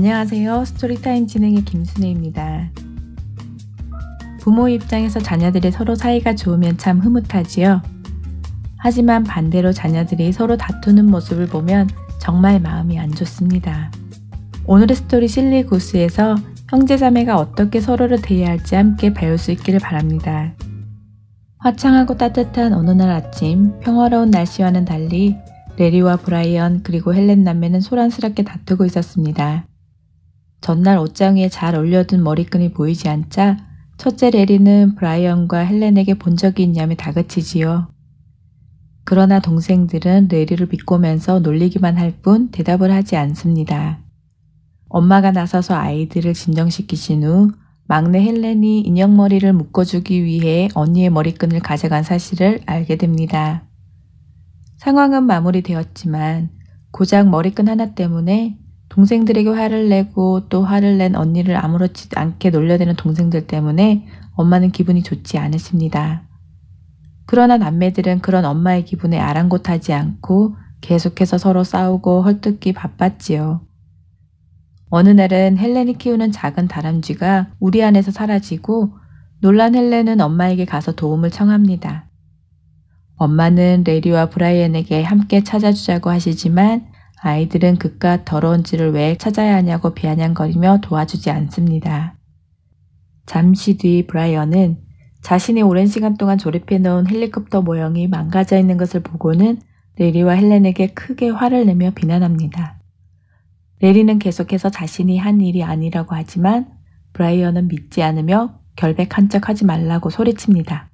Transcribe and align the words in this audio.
안녕하세요. 0.00 0.64
Story 0.64 0.98
Time 0.98 1.26
진행의 1.26 1.62
김순혜입니다. 1.66 2.70
부모 4.40 4.66
입장에서 4.66 5.20
자녀들이 5.20 5.70
서로 5.70 5.94
사이가 5.94 6.36
좋으면 6.36 6.78
참 6.78 7.00
흐뭇하지요. 7.00 7.82
하지만 8.78 9.24
반대로 9.24 9.72
자녀들이 9.72 10.32
서로 10.32 10.56
다투는 10.56 11.04
모습을 11.04 11.48
보면 11.48 11.90
정말 12.18 12.60
마음이 12.60 12.98
안 12.98 13.10
좋습니다. 13.10 13.92
오늘의 14.64 14.96
스토리 14.96 15.28
Silly 15.28 15.64
Goose에서 15.64 16.34
형제자매가 16.70 17.36
어떻게 17.36 17.82
서로를 17.82 18.22
대해야 18.22 18.48
할지 18.48 18.76
함께 18.76 19.12
배울 19.12 19.36
수 19.36 19.50
있기를 19.50 19.80
바랍니다. 19.80 20.54
화창하고 21.58 22.16
따뜻한 22.16 22.72
어느 22.72 22.90
날 22.92 23.10
아침 23.10 23.78
평화로운 23.80 24.30
날씨와는 24.30 24.86
달리 24.86 25.36
레리와 25.76 26.16
브라이언 26.16 26.84
그리고 26.84 27.12
헬렌 27.12 27.44
남매는 27.44 27.82
소란스럽게 27.82 28.44
다투고 28.44 28.86
있었습니다. 28.86 29.66
전날 30.60 30.98
옷장 30.98 31.36
위에 31.36 31.48
잘 31.48 31.74
올려둔 31.74 32.22
머리끈이 32.22 32.72
보이지 32.72 33.08
않자 33.08 33.56
첫째 33.96 34.30
레리는 34.30 34.94
브라이언과 34.94 35.58
헬렌에게 35.58 36.14
본 36.14 36.36
적이 36.36 36.64
있냐며 36.64 36.94
다그치지요. 36.94 37.88
그러나 39.04 39.40
동생들은 39.40 40.28
레리를 40.30 40.64
비꼬면서 40.68 41.40
놀리기만 41.40 41.96
할 41.98 42.20
뿐 42.22 42.50
대답을 42.50 42.92
하지 42.92 43.16
않습니다. 43.16 44.00
엄마가 44.88 45.32
나서서 45.32 45.74
아이들을 45.74 46.34
진정시키신 46.34 47.24
후 47.24 47.52
막내 47.86 48.22
헬렌이 48.22 48.80
인형머리를 48.82 49.52
묶어주기 49.52 50.24
위해 50.24 50.68
언니의 50.74 51.10
머리끈을 51.10 51.60
가져간 51.60 52.04
사실을 52.04 52.60
알게 52.66 52.96
됩니다. 52.96 53.64
상황은 54.76 55.24
마무리되었지만 55.24 56.50
고작 56.92 57.28
머리끈 57.28 57.68
하나 57.68 57.94
때문에 57.94 58.59
동생들에게 58.90 59.48
화를 59.50 59.88
내고 59.88 60.48
또 60.48 60.62
화를 60.62 60.98
낸 60.98 61.14
언니를 61.14 61.56
아무렇지 61.56 62.08
않게 62.14 62.50
놀려대는 62.50 62.96
동생들 62.96 63.46
때문에 63.46 64.06
엄마는 64.34 64.72
기분이 64.72 65.02
좋지 65.02 65.38
않으십니다. 65.38 66.22
그러나 67.26 67.56
남매들은 67.56 68.18
그런 68.20 68.44
엄마의 68.44 68.84
기분에 68.84 69.18
아랑곳하지 69.18 69.92
않고 69.92 70.56
계속해서 70.80 71.38
서로 71.38 71.62
싸우고 71.62 72.22
헐뜯기 72.22 72.72
바빴지요. 72.72 73.60
어느 74.88 75.08
날은 75.08 75.56
헬렌이 75.56 75.98
키우는 75.98 76.32
작은 76.32 76.66
다람쥐가 76.66 77.52
우리 77.60 77.84
안에서 77.84 78.10
사라지고 78.10 78.90
놀란 79.40 79.76
헬렌은 79.76 80.20
엄마에게 80.20 80.64
가서 80.64 80.92
도움을 80.92 81.30
청합니다. 81.30 82.10
엄마는 83.16 83.84
레리와 83.86 84.30
브라이언에게 84.30 85.04
함께 85.04 85.44
찾아주자고 85.44 86.10
하시지만 86.10 86.89
아이들은 87.22 87.76
그깟 87.76 88.24
더러운 88.24 88.64
지를 88.64 88.92
왜 88.92 89.16
찾아야 89.16 89.56
하냐고 89.56 89.92
비아냥거리며 89.92 90.78
도와주지 90.82 91.30
않습니다. 91.30 92.16
잠시 93.26 93.76
뒤 93.76 94.06
브라이언은 94.06 94.78
자신이 95.20 95.60
오랜 95.60 95.86
시간 95.86 96.16
동안 96.16 96.38
조립해 96.38 96.78
놓은 96.78 97.08
헬리콥터 97.08 97.60
모형이 97.62 98.08
망가져 98.08 98.58
있는 98.58 98.78
것을 98.78 99.00
보고는 99.02 99.60
레리와 99.96 100.32
헬렌에게 100.32 100.88
크게 100.88 101.28
화를 101.28 101.66
내며 101.66 101.90
비난합니다. 101.90 102.80
레리는 103.80 104.18
계속해서 104.18 104.70
자신이 104.70 105.18
한 105.18 105.42
일이 105.42 105.62
아니라고 105.62 106.14
하지만 106.14 106.68
브라이언은 107.12 107.68
믿지 107.68 108.02
않으며 108.02 108.58
결백한 108.76 109.28
척 109.28 109.50
하지 109.50 109.66
말라고 109.66 110.08
소리칩니다. 110.08 110.90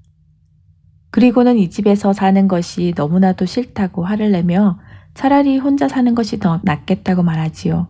그리고는 1.10 1.56
이 1.56 1.70
집에서 1.70 2.12
사는 2.12 2.48
것이 2.48 2.92
너무나도 2.96 3.46
싫다고 3.46 4.04
화를 4.04 4.32
내며 4.32 4.78
차라리 5.16 5.56
혼자 5.56 5.88
사는 5.88 6.14
것이 6.14 6.38
더 6.38 6.60
낫겠다고 6.62 7.22
말하지요. 7.22 7.88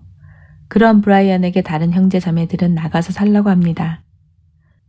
그런 0.68 1.00
브라이언에게 1.00 1.60
다른 1.62 1.92
형제 1.92 2.20
자매들은 2.20 2.74
나가서 2.74 3.12
살라고 3.12 3.50
합니다. 3.50 4.04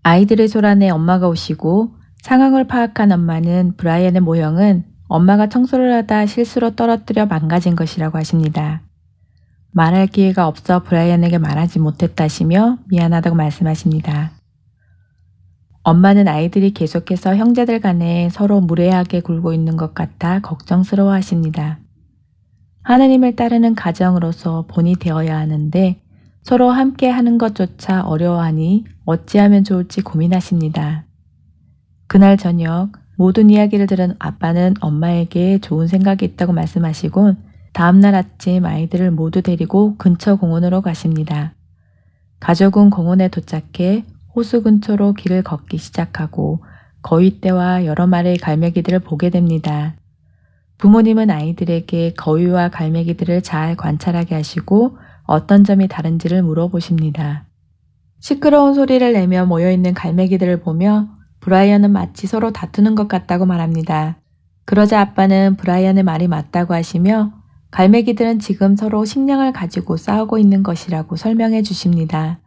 아이들의 0.04 0.48
소란에 0.48 0.90
엄마가 0.92 1.28
오시고 1.28 1.96
상황을 2.22 2.68
파악한 2.68 3.12
엄마는 3.12 3.76
브라이언의 3.78 4.22
모형은 4.22 4.86
엄마가 5.08 5.50
청소를 5.50 5.92
하다 5.94 6.28
실수로 6.28 6.76
떨어뜨려 6.76 7.26
망가진 7.26 7.76
것이라고 7.76 8.20
하십니다. 8.20 8.84
말할 9.72 10.06
기회가 10.06 10.48
없어 10.48 10.84
브라이언에게 10.84 11.40
말하지 11.40 11.80
못했다시며 11.80 12.78
미안하다고 12.88 13.36
말씀하십니다. 13.36 14.32
엄마는 15.82 16.28
아이들이 16.28 16.72
계속해서 16.72 17.36
형제들 17.36 17.80
간에 17.80 18.30
서로 18.30 18.62
무례하게 18.62 19.22
굴고 19.22 19.54
있는 19.54 19.76
것 19.76 19.96
같아 19.96 20.40
걱정스러워 20.42 21.12
하십니다. 21.14 21.80
하나님을 22.88 23.36
따르는 23.36 23.76
가정으로서 23.76 24.64
본이 24.70 24.96
되어야 24.96 25.38
하는데 25.38 26.00
서로 26.42 26.70
함께 26.72 27.10
하는 27.10 27.38
것조차 27.38 28.04
어려워하니 28.04 28.86
어찌하면 29.04 29.66
좋을지 29.66 30.00
고민하십니다. 30.00 31.04
그날 32.08 32.38
저녁 32.38 32.92
모든 33.18 33.50
이야기를 33.50 33.88
들은 33.88 34.14
아빠는 34.20 34.76
엄마에게 34.80 35.60
좋은 35.60 35.88
생각이 35.88 36.24
있다고 36.24 36.54
말씀하시곤 36.54 37.36
다음날 37.74 38.16
아침 38.16 38.64
아이들을 38.64 39.12
모두 39.12 39.42
데리고 39.42 39.98
근처 39.98 40.38
공원으로 40.38 40.80
가십니다. 40.80 41.56
가족은 42.40 42.90
공원에 42.90 43.28
도착해 43.28 44.06
호수 44.34 44.64
근처로 44.64 45.12
길을 45.12 45.44
걷기 45.44 45.78
시작하고 45.78 46.64
거위떼와 47.02 47.84
여러 47.84 48.08
마리의 48.08 48.38
갈매기들을 48.38 49.00
보게 49.00 49.30
됩니다. 49.30 49.98
부모님은 50.78 51.32
아이들에게 51.32 52.14
거위와 52.14 52.70
갈매기들을 52.70 53.42
잘 53.42 53.76
관찰하게 53.76 54.36
하시고 54.36 54.98
어떤 55.24 55.64
점이 55.64 55.88
다른지를 55.88 56.44
물어보십니다. 56.44 57.46
시끄러운 58.20 58.74
소리를 58.74 59.14
내며 59.14 59.46
모여있는 59.46 59.94
갈매기들을 59.94 60.62
보며 60.62 61.10
브라이언은 61.40 61.92
마치 61.92 62.28
서로 62.28 62.52
다투는 62.52 62.96
것 62.96 63.08
같다고 63.08 63.46
말합니다. 63.46 64.18
그러자 64.66 65.00
아빠는 65.00 65.56
브라이언의 65.58 66.04
말이 66.04 66.28
맞다고 66.28 66.74
하시며 66.74 67.34
갈매기들은 67.72 68.40
지금 68.40 68.76
서로 68.76 69.06
식량을 69.06 69.54
가지고 69.54 69.98
싸우고 69.98 70.38
있는 70.38 70.64
것이라고 70.64 71.16
설명해 71.16 71.64
주십니다. 71.64 72.40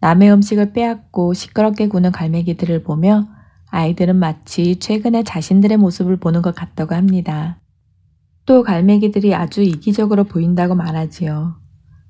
남의 0.00 0.32
음식을 0.32 0.72
빼앗고 0.72 1.34
시끄럽게 1.34 1.88
구는 1.88 2.12
갈매기들을 2.12 2.82
보며 2.82 3.28
아이들은 3.68 4.16
마치 4.16 4.76
최근에 4.76 5.22
자신들의 5.22 5.76
모습을 5.76 6.16
보는 6.16 6.42
것 6.42 6.54
같다고 6.54 6.94
합니다. 6.94 7.59
또 8.46 8.62
갈매기들이 8.62 9.34
아주 9.34 9.62
이기적으로 9.62 10.24
보인다고 10.24 10.74
말하지요. 10.74 11.56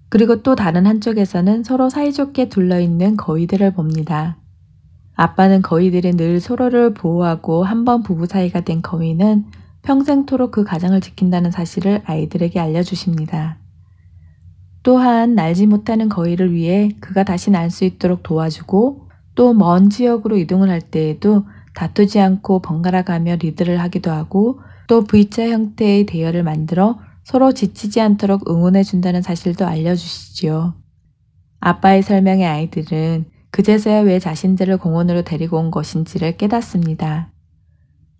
그리고 0.09 0.43
또 0.43 0.55
다른 0.55 0.87
한쪽에서는 0.87 1.63
서로 1.65 1.89
사이좋게 1.91 2.49
둘러있는 2.49 3.17
거위들을 3.17 3.75
봅니다. 3.75 4.37
아빠는 5.15 5.63
거위들이 5.63 6.13
늘 6.13 6.41
서로를 6.41 6.95
보호하고 6.95 7.65
한번 7.65 8.03
부부 8.03 8.27
사이가 8.27 8.63
된 8.63 8.83
거위는 8.83 9.45
평생토록 9.83 10.51
그 10.51 10.65
가정을 10.65 11.01
지킨다는 11.01 11.51
사실을 11.51 12.03
아이들에게 12.07 12.59
알려주십니다. 12.59 13.59
또한 14.83 15.35
날지 15.35 15.67
못하는 15.67 16.09
거위를 16.09 16.55
위해 16.55 16.91
그가 17.01 17.23
다시 17.25 17.51
날 17.51 17.71
수 17.71 17.85
있도록 17.85 18.23
도와주고 18.23 19.09
또 19.35 19.53
먼 19.55 19.91
지역으로 19.91 20.37
이동을 20.39 20.71
할 20.71 20.81
때에도 20.81 21.45
다투지 21.75 22.19
않고 22.21 22.61
번갈아 22.61 23.03
가며 23.03 23.37
리드를 23.37 23.81
하기도 23.81 24.11
하고 24.11 24.61
또 24.91 25.05
V자 25.05 25.49
형태의 25.49 26.05
대열을 26.07 26.43
만들어 26.43 26.99
서로 27.23 27.53
지치지 27.53 28.01
않도록 28.01 28.51
응원해 28.51 28.83
준다는 28.83 29.23
사실도 29.23 29.65
알려주시지요. 29.65 30.75
아빠의 31.61 32.03
설명에 32.03 32.45
아이들은 32.45 33.27
그제서야 33.53 34.01
왜 34.01 34.19
자신들을 34.19 34.79
공원으로 34.79 35.23
데리고 35.23 35.59
온 35.59 35.71
것인지를 35.71 36.37
깨닫습니다. 36.37 37.31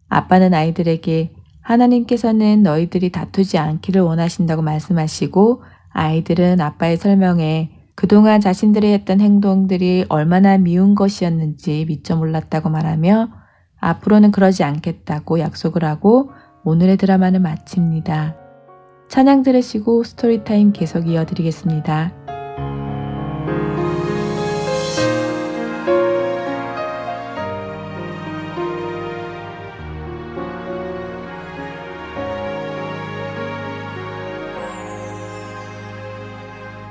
아빠는 0.09 0.55
아이들에게 0.55 1.33
하나님께서는 1.61 2.63
너희들이 2.63 3.11
다투지 3.11 3.59
않기를 3.59 4.03
원하신다고 4.03 4.63
말씀하시고 4.63 5.65
아이들은 5.89 6.61
아빠의 6.61 6.99
설명에 6.99 7.73
그동안 7.97 8.41
자신들이 8.41 8.93
했던 8.93 9.21
행동들이 9.21 10.07
얼마나 10.09 10.57
미운 10.57 10.95
것이었는지 10.95 11.87
미처 11.89 12.15
몰랐다고 12.15 12.71
말하며 12.71 13.29
앞으로는 13.81 14.31
그러지 14.31 14.63
않겠다고 14.63 15.41
약속을 15.41 15.83
하고 15.85 16.31
오늘의 16.65 16.99
드라마는 16.99 17.43
마칩니다. 17.43 18.37
찬양 19.09 19.43
들으시고 19.43 20.05
Story 20.05 20.43
Time 20.43 20.73
계속 20.73 21.09
이어드리겠습니다. 21.09 22.13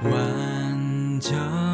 완전 0.03 1.68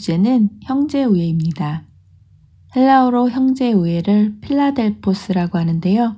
주제는 0.00 0.48
형제우애입니다. 0.62 1.84
헬라어로 2.74 3.28
형제우애를 3.28 4.40
필라델포스라고 4.40 5.58
하는데요. 5.58 6.16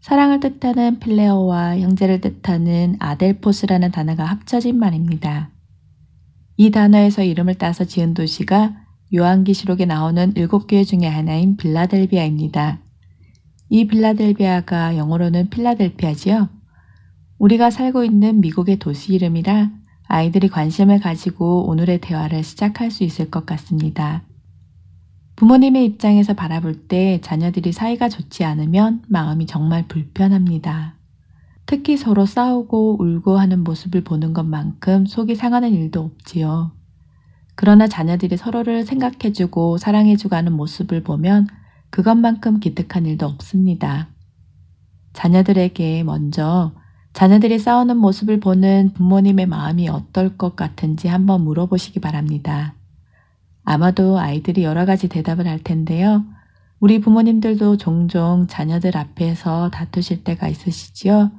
사랑을 0.00 0.40
뜻하는 0.40 0.98
필레어와 0.98 1.78
형제를 1.78 2.22
뜻하는 2.22 2.96
아델포스라는 2.98 3.90
단어가 3.90 4.24
합쳐진 4.24 4.78
말입니다. 4.78 5.50
이 6.56 6.70
단어에서 6.70 7.22
이름을 7.22 7.56
따서 7.56 7.84
지은 7.84 8.14
도시가 8.14 8.76
요한기시록에 9.14 9.84
나오는 9.84 10.32
일곱 10.34 10.66
교회 10.66 10.82
중의 10.84 11.10
하나인 11.10 11.58
빌라델비아입니다. 11.58 12.80
이 13.68 13.86
빌라델비아가 13.86 14.96
영어로는 14.96 15.50
필라델피아지요. 15.50 16.48
우리가 17.38 17.70
살고 17.70 18.04
있는 18.04 18.40
미국의 18.40 18.78
도시 18.78 19.12
이름이라 19.12 19.70
아이들이 20.08 20.48
관심을 20.48 21.00
가지고 21.00 21.68
오늘의 21.68 22.00
대화를 22.00 22.42
시작할 22.42 22.90
수 22.90 23.04
있을 23.04 23.30
것 23.30 23.44
같습니다. 23.46 24.22
부모님의 25.36 25.84
입장에서 25.84 26.34
바라볼 26.34 26.88
때 26.88 27.20
자녀들이 27.22 27.72
사이가 27.72 28.08
좋지 28.08 28.42
않으면 28.42 29.02
마음이 29.06 29.46
정말 29.46 29.86
불편합니다. 29.86 30.94
특히 31.66 31.98
서로 31.98 32.24
싸우고 32.24 32.96
울고 32.98 33.38
하는 33.38 33.62
모습을 33.62 34.02
보는 34.02 34.32
것만큼 34.32 35.04
속이 35.04 35.36
상하는 35.36 35.74
일도 35.74 36.00
없지요. 36.00 36.72
그러나 37.54 37.86
자녀들이 37.86 38.36
서로를 38.36 38.84
생각해주고 38.84 39.76
사랑해주고 39.76 40.34
하는 40.34 40.54
모습을 40.54 41.02
보면 41.02 41.46
그것만큼 41.90 42.60
기특한 42.60 43.04
일도 43.04 43.26
없습니다. 43.26 44.08
자녀들에게 45.12 46.02
먼저 46.04 46.72
자녀들이 47.18 47.58
싸우는 47.58 47.96
모습을 47.96 48.38
보는 48.38 48.92
부모님의 48.92 49.46
마음이 49.46 49.88
어떨 49.88 50.36
것 50.36 50.54
같은지 50.54 51.08
한번 51.08 51.40
물어보시기 51.40 51.98
바랍니다. 51.98 52.74
아마도 53.64 54.20
아이들이 54.20 54.62
여러 54.62 54.84
가지 54.84 55.08
대답을 55.08 55.48
할 55.48 55.58
텐데요. 55.58 56.24
우리 56.78 57.00
부모님들도 57.00 57.76
종종 57.78 58.46
자녀들 58.46 58.96
앞에서 58.96 59.68
다투실 59.70 60.22
때가 60.22 60.46
있으시지요? 60.46 61.32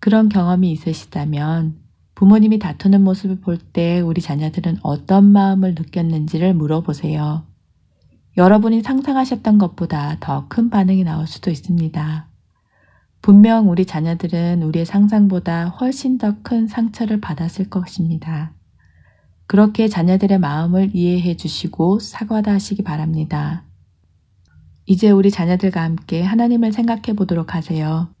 그런 0.00 0.28
경험이 0.28 0.70
있으시다면 0.72 1.76
부모님이 2.14 2.58
다투는 2.58 3.02
모습을 3.02 3.40
볼 3.40 3.56
때 3.72 4.00
우리 4.00 4.20
자녀들은 4.20 4.80
어떤 4.82 5.24
마음을 5.32 5.70
느꼈는지를 5.70 6.52
물어보세요. 6.52 7.42
여러분이 8.36 8.82
상상하셨던 8.82 9.56
것보다 9.56 10.18
더 10.20 10.46
큰 10.50 10.68
반응이 10.68 11.04
나올 11.04 11.26
수도 11.26 11.50
있습니다. 11.50 12.28
분명 13.26 13.68
우리 13.68 13.86
자녀들은 13.86 14.62
우리의 14.62 14.86
상상보다 14.86 15.70
훨씬 15.70 16.16
더 16.16 16.36
큰 16.44 16.68
상처를 16.68 17.20
받았을 17.20 17.68
것입니다. 17.68 18.54
그렇게 19.48 19.88
자녀들의 19.88 20.38
마음을 20.38 20.94
이해해 20.94 21.36
주시고 21.36 21.98
사과다 21.98 22.52
하시기 22.52 22.84
바랍니다. 22.84 23.64
이제 24.84 25.10
우리 25.10 25.32
자녀들과 25.32 25.82
함께 25.82 26.22
하나님을 26.22 26.72
생각해 26.72 27.16
보도록 27.16 27.56
하세요. 27.56 28.14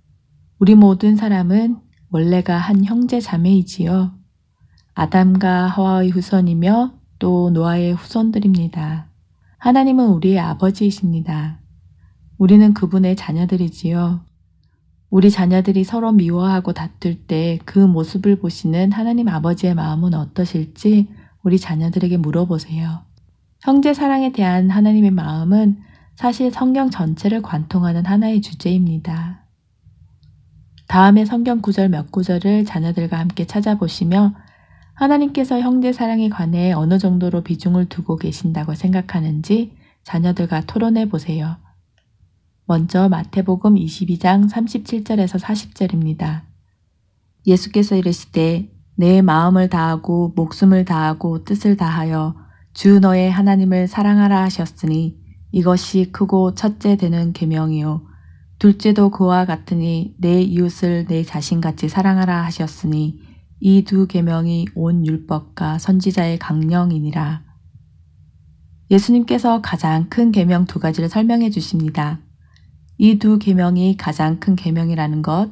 우리 0.58 0.74
모든 0.74 1.14
사람은 1.14 1.76
원래가 2.10 2.56
한 2.58 2.84
형제 2.84 3.20
자매이지요. 3.20 4.12
아담과 4.94 5.68
하와의 5.68 6.10
후손이며 6.10 6.94
또 7.20 7.50
노아의 7.50 7.94
후손들입니다. 7.94 9.08
하나님은 9.58 10.08
우리의 10.08 10.40
아버지이십니다. 10.40 11.60
우리는 12.38 12.74
그분의 12.74 13.14
자녀들이지요. 13.14 14.26
우리 15.10 15.30
자녀들이 15.30 15.84
서로 15.84 16.12
미워하고 16.12 16.72
다툴 16.72 17.14
때 17.26 17.58
그 17.64 17.78
모습을 17.78 18.36
보시는 18.36 18.92
하나님 18.92 19.28
아버지의 19.28 19.74
마음은 19.74 20.14
어떠실지 20.14 21.08
우리 21.42 21.58
자녀들에게 21.58 22.16
물어보세요. 22.16 23.02
형제 23.62 23.94
사랑에 23.94 24.32
대한 24.32 24.70
하나님의 24.70 25.10
마음은 25.12 25.78
사실 26.16 26.50
성경 26.50 26.90
전체를 26.90 27.42
관통하는 27.42 28.04
하나의 28.06 28.40
주제입니다. 28.40 29.44
다음에 30.88 31.24
성경 31.24 31.60
구절 31.60 31.88
몇 31.88 32.10
구절을 32.10 32.64
자녀들과 32.64 33.18
함께 33.18 33.46
찾아보시며 33.46 34.34
하나님께서 34.94 35.60
형제 35.60 35.92
사랑에 35.92 36.28
관해 36.28 36.72
어느 36.72 36.98
정도로 36.98 37.42
비중을 37.42 37.86
두고 37.86 38.16
계신다고 38.16 38.74
생각하는지 38.74 39.76
자녀들과 40.04 40.62
토론해 40.62 41.08
보세요. 41.08 41.56
먼저 42.68 43.08
마태복음 43.08 43.76
22장 43.76 44.50
37절에서 44.50 45.38
40절입니다. 45.38 46.42
예수께서 47.46 47.94
이르시되 47.94 48.72
내 48.96 49.22
마음을 49.22 49.68
다하고 49.68 50.32
목숨을 50.34 50.84
다하고 50.84 51.44
뜻을 51.44 51.76
다하여 51.76 52.34
주 52.74 52.98
너의 52.98 53.30
하나님을 53.30 53.86
사랑하라 53.86 54.42
하셨으니 54.42 55.16
이것이 55.52 56.10
크고 56.10 56.54
첫째 56.54 56.96
되는 56.96 57.32
계명이요 57.32 58.02
둘째도 58.58 59.10
그와 59.10 59.44
같으니 59.44 60.16
내 60.18 60.42
이웃을 60.42 61.06
내 61.06 61.22
자신같이 61.22 61.88
사랑하라 61.88 62.44
하셨으니 62.46 63.20
이 63.60 63.84
두 63.84 64.08
계명이 64.08 64.66
온 64.74 65.06
율법과 65.06 65.78
선지자의 65.78 66.40
강령이니라. 66.40 67.44
예수님께서 68.90 69.62
가장 69.62 70.08
큰 70.08 70.32
계명 70.32 70.66
두 70.66 70.80
가지를 70.80 71.08
설명해 71.08 71.50
주십니다. 71.50 72.25
이 72.98 73.18
두 73.18 73.38
계명이 73.38 73.96
가장 73.96 74.40
큰 74.40 74.56
계명이라는 74.56 75.22
것, 75.22 75.50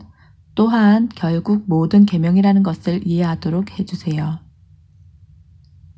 또한 0.54 1.08
결국 1.14 1.64
모든 1.66 2.06
계명이라는 2.06 2.62
것을 2.62 3.06
이해하도록 3.06 3.78
해주세요. 3.78 4.38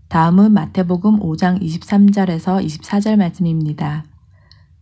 다음은 0.09 0.53
마태복음 0.53 1.21
5장 1.21 1.61
23절에서 1.61 2.65
24절 2.65 3.17
말씀입니다. 3.17 4.05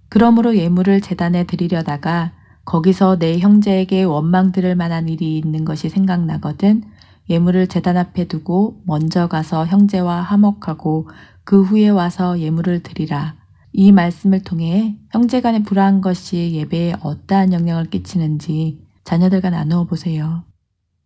그러므로 0.08 0.56
예물을 0.56 1.00
재단에 1.00 1.44
드리려다가 1.44 2.32
거기서 2.64 3.18
내 3.18 3.38
형제에게 3.38 4.04
원망 4.04 4.52
들을 4.52 4.74
만한 4.74 5.08
일이 5.08 5.36
있는 5.38 5.64
것이 5.64 5.88
생각나거든 5.88 6.84
예물을 7.28 7.66
재단 7.68 7.96
앞에 7.96 8.26
두고 8.26 8.80
먼저 8.86 9.28
가서 9.28 9.66
형제와 9.66 10.22
화목하고 10.22 11.08
그 11.42 11.62
후에 11.62 11.88
와서 11.88 12.38
예물을 12.38 12.82
드리라. 12.82 13.34
이 13.76 13.90
말씀을 13.90 14.44
통해 14.44 14.96
형제간에 15.10 15.64
불화한 15.64 16.00
것이 16.00 16.52
예배에 16.54 16.94
어떠한 17.00 17.52
영향을 17.52 17.86
끼치는지 17.86 18.80
자녀들과 19.02 19.50
나누어 19.50 19.82
보세요. 19.84 20.44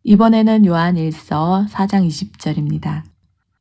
이번에는 0.04 0.66
요한 0.66 0.96
1서 0.96 1.66
4장 1.70 2.06
20절입니다. 2.06 3.04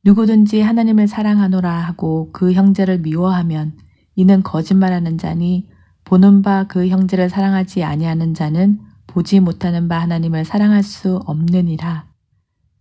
누구든지 0.04 0.60
하나님을 0.60 1.08
사랑하노라 1.08 1.72
하고 1.72 2.28
그 2.32 2.52
형제를 2.52 2.98
미워하면 2.98 3.78
이는 4.14 4.42
거짓말하는 4.42 5.16
자니 5.16 5.70
보는 6.04 6.42
바 6.42 6.64
그 6.68 6.88
형제를 6.88 7.30
사랑하지 7.30 7.84
아니하는 7.84 8.34
자는 8.34 8.78
보지 9.06 9.40
못하는 9.40 9.88
바 9.88 9.98
하나님을 10.00 10.44
사랑할 10.44 10.82
수 10.82 11.16
없느니라. 11.24 12.06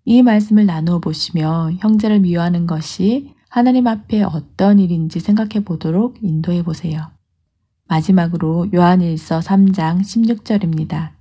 이 0.03 0.21
말씀을 0.23 0.65
나누어 0.65 0.99
보시며 0.99 1.71
형제를 1.79 2.19
미워하는 2.19 2.67
것이 2.67 3.33
하나님 3.57 3.87
앞에 3.87 4.21
어떤 4.21 4.77
일인지 4.77 5.19
생각해 5.19 5.63
보도록 5.65 6.17
인도해 6.21 6.61
보세요. 6.61 7.07
마지막으로 7.87 8.67
요한일서 8.71 9.39
3장 9.39 10.01
16절입니다. 10.01 11.13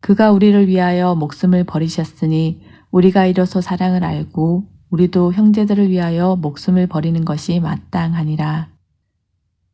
그가 0.00 0.32
우리를 0.32 0.68
위하여 0.68 1.14
목숨을 1.14 1.64
버리셨으니 1.64 2.60
우리가 2.90 3.24
이로써 3.24 3.62
사랑을 3.62 4.04
알고 4.04 4.66
우리도 4.90 5.32
형제들을 5.32 5.88
위하여 5.88 6.36
목숨을 6.36 6.88
버리는 6.88 7.24
것이 7.24 7.58
마땅하니라. 7.60 8.68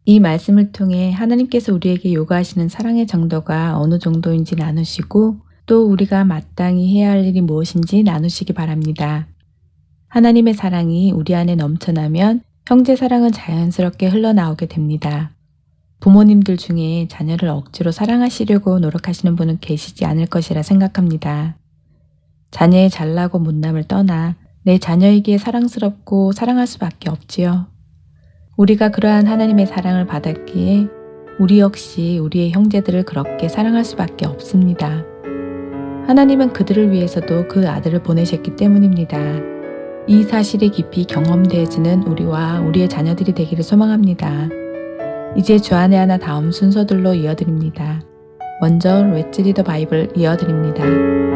이 0.05 0.21
말씀을 0.21 0.71
통해 0.71 1.11
하나님께서 1.11 1.75
우리에게 1.75 2.15
요구하시는 2.15 2.69
사랑의 2.69 3.09
정도가 3.09 3.81
어느 3.81 3.99
정도인지 3.99 4.55
나누시고 4.55 5.41
또 5.67 5.91
우리가 5.91 6.23
마땅히 6.23 6.97
해야 6.97 7.11
할 7.11 7.25
일이 7.25 7.41
무엇인지 7.41 8.05
나누시기 8.05 8.53
바랍니다. 8.53 9.27
하나님의 10.13 10.53
사랑이 10.53 11.11
우리 11.11 11.35
안에 11.35 11.55
넘쳐나면 11.55 12.43
형제 12.67 12.97
사랑은 12.97 13.33
자연스럽게 13.33 14.09
흘러나오게 14.09 14.67
됩니다. 14.67 15.31
부모님들 16.01 16.59
중에 16.59 17.09
자녀를 17.09 17.49
억지로 17.49 17.93
사랑하시려고 17.93 18.79
노력하시는 18.79 19.37
분은 19.37 19.61
계시지 19.63 20.05
않을 20.05 20.27
것이라 20.27 20.63
생각합니다. 20.63 21.57
자녀의 22.51 22.91
잘나고 22.91 23.39
못남을 23.39 23.85
떠나 23.85 24.37
내 24.65 24.77
자녀에게 24.77 25.39
사랑스럽고 25.39 26.33
사랑할 26.33 26.67
수밖에 26.67 27.09
없지요. 27.09 27.69
우리가 28.59 28.91
그러한 28.91 29.27
하나님의 29.27 29.67
사랑을 29.67 30.05
받았기에 30.05 30.89
우리 31.41 31.59
역시 31.59 32.19
우리의 32.19 32.53
형제들을 32.53 33.05
그렇게 33.05 33.49
사랑할 33.49 33.83
수밖에 33.83 34.27
없습니다. 34.27 35.07
하나님은 36.07 36.53
그들을 36.53 36.91
위해서도 36.91 37.49
그 37.49 37.67
아들을 37.67 38.03
보내셨기 38.03 38.57
때문입니다. 38.57 39.52
이 40.09 40.25
사실이 40.25 40.71
깊이 40.71 41.05
경험되어지는 41.05 42.03
우리와 42.03 42.61
우리의 42.61 42.89
자녀들이 42.89 43.33
되기를 43.33 43.63
소망합니다. 43.63 44.49
이제 45.37 45.59
주안의 45.59 45.99
하나 45.99 46.19
다음 46.19 46.51
순서들로 46.51 47.15
이어드립니다. 47.15 48.03
먼저 48.61 49.03
레츠 49.05 49.41
리더 49.43 49.63
바이블 49.63 50.13
이어드립니다. 50.17 51.32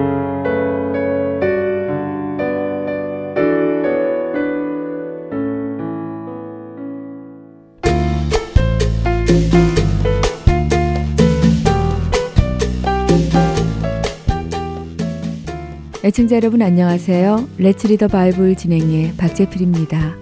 애청자 16.07 16.37
여러분 16.37 16.63
안녕하세요. 16.63 17.49
레츠 17.59 17.89
리더 17.89 18.07
바이블 18.07 18.55
진행의 18.55 19.17
박재필입니다. 19.17 20.15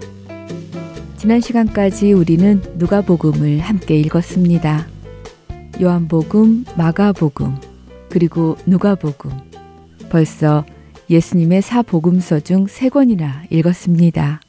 지난 1.18 1.42
시간까지 1.42 2.14
우리는 2.14 2.62
누가복음을 2.78 3.58
함께 3.58 3.98
읽었습니다. 3.98 4.88
요한복음, 5.82 6.64
마가복음, 6.78 7.56
그리고 8.08 8.56
누가복음. 8.64 9.30
벌써 10.08 10.64
예수님의 11.10 11.60
사복음서 11.60 12.40
중 12.40 12.66
세 12.66 12.88
권이나 12.88 13.44
읽었습니다. 13.50 14.40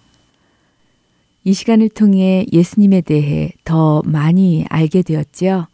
이 1.43 1.51
시간을 1.51 1.89
통해 1.89 2.45
예수님에 2.53 3.01
대해 3.01 3.51
더 3.65 4.01
많이 4.05 4.65
알게 4.69 5.01
되었지요. 5.01 5.67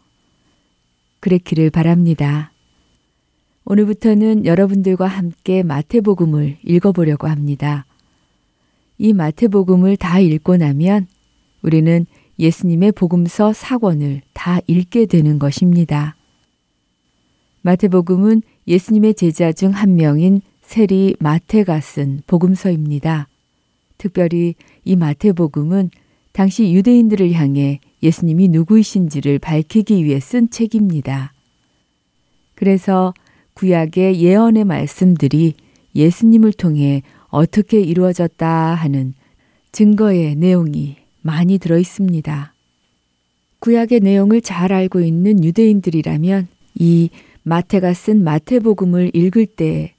그랬기를 1.20 1.70
바랍니다. 1.70 2.51
오늘부터는 3.72 4.46
여러분들과 4.46 5.08
함께 5.08 5.64
마태복음을 5.64 6.58
읽어보려고 6.62 7.28
합니다. 7.30 7.86
이 8.98 9.14
마태복음을 9.14 9.96
다 9.96 10.20
읽고 10.20 10.58
나면 10.58 11.08
우리는 11.62 12.06
예수님의 12.38 12.92
복음서 12.92 13.54
사권을 13.54 14.24
다 14.34 14.60
읽게 14.68 15.06
되는 15.06 15.40
것입니다. 15.40 16.18
마태복음은 17.62 18.42
예수님의 18.68 19.14
제자 19.14 19.54
중 19.54 19.72
한 19.72 19.96
명인 19.96 20.42
세리 20.62 21.16
마태가 21.20 21.80
쓴 21.80 22.24
복음서입니다. 22.28 23.30
특별히 23.98 24.56
이 24.84 24.98
마태복음은 24.98 25.92
당시 26.34 26.74
유대인들을 26.74 27.32
향해 27.32 27.80
예수님이 28.04 28.50
누구이신지를 28.50 29.40
밝히기 29.40 30.04
위해 30.04 30.20
쓴 30.20 30.50
책입니다. 30.50 31.32
그래서 32.54 33.14
구약의 33.54 34.22
예언의 34.22 34.64
말씀들이 34.66 35.54
예수님을 35.96 36.54
통해 36.54 37.04
어떻게 37.30 37.80
이루어졌다 37.80 38.48
하는 38.48 39.14
증거의 39.72 40.36
내용이 40.36 40.98
많이 41.22 41.58
들어 41.58 41.78
있습니다. 41.78 42.54
구약의 43.60 44.00
내용을 44.00 44.42
잘 44.42 44.74
알고 44.74 45.02
있는 45.02 45.44
유대인들이라면 45.44 46.48
이 46.76 47.10
마태가 47.44 47.94
쓴 47.94 48.24
마태복음을 48.24 49.12
읽을 49.14 49.46
때, 49.46 49.94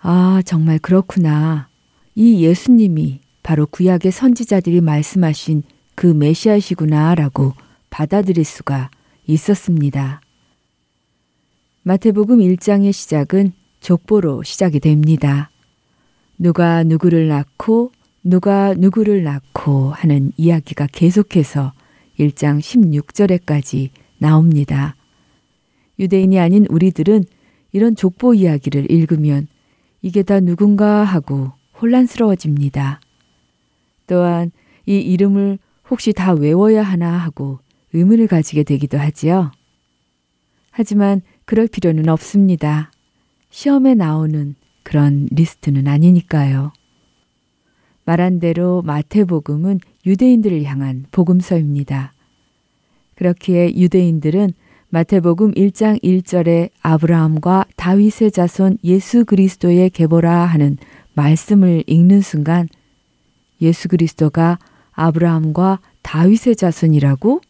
아, 0.00 0.42
정말 0.44 0.78
그렇구나. 0.78 1.68
이 2.14 2.44
예수님이 2.44 3.20
바로 3.42 3.66
구약의 3.66 4.10
선지자들이 4.10 4.80
말씀하신 4.80 5.62
그 5.94 6.06
메시아시구나 6.06 7.14
라고 7.14 7.52
받아들일 7.90 8.44
수가 8.44 8.90
있었습니다. 9.26 10.20
마태복음 11.86 12.38
1장의 12.38 12.94
시작은 12.94 13.52
족보로 13.80 14.42
시작이 14.42 14.80
됩니다. 14.80 15.50
누가 16.38 16.82
누구를 16.82 17.28
낳고 17.28 17.92
누가 18.22 18.72
누구를 18.72 19.22
낳고 19.22 19.90
하는 19.90 20.32
이야기가 20.38 20.86
계속해서 20.90 21.74
1장 22.18 22.60
16절에까지 22.60 23.90
나옵니다. 24.16 24.96
유대인이 25.98 26.40
아닌 26.40 26.64
우리들은 26.70 27.24
이런 27.72 27.96
족보 27.96 28.32
이야기를 28.32 28.90
읽으면 28.90 29.46
이게 30.00 30.22
다 30.22 30.40
누군가 30.40 31.04
하고 31.04 31.52
혼란스러워집니다. 31.82 33.02
또한 34.06 34.52
이 34.86 34.96
이름을 34.96 35.58
혹시 35.90 36.14
다 36.14 36.32
외워야 36.32 36.82
하나 36.82 37.18
하고 37.18 37.58
의문을 37.92 38.26
가지게 38.26 38.62
되기도 38.62 38.96
하지요. 38.96 39.52
하지만 40.70 41.20
그럴 41.44 41.66
필요는 41.66 42.08
없습니다. 42.08 42.90
시험에 43.50 43.94
나오는 43.94 44.54
그런 44.82 45.28
리스트는 45.30 45.86
아니니까요. 45.86 46.72
말한 48.04 48.38
대로 48.38 48.82
마태복음은 48.82 49.80
유대인들을 50.06 50.64
향한 50.64 51.06
복음서입니다. 51.10 52.12
그렇기에 53.16 53.74
유대인들은 53.76 54.52
마태복음 54.90 55.54
1장 55.54 56.02
1절에 56.02 56.70
아브라함과 56.82 57.64
다윗의 57.76 58.30
자손 58.30 58.78
예수 58.84 59.24
그리스도의 59.24 59.90
계보라 59.90 60.44
하는 60.44 60.76
말씀을 61.14 61.84
읽는 61.86 62.20
순간 62.20 62.68
예수 63.60 63.88
그리스도가 63.88 64.58
아브라함과 64.92 65.80
다윗의 66.02 66.56
자손이라고? 66.56 67.40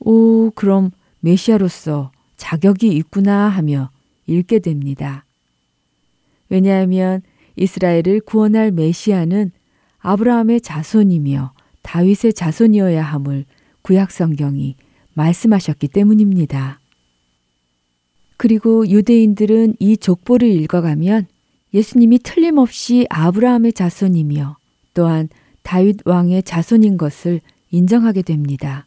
오, 0.00 0.50
그럼 0.54 0.90
메시아로서 1.20 2.10
자격이 2.38 2.88
있구나 2.88 3.48
하며 3.48 3.90
읽게 4.26 4.60
됩니다. 4.60 5.26
왜냐하면 6.48 7.20
이스라엘을 7.56 8.20
구원할 8.24 8.70
메시아는 8.70 9.50
아브라함의 9.98 10.62
자손이며 10.62 11.52
다윗의 11.82 12.32
자손이어야 12.32 13.02
함을 13.02 13.44
구약 13.82 14.10
성경이 14.10 14.76
말씀하셨기 15.14 15.88
때문입니다. 15.88 16.80
그리고 18.36 18.88
유대인들은 18.88 19.74
이 19.80 19.96
족보를 19.96 20.48
읽어가면 20.48 21.26
예수님이 21.74 22.20
틀림없이 22.20 23.06
아브라함의 23.10 23.72
자손이며 23.72 24.56
또한 24.94 25.28
다윗 25.62 26.06
왕의 26.06 26.44
자손인 26.44 26.96
것을 26.96 27.40
인정하게 27.70 28.22
됩니다. 28.22 28.86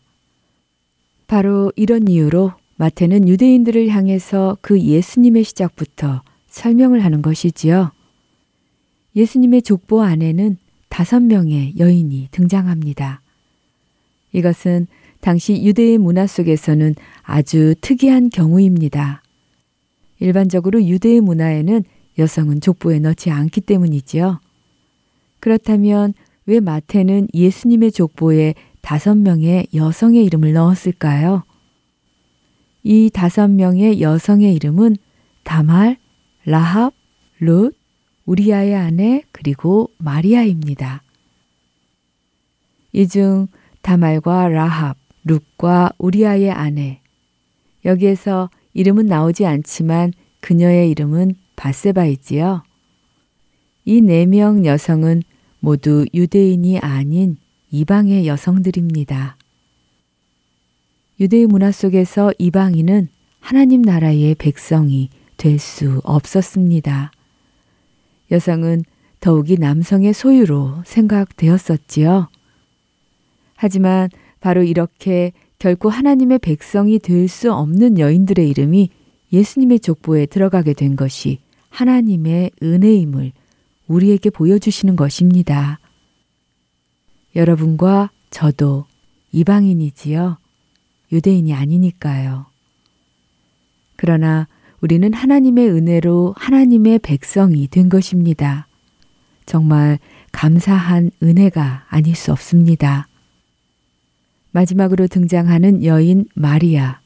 바로 1.27 1.72
이런 1.75 2.08
이유로 2.08 2.53
마태는 2.81 3.27
유대인들을 3.27 3.89
향해서 3.89 4.57
그 4.59 4.81
예수님의 4.81 5.43
시작부터 5.43 6.23
설명을 6.47 7.05
하는 7.05 7.21
것이지요. 7.21 7.91
예수님의 9.15 9.61
족보 9.61 10.01
안에는 10.01 10.57
다섯 10.89 11.19
명의 11.19 11.75
여인이 11.77 12.29
등장합니다. 12.31 13.21
이것은 14.31 14.88
당시 15.19 15.63
유대의 15.63 16.00
문화 16.00 16.25
속에서는 16.25 16.95
아주 17.21 17.75
특이한 17.81 18.31
경우입니다. 18.31 19.21
일반적으로 20.19 20.83
유대의 20.83 21.21
문화에는 21.21 21.83
여성은 22.17 22.61
족보에 22.61 22.97
넣지 22.97 23.29
않기 23.29 23.61
때문이지요. 23.61 24.39
그렇다면 25.39 26.15
왜 26.47 26.59
마태는 26.59 27.27
예수님의 27.35 27.91
족보에 27.91 28.55
다섯 28.81 29.13
명의 29.13 29.67
여성의 29.71 30.25
이름을 30.25 30.53
넣었을까요? 30.53 31.43
이 32.83 33.09
다섯 33.13 33.47
명의 33.50 34.01
여성의 34.01 34.53
이름은 34.55 34.97
다말, 35.43 35.97
라합, 36.45 36.93
룻, 37.39 37.75
우리아의 38.25 38.75
아내 38.75 39.23
그리고 39.31 39.91
마리아입니다. 39.97 41.03
이 42.93 43.07
중 43.07 43.47
다말과 43.81 44.50
라합, 44.50 44.97
룻과 45.23 45.91
우리아의 45.97 46.51
아내 46.51 47.00
여기에서 47.85 48.50
이름은 48.73 49.05
나오지 49.05 49.45
않지만 49.45 50.13
그녀의 50.39 50.89
이름은 50.91 51.35
바세바이지요. 51.55 52.63
이 53.85 54.01
네 54.01 54.25
명 54.25 54.65
여성은 54.65 55.23
모두 55.59 56.05
유대인이 56.13 56.79
아닌 56.79 57.37
이방의 57.72 58.27
여성들입니다. 58.27 59.37
유대의 61.22 61.46
문화 61.46 61.72
속에서 61.72 62.34
이방인은 62.40 63.07
하나님 63.40 63.84
나라의 63.84 64.34
백성이 64.34 65.10
될 65.38 65.60
수 65.60 66.01
없었습니다. 66.03 67.12
여성은 68.31 68.84
더욱이 69.20 69.57
남성의 69.57 70.14
소유로 70.14 70.81
생각되었었지요. 70.84 72.27
하지만 73.55 74.10
바로 74.40 74.64
이렇게 74.64 75.31
결코 75.60 75.90
하나님의 75.90 76.40
백성이 76.40 76.98
될 76.98 77.27
수 77.27 77.53
없는 77.53 78.00
여인들의 78.00 78.50
이름이 78.50 78.90
예수님의 79.31 79.79
족보에 79.81 80.25
들어가게 80.25 80.74
된 80.74 80.96
것이 80.96 81.38
하나님의 81.70 82.50
은혜임을 82.64 83.31
우리에게 83.86 84.31
보여주시는 84.31 84.96
것입니다. 84.96 85.79
여러분과 87.36 88.10
저도 88.31 88.86
이방인이지요. 89.34 90.41
유대인이 91.11 91.53
아니니까요. 91.53 92.45
그러나 93.95 94.47
우리는 94.81 95.13
하나님의 95.13 95.69
은혜로 95.69 96.33
하나님의 96.37 97.00
백성이 97.00 97.67
된 97.67 97.89
것입니다. 97.89 98.67
정말 99.45 100.00
감사한 100.31 101.11
은혜가 101.21 101.85
아닐 101.89 102.15
수 102.15 102.31
없습니다. 102.31 103.07
마지막으로 104.51 105.07
등장하는 105.07 105.83
여인 105.83 106.25
마리아. 106.33 107.00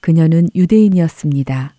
그녀는 0.00 0.48
유대인이었습니다. 0.54 1.74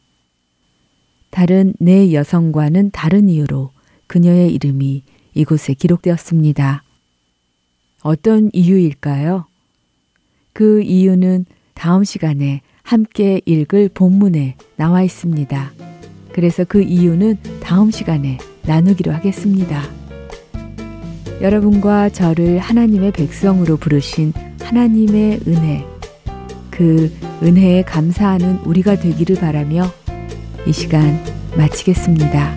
다른 1.29 1.73
네 1.79 2.13
여성과는 2.13 2.91
다른 2.91 3.27
이유로 3.27 3.71
그녀의 4.07 4.53
이름이 4.53 5.03
이곳에 5.33 5.73
기록되었습니다. 5.73 6.83
어떤 8.01 8.49
이유일까요? 8.53 9.47
그 10.53 10.81
이유는 10.81 11.45
다음 11.73 12.03
시간에 12.03 12.61
함께 12.83 13.41
읽을 13.45 13.89
본문에 13.93 14.55
나와 14.75 15.03
있습니다. 15.03 15.71
그래서 16.31 16.63
그 16.63 16.81
이유는 16.81 17.37
다음 17.61 17.91
시간에 17.91 18.37
나누기로 18.63 19.11
하겠습니다. 19.11 19.81
여러분과 21.41 22.09
저를 22.09 22.59
하나님의 22.59 23.11
백성으로 23.11 23.77
부르신 23.77 24.33
하나님의 24.61 25.41
은혜, 25.47 25.85
그 26.69 27.11
은혜에 27.41 27.83
감사하는 27.83 28.59
우리가 28.59 28.95
되기를 28.99 29.35
바라며 29.37 29.91
이 30.65 30.71
시간 30.71 31.19
마치겠습니다. 31.57 32.55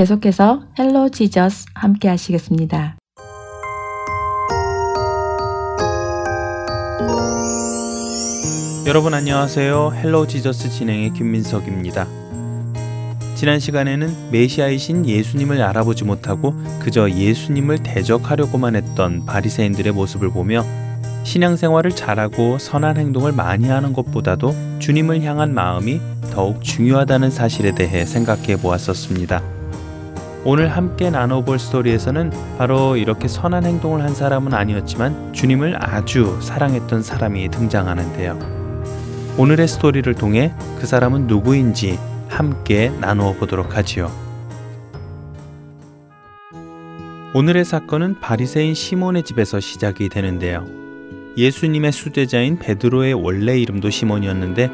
계속해서 0.00 0.62
Hello 0.78 1.10
Jesus 1.10 1.66
함께 1.74 2.08
하시겠습니다. 2.08 2.96
여러분 8.86 9.12
안녕하세요. 9.12 9.92
Hello 9.94 10.26
Jesus 10.26 10.70
진행의 10.70 11.12
김민석입니다. 11.12 12.06
지난 13.34 13.60
시간에는 13.60 14.30
메시아이신 14.30 15.04
예수님을 15.04 15.60
알아보지 15.60 16.04
못하고 16.04 16.54
그저 16.78 17.10
예수님을 17.10 17.82
대적하려고만 17.82 18.76
했던 18.76 19.26
바리새인들의 19.26 19.92
모습을 19.92 20.30
보며 20.30 20.64
신앙생활을 21.24 21.90
잘하고 21.90 22.56
선한 22.56 22.96
행동을 22.96 23.32
많이 23.32 23.68
하는 23.68 23.92
것보다도 23.92 24.78
주님을 24.78 25.20
향한 25.24 25.52
마음이 25.52 26.00
더욱 26.32 26.64
중요하다는 26.64 27.30
사실에 27.30 27.74
대해 27.74 28.06
생각해 28.06 28.56
보았었습니다. 28.56 29.59
오늘 30.42 30.68
함께 30.68 31.10
나눠볼 31.10 31.58
스토리에서는 31.58 32.32
바로 32.56 32.96
이렇게 32.96 33.28
선한 33.28 33.64
행동을 33.66 34.02
한 34.02 34.14
사람은 34.14 34.54
아니었지만 34.54 35.34
주님을 35.34 35.76
아주 35.78 36.38
사랑했던 36.40 37.02
사람이 37.02 37.50
등장하는데요. 37.50 38.38
오늘의 39.36 39.68
스토리를 39.68 40.12
통해 40.14 40.54
그 40.78 40.86
사람은 40.86 41.26
누구인지 41.26 41.98
함께 42.28 42.90
나누어 43.00 43.34
보도록 43.34 43.76
하지요. 43.76 44.10
오늘의 47.34 47.64
사건은 47.64 48.18
바리새인 48.20 48.74
시몬의 48.74 49.24
집에서 49.24 49.60
시작이 49.60 50.08
되는데요. 50.08 50.64
예수님의 51.36 51.92
수제자인 51.92 52.58
베드로의 52.58 53.12
원래 53.12 53.58
이름도 53.58 53.90
시몬이었는데 53.90 54.70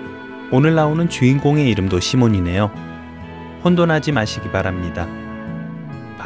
오늘 0.53 0.77
나오는 0.77 1.09
주인공의 1.09 1.69
이름도 1.71 1.99
시몬이네요. 1.99 2.71
혼돈하지 3.65 4.13
마시기 4.13 4.51
바랍니다. 4.53 5.26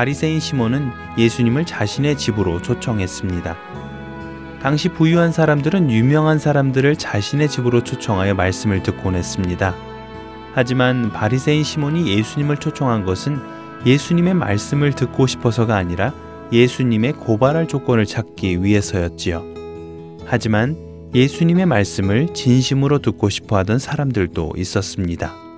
바리새인 0.01 0.41
시몬은 0.41 0.93
예수님을 1.19 1.67
자신의 1.67 2.17
집으로 2.17 2.63
초청했습니다. 2.63 3.55
당시 4.63 4.89
부유한 4.89 5.31
사람들은 5.31 5.91
유명한 5.91 6.39
사람들을 6.39 6.97
자신의 6.97 7.51
집으로 7.51 7.85
초청하여 7.85 8.33
말씀을 8.33 8.83
듣곤 8.83 9.15
했습니다. 9.15 9.75
하지만 10.55 11.13
바리새인 11.13 11.65
시몬이 11.65 12.17
예수님을 12.17 12.57
초청한 12.57 13.05
것은 13.05 13.41
예수님의 13.85 14.33
말씀을 14.33 14.95
듣고 14.95 15.27
싶어서가 15.27 15.77
아니라 15.77 16.15
예수님의 16.51 17.13
고발할 17.13 17.69
조건을 17.69 18.07
찾기 18.07 18.65
위해서였지요. 18.65 19.45
하지만 20.25 20.79
예수님의 21.15 21.67
말씀을 21.67 22.33
진심으로 22.33 23.01
듣고 23.01 23.29
싶어 23.29 23.59
하던 23.59 23.79
사람들도 23.79 24.55
있었습니다. 24.57 25.50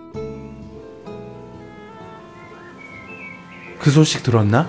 그 3.83 3.91
소식 3.91 4.23
들었나? 4.23 4.69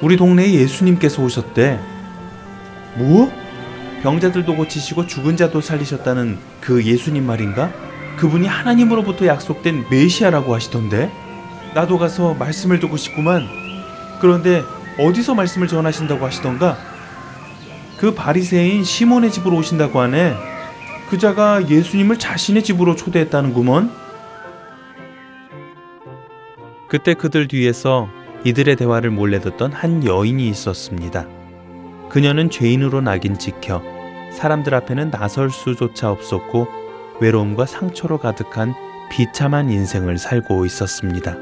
우리 0.00 0.16
동네에 0.16 0.52
예수님께서 0.52 1.20
오셨대. 1.20 1.80
뭐? 2.94 3.30
병자들도 4.02 4.54
고치시고 4.54 5.08
죽은 5.08 5.36
자도 5.36 5.60
살리셨다는 5.60 6.38
그 6.60 6.84
예수님 6.84 7.26
말인가? 7.26 7.72
그분이 8.16 8.46
하나님으로부터 8.46 9.26
약속된 9.26 9.86
메시아라고 9.90 10.54
하시던데? 10.54 11.10
나도 11.74 11.98
가서 11.98 12.34
말씀을 12.34 12.78
듣고 12.78 12.96
싶구만. 12.96 13.48
그런데 14.20 14.62
어디서 14.96 15.34
말씀을 15.34 15.66
전하신다고 15.66 16.24
하시던가? 16.24 16.78
그 17.98 18.14
바리새인 18.14 18.84
시몬의 18.84 19.32
집으로 19.32 19.56
오신다고 19.56 20.00
하네. 20.00 20.36
그자가 21.10 21.68
예수님을 21.68 22.20
자신의 22.20 22.62
집으로 22.62 22.94
초대했다는구먼. 22.94 23.90
그때 26.88 27.14
그들 27.14 27.48
뒤에서 27.48 28.08
이들의 28.44 28.76
대화를 28.76 29.10
몰래 29.10 29.38
듣던 29.40 29.72
한 29.72 30.04
여인이 30.04 30.48
있었습니다. 30.48 31.26
그녀는 32.08 32.48
죄인으로 32.48 33.02
낙인 33.02 33.38
찍혀 33.38 33.82
사람들 34.32 34.74
앞에는 34.74 35.10
나설 35.10 35.50
수조차 35.50 36.10
없었고 36.10 36.66
외로움과 37.20 37.66
상처로 37.66 38.18
가득한 38.18 38.74
비참한 39.10 39.70
인생을 39.70 40.18
살고 40.18 40.64
있었습니다. 40.64 41.36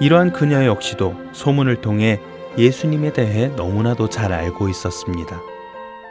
이러한 0.00 0.32
그녀 0.32 0.64
역시도 0.64 1.14
소문을 1.32 1.82
통해 1.82 2.18
예수님에 2.56 3.12
대해 3.12 3.48
너무나도 3.48 4.08
잘 4.08 4.32
알고 4.32 4.68
있었습니다. 4.70 5.40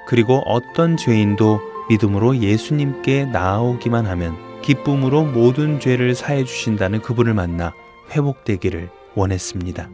그리고 0.07 0.43
어떤 0.45 0.95
죄인도 0.95 1.59
믿음으로 1.89 2.37
예수님께 2.37 3.25
나아오기만 3.25 4.05
하면 4.05 4.37
기쁨으로 4.61 5.23
모든 5.23 5.79
죄를 5.79 6.13
사해 6.13 6.43
주신다는 6.43 7.01
그분을 7.01 7.33
만나 7.33 7.73
회복되기를 8.11 8.89
원했습니다. 9.15 9.89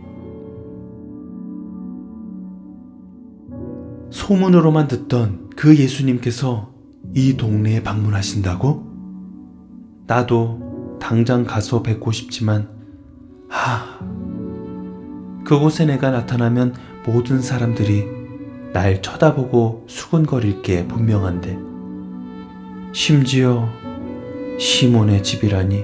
소문으로만 4.10 4.88
듣던 4.88 5.50
그 5.56 5.76
예수님께서 5.78 6.74
이 7.14 7.38
동네에 7.38 7.84
방문하신다고? 7.84 8.86
나도 10.08 10.98
당장 11.02 11.44
가서 11.44 11.84
뵙고 11.84 12.12
싶지만, 12.12 12.70
하, 13.50 14.00
그곳에 15.44 15.86
내가 15.86 16.12
나타나면 16.12 16.74
모든 17.06 17.42
사람들이 17.42 18.06
날 18.74 19.02
쳐다보고 19.02 19.86
수군거릴 19.88 20.62
게 20.62 20.88
분명한데, 20.88 21.58
심지어 22.94 23.70
시몬의 24.60 25.24
집이라니, 25.24 25.84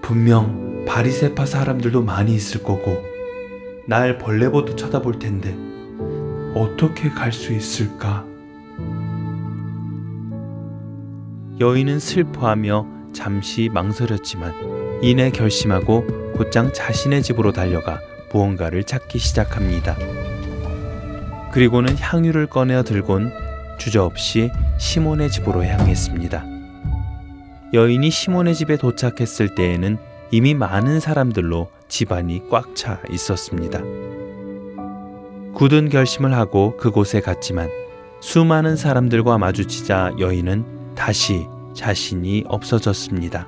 분명 0.00 0.73
바리세파 0.86 1.46
사람들도 1.46 2.02
많이 2.02 2.34
있을 2.34 2.62
거고, 2.62 3.02
날 3.86 4.18
벌레보도 4.18 4.76
쳐다볼 4.76 5.18
텐데, 5.18 5.56
어떻게 6.54 7.10
갈 7.10 7.32
수 7.32 7.52
있을까? 7.52 8.24
여인은 11.60 11.98
슬퍼하며 11.98 12.86
잠시 13.12 13.70
망설였지만 13.72 15.00
이내 15.02 15.30
결심하고 15.30 16.04
곧장 16.36 16.72
자신의 16.72 17.22
집으로 17.22 17.52
달려가 17.52 18.00
무언가를 18.32 18.82
찾기 18.82 19.18
시작합니다. 19.18 19.96
그리고는 21.52 21.96
향유를 21.96 22.48
꺼내어 22.48 22.82
들곤 22.82 23.30
주저없이 23.78 24.50
시몬의 24.78 25.30
집으로 25.30 25.64
향했습니다. 25.64 26.44
여인이 27.72 28.10
시몬의 28.10 28.54
집에 28.56 28.76
도착했을 28.76 29.54
때에는 29.54 29.98
이미 30.34 30.52
많은 30.52 30.98
사람들로 30.98 31.70
집안이 31.86 32.48
꽉 32.50 32.74
차 32.74 33.00
있었습니다. 33.08 33.80
굳은 35.54 35.90
결심을 35.90 36.34
하고 36.34 36.76
그곳에 36.76 37.20
갔지만 37.20 37.70
수많은 38.18 38.74
사람들과 38.74 39.38
마주치자 39.38 40.14
여인은 40.18 40.64
다시 40.96 41.46
자신이 41.72 42.46
없어졌습니다. 42.48 43.46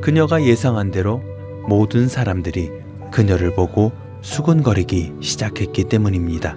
그녀가 0.00 0.42
예상한 0.42 0.90
대로 0.90 1.22
모든 1.68 2.08
사람들이 2.08 2.70
그녀를 3.10 3.54
보고 3.54 3.92
수근거리기 4.22 5.16
시작했기 5.20 5.84
때문입니다. 5.90 6.56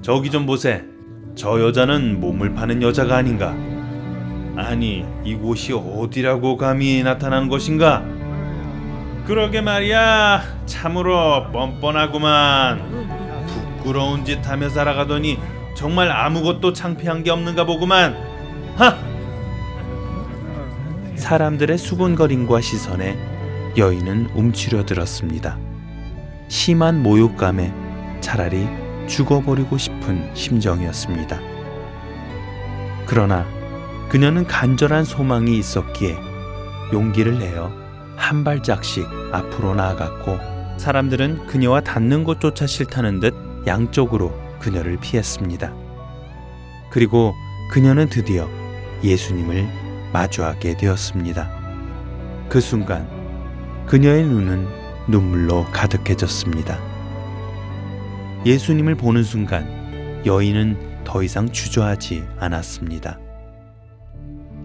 저기 0.00 0.30
좀 0.30 0.46
보세. 0.46 0.82
저 1.34 1.60
여자는 1.60 2.20
몸을 2.20 2.54
파는 2.54 2.80
여자가 2.80 3.16
아닌가? 3.16 3.54
아니, 4.56 5.04
이곳이 5.24 5.72
어디라고 5.72 6.56
감히 6.56 7.02
나타난 7.02 7.48
것인가? 7.48 8.04
그러게 9.26 9.60
말이야. 9.60 10.42
참으로 10.66 11.50
뻔뻔하구만. 11.50 13.04
부끄러운 13.78 14.24
짓 14.24 14.46
하며 14.48 14.68
살아가더니 14.68 15.38
정말 15.74 16.10
아무것도 16.10 16.72
창피한 16.72 17.24
게 17.24 17.30
없는가 17.30 17.64
보구만. 17.64 18.16
하! 18.76 18.96
사람들의 21.16 21.78
수군거림과 21.78 22.60
시선에 22.60 23.16
여인은 23.76 24.30
움츠려들었습니다. 24.34 25.58
심한 26.48 27.02
모욕감에 27.02 27.72
차라리 28.20 28.68
죽어버리고 29.06 29.78
싶은 29.78 30.30
심정이었습니다. 30.34 31.40
그러나 33.06 33.46
그녀는 34.14 34.46
간절한 34.46 35.04
소망이 35.04 35.58
있었기에 35.58 36.16
용기를 36.92 37.36
내어 37.40 37.72
한 38.14 38.44
발짝씩 38.44 39.04
앞으로 39.32 39.74
나아갔고 39.74 40.38
사람들은 40.78 41.48
그녀와 41.48 41.80
닿는 41.80 42.22
것조차 42.22 42.64
싫다는 42.68 43.18
듯 43.18 43.34
양쪽으로 43.66 44.32
그녀를 44.60 44.98
피했습니다. 45.00 45.74
그리고 46.92 47.34
그녀는 47.72 48.08
드디어 48.08 48.48
예수님을 49.02 49.66
마주하게 50.12 50.76
되었습니다. 50.76 51.50
그 52.48 52.60
순간 52.60 53.08
그녀의 53.86 54.26
눈은 54.26 54.68
눈물로 55.08 55.64
가득해졌습니다. 55.72 56.78
예수님을 58.46 58.94
보는 58.94 59.24
순간 59.24 60.22
여인은 60.24 61.02
더 61.02 61.24
이상 61.24 61.50
주저하지 61.50 62.24
않았습니다. 62.38 63.23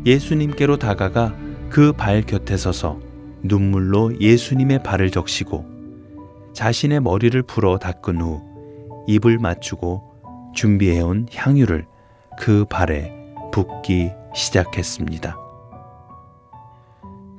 예수님께로 0.05 0.77
다가가 0.77 1.35
그 1.69 1.93
발 1.93 2.21
곁에 2.21 2.57
서서 2.57 2.99
눈물로 3.43 4.19
예수님의 4.19 4.83
발을 4.83 5.11
적시고 5.11 5.65
자신의 6.53 7.01
머리를 7.01 7.41
풀어 7.43 7.77
닦은 7.77 8.21
후 8.21 8.41
입을 9.07 9.37
맞추고 9.37 10.03
준비해온 10.55 11.27
향유를 11.33 11.85
그 12.39 12.65
발에 12.65 13.13
붓기 13.51 14.11
시작했습니다. 14.33 15.35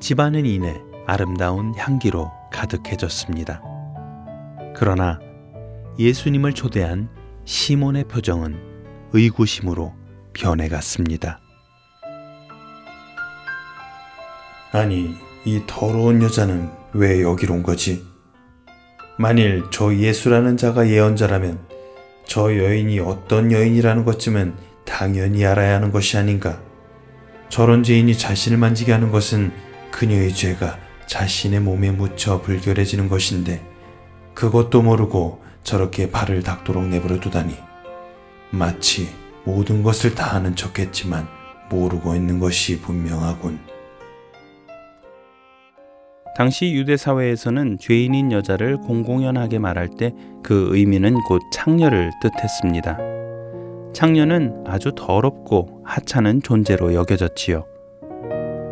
집안은 0.01 0.47
이내 0.47 0.81
아름다운 1.07 1.75
향기로 1.77 2.31
가득해졌습니다. 2.53 3.63
그러나 4.77 5.19
예수님을 5.99 6.55
초대한 6.55 7.09
시몬의 7.45 8.05
표정은 8.05 8.57
의구심으로 9.13 9.93
변해갔습니다. 10.33 11.41
아니, 14.73 15.17
이 15.45 15.63
더러운 15.67 16.23
여자는 16.23 16.71
왜 16.93 17.23
여기로 17.23 17.55
온 17.55 17.63
거지? 17.65 18.05
만일 19.19 19.65
저 19.73 19.93
예수라는 19.93 20.57
자가 20.57 20.89
예언자라면 20.89 21.59
저 22.25 22.57
여인이 22.57 23.01
어떤 23.01 23.51
여인이라는 23.51 24.05
것쯤은 24.05 24.55
당연히 24.87 25.45
알아야 25.45 25.75
하는 25.75 25.91
것이 25.91 26.17
아닌가. 26.17 26.61
저런 27.49 27.83
죄인이 27.83 28.17
자신을 28.17 28.59
만지게 28.59 28.93
하는 28.93 29.11
것은 29.11 29.53
그녀의 29.91 30.33
죄가 30.33 30.79
자신의 31.09 31.61
몸에 31.61 31.91
묻혀 31.91 32.41
불결해지는 32.41 33.09
것인데 33.09 33.67
그것도 34.35 34.83
모르고 34.83 35.43
저렇게 35.65 36.13
발을 36.13 36.45
닦도록 36.45 36.87
내버려 36.87 37.19
두다니 37.19 37.57
마치 38.51 39.09
모든 39.45 39.83
것을 39.83 40.15
다 40.15 40.37
아는 40.37 40.55
척했지만 40.55 41.27
모르고 41.71 42.15
있는 42.15 42.39
것이 42.39 42.81
분명하군. 42.81 43.70
당시 46.37 46.73
유대 46.73 46.97
사회에서는 46.97 47.79
죄인인 47.79 48.33
여자를 48.33 48.79
공공연하게 48.79 49.59
말할 49.59 49.89
때 49.89 50.13
그 50.43 50.69
의미는 50.73 51.15
곧 51.23 51.43
창녀를 51.53 52.11
뜻했습니다. 52.21 52.99
창녀는 53.93 54.65
아주 54.67 54.93
더럽고 54.97 55.83
하찮은 55.85 56.43
존재로 56.43 56.95
여겨졌지요. 56.95 57.67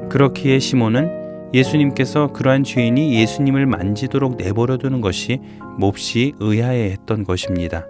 그렇기에 0.09 0.59
시몬은 0.59 1.51
예수님께서 1.53 2.33
그러한 2.33 2.65
죄인이 2.65 3.15
예수님을 3.21 3.67
만지도록 3.67 4.37
내버려 4.37 4.77
두는 4.77 5.01
것이 5.01 5.41
몹시 5.79 6.35
의아해 6.41 6.91
했던 6.91 7.25
것입니다. 7.25 7.87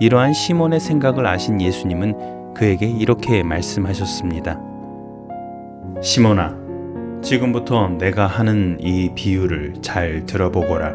이러한 0.00 0.32
시몬의 0.32 0.80
생각을 0.80 1.26
아신 1.26 1.60
예수님은 1.60 2.54
그에게 2.54 2.86
이렇게 2.88 3.42
말씀하셨습니다. 3.42 4.60
시몬아, 6.02 6.56
지금부터 7.22 7.88
내가 7.98 8.26
하는 8.26 8.78
이 8.80 9.10
비유를 9.14 9.74
잘 9.82 10.24
들어보거라. 10.26 10.94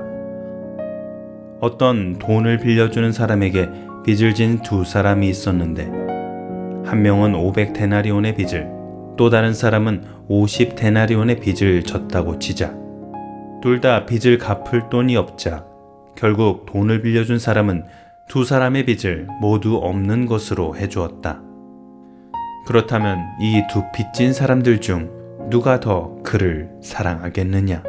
어떤 1.59 2.17
돈을 2.17 2.57
빌려주는 2.59 3.11
사람에게 3.11 3.69
빚을 4.05 4.33
진 4.33 4.61
두 4.61 4.83
사람이 4.83 5.29
있었는데, 5.29 5.85
한 6.85 7.01
명은 7.01 7.33
500데나리온의 7.33 8.35
빚을, 8.35 8.67
또 9.17 9.29
다른 9.29 9.53
사람은 9.53 10.03
50데나리온의 10.29 11.39
빚을 11.39 11.83
졌다고 11.83 12.39
치자. 12.39 12.73
둘 13.61 13.79
다 13.79 14.05
빚을 14.05 14.37
갚을 14.39 14.89
돈이 14.89 15.15
없자, 15.15 15.65
결국 16.15 16.65
돈을 16.65 17.01
빌려준 17.01 17.39
사람은 17.39 17.85
두 18.27 18.43
사람의 18.43 18.85
빚을 18.85 19.27
모두 19.39 19.77
없는 19.77 20.25
것으로 20.25 20.75
해주었다. 20.75 21.41
그렇다면 22.65 23.19
이 23.41 23.61
두 23.71 23.83
빚진 23.93 24.33
사람들 24.33 24.81
중 24.81 25.12
누가 25.49 25.79
더 25.79 26.15
그를 26.23 26.69
사랑하겠느냐? 26.81 27.83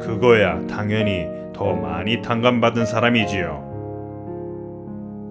그거야 0.00 0.64
당연히 0.66 1.26
더 1.52 1.74
많이 1.74 2.22
탕감받은 2.22 2.86
사람이지요. 2.86 3.66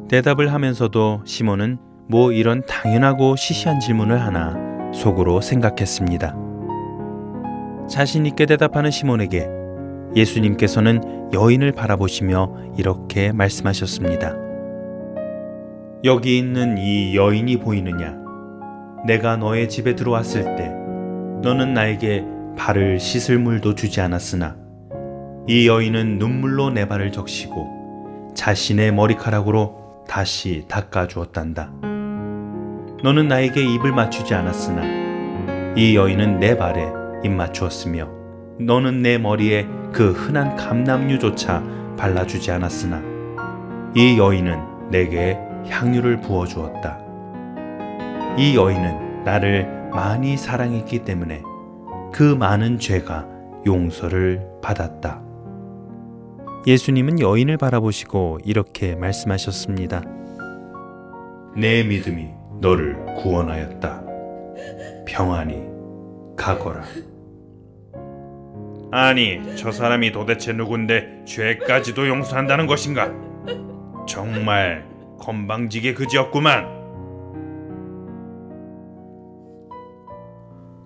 대답을 0.10 0.52
하면서도 0.54 1.22
시몬은 1.26 1.78
뭐 2.08 2.32
이런 2.32 2.62
당연하고 2.66 3.36
시시한 3.36 3.80
질문을 3.80 4.22
하나 4.22 4.56
속으로 4.94 5.42
생각했습니다. 5.42 6.36
자신 7.90 8.26
있게 8.26 8.46
대답하는 8.46 8.92
시몬에게 8.92 9.48
예수님께서는 10.16 11.32
여인을 11.34 11.72
바라보시며 11.72 12.74
이렇게 12.78 13.32
말씀하셨습니다. 13.32 14.36
여기 16.04 16.38
있는 16.38 16.78
이 16.78 17.16
여인이 17.16 17.58
보이느냐? 17.58 18.25
내가 19.06 19.38
너의 19.38 19.70
집에 19.70 19.96
들어왔을 19.96 20.56
때 20.56 20.70
너는 21.42 21.74
나에게 21.74 22.26
발을 22.58 23.00
씻을 23.00 23.38
물도 23.38 23.76
주지 23.76 24.02
않았으나 24.02 24.56
이 25.48 25.68
여인은 25.68 26.18
눈물로 26.18 26.72
내 26.72 26.88
발을 26.88 27.12
적시고 27.12 28.34
자신의 28.34 28.94
머리카락으로 28.94 30.04
다시 30.08 30.66
닦아 30.68 31.08
주었단다. 31.08 31.72
너는 33.04 33.28
나에게 33.28 33.62
입을 33.76 33.92
맞추지 33.92 34.34
않았으나 34.34 35.76
이 35.76 35.96
여인은 35.96 36.40
내 36.40 36.58
발에 36.58 36.88
입 37.24 37.32
맞추었으며 37.32 38.10
너는 38.60 39.04
내 39.04 39.20
머리에 39.20 39.68
그 39.92 40.12
흔한 40.12 40.56
감남유조차 40.56 41.64
발라주지 41.98 42.52
않았으나 42.52 43.04
이 43.96 44.18
여인은 44.18 44.90
내게 44.90 45.38
향유를 45.70 46.22
부어 46.22 46.46
주었다. 46.46 47.05
이 48.38 48.56
여인은 48.58 49.24
나를 49.24 49.90
많이 49.92 50.36
사랑했기 50.36 51.06
때문에 51.06 51.42
그 52.12 52.22
많은 52.24 52.80
죄가 52.80 53.26
용서를 53.66 54.46
받았다. 54.62 55.22
예수님은 56.68 57.22
여인을 57.22 57.58
바라보시고 57.58 58.40
이렇게 58.44 58.96
말씀하셨습니다. 58.96 60.04
내 61.56 61.84
믿음이 61.84 62.30
너를 62.60 62.98
구원하였다. 63.16 64.04
평안히 65.08 65.64
가거라. 66.36 66.84
아니, 68.92 69.40
저 69.56 69.72
사람이 69.72 70.12
도대체 70.12 70.52
누군데 70.52 71.24
죄까지도 71.26 72.08
용서한다는 72.08 72.68
것인가? 72.68 73.12
정말 74.08 74.86
건방지게 75.20 75.94
그지없구만. 75.94 76.75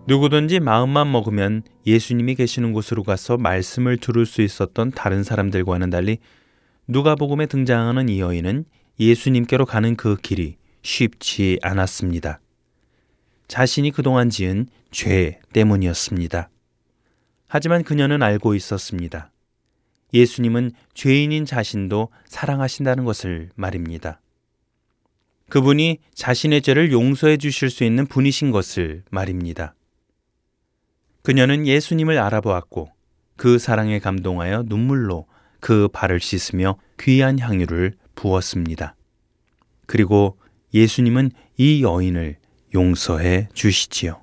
누구든지 0.10 0.60
마음만 0.60 1.12
먹으면 1.12 1.62
예수님이 1.86 2.34
계시는 2.34 2.74
곳으로 2.74 3.04
가서 3.04 3.38
말씀을 3.38 3.98
들을 3.98 4.26
수 4.26 4.41
있었던 4.41 4.89
다른 4.89 5.24
사람들과는 5.24 5.91
달리 5.91 6.17
누가복음에 6.88 7.45
등장하는 7.45 8.10
이 8.10 8.19
여인은 8.19 8.65
예수님께로 9.00 9.67
가는 9.67 9.95
그 9.95 10.15
길이 10.15 10.58
쉽지 10.82 11.60
않았습니다. 11.62 12.39
자신이 13.48 13.91
그동안 13.91 14.32
지은 14.32 14.65
죄 14.89 15.39
때문이었습니다. 15.54 16.50
하지만 17.48 17.84
그녀는 17.84 18.24
알고 18.24 18.56
있었습니다. 18.56 19.32
예수님은 20.12 20.72
죄인인 20.95 21.45
자신도 21.45 22.10
사랑하신다는 22.26 23.06
것을 23.06 23.52
말입니다. 23.54 24.22
그분이 25.50 26.00
자신의 26.15 26.63
죄를 26.63 26.91
용서해 26.91 27.38
주실 27.38 27.69
수 27.69 27.84
있는 27.84 28.08
분이신 28.08 28.50
것을 28.50 29.04
말입니다. 29.12 29.76
그녀는 31.22 31.68
예수님을 31.68 32.18
알아보았고 32.18 32.90
그 33.36 33.60
사랑에 33.60 34.00
감동하여 34.00 34.64
눈물로 34.68 35.26
그 35.60 35.88
발을 35.92 36.20
씻으며 36.20 36.78
귀한 37.00 37.40
향유를 37.40 37.96
부었습니다. 38.16 38.96
그리고 39.86 40.38
예수님은 40.74 41.32
이 41.58 41.84
여인을 41.84 42.38
용서해 42.74 43.50
주시지요. 43.54 44.22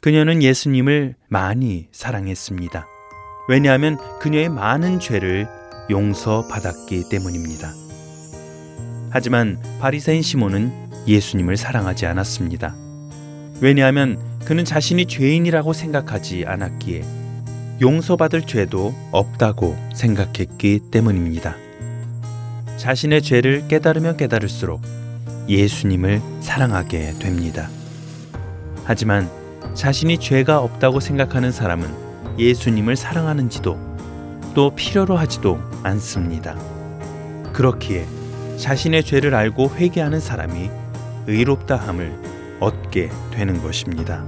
그녀는 0.00 0.42
예수님을 0.42 1.14
많이 1.28 1.88
사랑했습니다. 1.90 2.86
왜냐하면 3.48 3.96
그녀의 4.20 4.50
많은 4.50 5.00
죄를 5.00 5.46
용서받았기 5.90 7.08
때문입니다. 7.10 7.72
하지만 9.10 9.62
바리새인 9.80 10.22
시몬은 10.22 11.06
예수님을 11.06 11.56
사랑하지 11.56 12.06
않았습니다. 12.06 12.83
왜냐하면 13.60 14.18
그는 14.44 14.64
자신이 14.64 15.06
죄인이라고 15.06 15.72
생각하지 15.72 16.44
않았기에 16.46 17.04
용서받을 17.80 18.42
죄도 18.42 18.94
없다고 19.10 19.76
생각했기 19.94 20.80
때문입니다. 20.90 21.56
자신의 22.76 23.22
죄를 23.22 23.66
깨달으면 23.68 24.16
깨달을수록 24.16 24.82
예수님을 25.48 26.20
사랑하게 26.40 27.14
됩니다. 27.18 27.68
하지만 28.84 29.30
자신이 29.74 30.18
죄가 30.18 30.60
없다고 30.60 31.00
생각하는 31.00 31.50
사람은 31.50 31.88
예수님을 32.38 32.96
사랑하는지도 32.96 33.78
또 34.54 34.74
필요로 34.74 35.16
하지도 35.16 35.58
않습니다. 35.82 36.56
그렇기에 37.52 38.06
자신의 38.56 39.04
죄를 39.04 39.34
알고 39.34 39.70
회개하는 39.76 40.20
사람이 40.20 40.70
의롭다함을 41.26 42.33
얻게 42.64 43.10
되는 43.30 43.62
것입니다. 43.62 44.24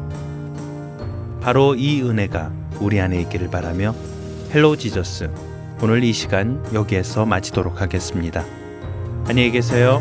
바로 1.41 1.75
이 1.75 2.03
은혜가 2.03 2.53
우리 2.81 3.01
안에 3.01 3.21
있기를 3.23 3.49
바라며 3.51 3.95
Hello 4.53 4.77
Jesus 4.77 5.31
오늘 5.83 6.05
이 6.05 6.13
시간 6.13 6.63
여기에서 6.73 7.25
마치도록 7.25 7.81
하겠습니다. 7.81 8.45
안녕히 9.29 9.51
계세요. 9.51 10.01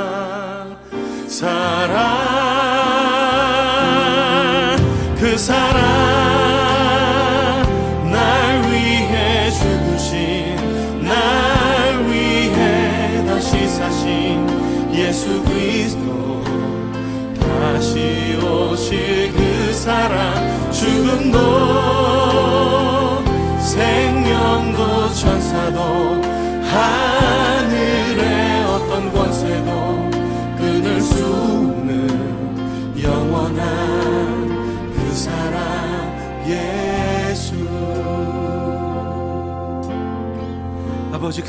사랑. 1.41 2.40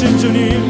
주신 0.00 0.16
주님 0.16 0.69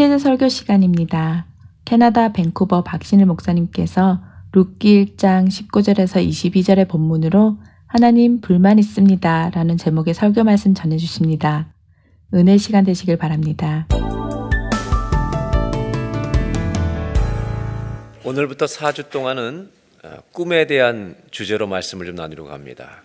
시리즈 0.00 0.18
설교 0.18 0.48
시간입니다. 0.48 1.44
캐나다 1.84 2.32
밴쿠버 2.32 2.84
박신일 2.84 3.26
목사님께서 3.26 4.22
룻기 4.50 5.04
1장 5.04 5.46
19절에서 5.46 6.26
22절의 6.26 6.88
본문으로 6.88 7.58
하나님 7.86 8.40
불만 8.40 8.78
있습니다. 8.78 9.50
라는 9.50 9.76
제목의 9.76 10.14
설교 10.14 10.42
말씀 10.42 10.72
전해주십니다. 10.72 11.74
은혜 12.32 12.56
시간 12.56 12.84
되시길 12.84 13.18
바랍니다. 13.18 13.88
오늘부터 18.24 18.64
4주 18.64 19.10
동안은 19.10 19.70
어, 20.04 20.16
꿈에 20.32 20.66
대한 20.66 21.14
주제로 21.30 21.66
말씀을 21.66 22.06
좀 22.06 22.14
나누려고 22.14 22.52
합니다. 22.52 23.02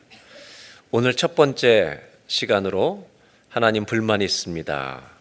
오늘 0.91 1.13
첫 1.13 1.35
번째 1.35 1.99
시간으로 2.27 3.05
하나님 3.49 3.83
불만이 3.83 4.23
있습니다. 4.23 5.14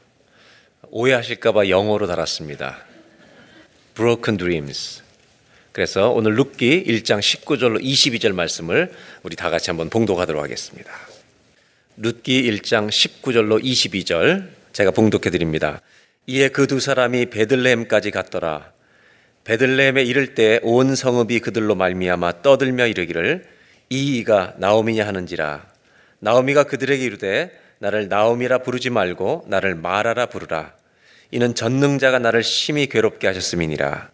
오해하실까봐 0.97 1.71
영어로 1.71 2.07
달았습니다. 2.07 2.79
Broken 3.97 4.37
Dreams. 4.39 5.03
그래서 5.73 6.11
오늘 6.11 6.37
룻기 6.37 6.85
1장 6.87 7.19
19절로 7.19 7.83
22절 7.83 8.33
말씀을 8.33 8.93
우리 9.25 9.35
다 9.35 9.51
같이 9.51 9.71
한번 9.71 9.91
봉독하도록 9.91 10.41
하겠습니다. 10.41 10.93
룻기 11.97 12.49
1장 12.49 12.89
19절로 12.91 13.61
22절 13.61 14.47
제가 14.73 14.93
봉독해 14.93 15.31
드립니다. 15.31 15.81
이에 16.29 16.49
그 16.49 16.69
두 16.69 16.79
사람이 16.79 17.27
베들레헴까지 17.27 18.13
갔더라. 18.13 18.71
베들레헴에 19.43 20.05
이를 20.05 20.37
때 20.37 20.61
온 20.63 20.95
성읍이 20.95 21.41
그들로 21.41 21.75
말미암아 21.75 22.43
떠들며 22.43 22.87
이르기를 22.87 23.45
이 23.91 24.19
이가 24.19 24.55
나오미냐 24.59 25.05
하는지라 25.09 25.67
나오미가 26.21 26.63
그들에게 26.65 27.05
이르되 27.05 27.51
나를 27.81 28.09
나오미라 28.09 28.59
부르지 28.59 28.91
말고 28.91 29.47
나를 29.49 29.75
마라라 29.75 30.27
부르라 30.27 30.73
이는 31.35 31.53
전능자가 31.57 32.21
나를 32.21 32.45
심히 32.45 32.87
괴롭게 32.87 33.27
하셨음이니라 33.27 34.09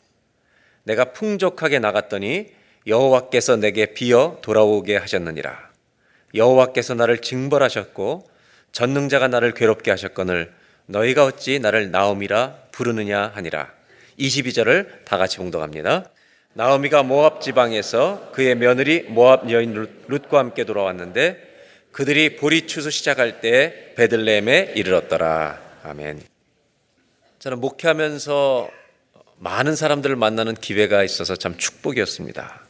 내가 0.85 1.12
풍족하게 1.12 1.79
나갔더니 1.79 2.47
여호와께서 2.87 3.57
내게 3.57 3.93
비어 3.93 4.39
돌아오게 4.41 4.97
하셨느니라 4.97 5.68
여호와께서 6.35 6.95
나를 6.95 7.18
징벌하셨고 7.18 8.27
전능자가 8.73 9.29
나를 9.29 9.53
괴롭게 9.53 9.91
하셨거늘 9.91 10.51
너희가 10.87 11.27
어찌 11.27 11.59
나를 11.59 11.91
나오미라 11.91 12.57
부르느냐 12.73 13.33
하니라 13.35 13.71
22절을 14.18 15.05
다 15.05 15.18
같이 15.18 15.37
봉독합니다. 15.37 16.05
나오미가 16.55 17.03
모압 17.03 17.43
지방에서 17.43 18.31
그의 18.33 18.55
며느리 18.55 19.03
모압 19.03 19.51
여인 19.51 19.75
룻- 19.75 20.07
룻과 20.09 20.39
함께 20.39 20.64
돌아왔는데 20.64 21.37
그들이 21.93 22.37
보리 22.37 22.66
추수 22.66 22.91
시작할 22.91 23.41
때 23.43 23.93
베들레헴에 23.97 24.73
이르렀더라. 24.75 25.61
아멘. 25.85 26.30
저는 27.41 27.59
목회하면서 27.61 28.70
많은 29.38 29.74
사람들을 29.74 30.14
만나는 30.14 30.55
기회가 30.55 31.03
있어서 31.03 31.34
참 31.36 31.57
축복이었습니다. 31.57 32.61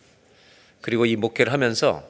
그리고 0.80 1.06
이 1.06 1.16
목회를 1.16 1.52
하면서 1.52 2.08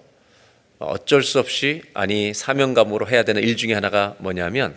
어쩔 0.78 1.22
수 1.22 1.38
없이 1.38 1.80
아니 1.94 2.34
사명감으로 2.34 3.08
해야 3.08 3.22
되는 3.22 3.42
일 3.42 3.56
중에 3.56 3.72
하나가 3.72 4.14
뭐냐면 4.18 4.76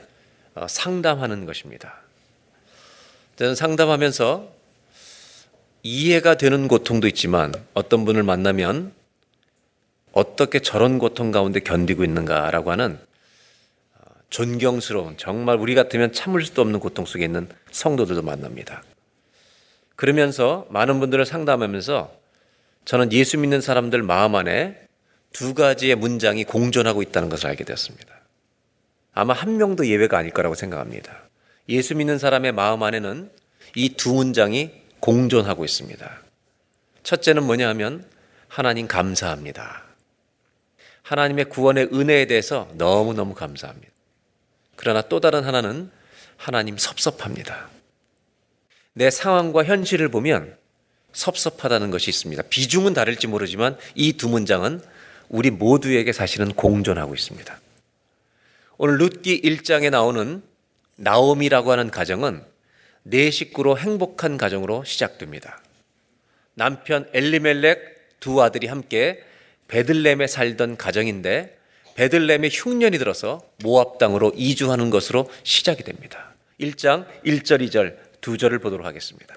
어, 0.56 0.66
상담하는 0.66 1.46
것입니다. 1.46 2.00
저는 3.36 3.54
상담하면서 3.54 4.50
이해가 5.84 6.36
되는 6.36 6.70
고통도 6.70 7.08
있지만 7.08 7.54
어떤 7.74 8.06
분을 8.06 8.24
만나면 8.24 8.94
어떻게 10.14 10.60
저런 10.60 11.00
고통 11.00 11.32
가운데 11.32 11.60
견디고 11.60 12.06
있는가라고 12.06 12.72
하는 12.72 12.94
어, 12.94 13.13
존경스러운 14.34 15.16
정말 15.16 15.58
우리 15.58 15.76
같으면 15.76 16.12
참을 16.12 16.42
수도 16.42 16.64
없는 16.64 16.80
고통 16.80 17.06
속에 17.06 17.24
있는 17.24 17.48
성도들도 17.70 18.24
만납니다. 18.24 18.82
그러면서 19.96 20.66
많은 20.72 21.00
분들을 21.00 21.24
상담하면서 21.24 22.12
저는 22.86 23.14
예수 23.14 23.38
믿는 23.38 23.62
사람들 23.62 24.02
마음 24.02 24.34
안에 24.34 24.88
두 25.34 25.54
가지의 25.54 25.96
문장이 25.96 26.46
공존하고 26.46 27.04
있다는 27.04 27.30
것을 27.30 27.46
알게 27.46 27.64
되었습니다. 27.64 28.08
아마 29.14 29.34
한 29.34 29.58
명도 29.58 29.86
예외가 29.86 30.18
아닐 30.18 30.32
거라고 30.32 30.56
생각합니다. 30.56 31.16
예수 31.70 31.94
믿는 31.96 32.18
사람의 32.18 32.54
마음 32.54 32.82
안에는 32.82 33.30
이 33.76 33.90
두 33.96 34.16
문장이 34.16 34.72
공존하고 35.00 35.64
있습니다. 35.64 36.22
첫째는 37.04 37.44
뭐냐 37.44 37.70
하면 37.70 38.04
하나님 38.48 38.88
감사합니다. 38.88 39.84
하나님의 41.04 41.46
구원의 41.46 41.90
은혜에 41.94 42.26
대해서 42.26 42.68
너무너무 42.74 43.36
감사합니다. 43.36 43.93
그러나 44.84 45.02
또 45.02 45.22
다른 45.22 45.46
하나는 45.46 45.90
하나님 46.36 46.78
섭섭합니다. 46.78 47.70
내 48.92 49.10
상황과 49.10 49.64
현실을 49.64 50.10
보면 50.10 50.58
섭섭하다는 51.14 51.90
것이 51.90 52.10
있습니다. 52.10 52.44
비중은 52.50 52.94
다를지 52.94 53.28
모르지만 53.28 53.78
이 53.96 54.18
두 54.18 54.28
문장은 54.28 54.82
우리 55.30 55.52
모두에게 55.52 56.12
사실은 56.12 56.52
공존하고 56.52 57.16
있습니다. 57.16 57.58
오늘 58.78 58.98
룻기 58.98 59.42
1장에 59.42 59.90
나오는 59.90 60.44
나옴이라고 60.98 61.72
하는 61.72 61.90
가정은 61.90 62.44
네 63.04 63.32
식구로 63.32 63.78
행복한 63.78 64.38
가정으로 64.38 64.84
시작됩니다. 64.84 65.62
남편 66.56 67.08
엘리멜렉 67.14 68.20
두 68.20 68.44
아들이 68.44 68.68
함께 68.68 69.24
베들렘에 69.70 70.28
살던 70.28 70.76
가정인데 70.76 71.58
베들렘에 71.96 72.50
흉년이 72.52 72.98
들어서 72.98 73.42
모압 73.64 73.98
땅으로 73.98 74.32
이주하는 74.36 74.90
것으로 74.90 75.30
시작이 75.44 75.84
됩니다. 75.84 76.34
1장 76.60 77.06
1절 77.26 77.68
2절 77.68 77.98
두 78.22 78.38
절을 78.38 78.60
보도록 78.60 78.86
하겠습니다. 78.86 79.36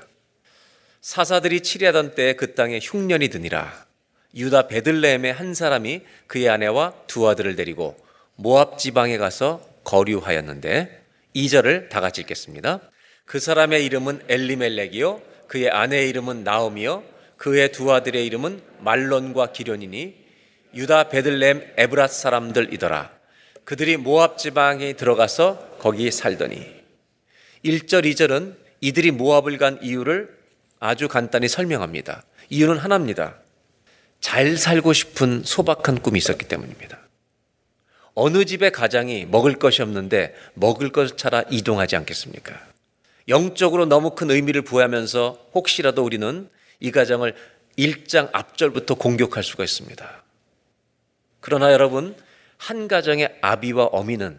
사사들이 1.00 1.60
치리하던 1.60 2.14
때에 2.14 2.34
그 2.34 2.54
땅에 2.54 2.80
흉년이 2.82 3.28
드니라 3.28 3.86
유다 4.34 4.68
베들레헴의 4.68 5.32
한 5.32 5.54
사람이 5.54 6.02
그의 6.26 6.48
아내와 6.48 6.94
두 7.06 7.28
아들을 7.28 7.56
데리고 7.56 7.96
모압 8.36 8.78
지방에 8.78 9.16
가서 9.16 9.60
거류하였는데 9.84 11.04
2절을 11.34 11.88
다 11.88 12.00
같이 12.00 12.22
읽겠습니다. 12.22 12.80
그 13.24 13.38
사람의 13.40 13.84
이름은 13.84 14.22
엘리멜렉이요 14.28 15.22
그의 15.48 15.70
아내의 15.70 16.08
이름은 16.10 16.44
나오미요 16.44 17.04
그의 17.36 17.72
두 17.72 17.92
아들의 17.92 18.24
이름은 18.26 18.62
말론과 18.80 19.52
기련이니 19.52 20.25
유다 20.74 21.08
베들레헴 21.08 21.74
에브랏 21.76 22.08
사람들이더라. 22.08 23.10
그들이 23.64 23.96
모압 23.96 24.38
지방에 24.38 24.92
들어가서 24.92 25.76
거기 25.78 26.10
살더니 26.10 26.64
1절 27.64 28.04
2절은 28.04 28.54
이들이 28.80 29.10
모압을 29.10 29.58
간 29.58 29.78
이유를 29.82 30.36
아주 30.78 31.08
간단히 31.08 31.48
설명합니다. 31.48 32.22
이유는 32.50 32.78
하나입니다. 32.78 33.36
잘 34.20 34.56
살고 34.56 34.92
싶은 34.92 35.42
소박한 35.44 36.00
꿈이 36.00 36.18
있었기 36.18 36.46
때문입니다. 36.46 36.98
어느 38.14 38.44
집의 38.44 38.72
가장이 38.72 39.26
먹을 39.26 39.54
것이 39.56 39.82
없는데 39.82 40.34
먹을 40.54 40.90
것을 40.90 41.16
찾아 41.16 41.44
이동하지 41.50 41.96
않겠습니까? 41.96 42.54
영적으로 43.28 43.86
너무 43.86 44.10
큰 44.14 44.30
의미를 44.30 44.62
부여하면서 44.62 45.50
혹시라도 45.54 46.04
우리는 46.04 46.48
이 46.80 46.90
가정을 46.90 47.34
1장 47.76 48.30
앞절부터 48.32 48.94
공격할 48.94 49.42
수가 49.42 49.64
있습니다. 49.64 50.22
그러나 51.46 51.72
여러분, 51.72 52.16
한 52.56 52.88
가정의 52.88 53.38
아비와 53.40 53.84
어미는 53.84 54.36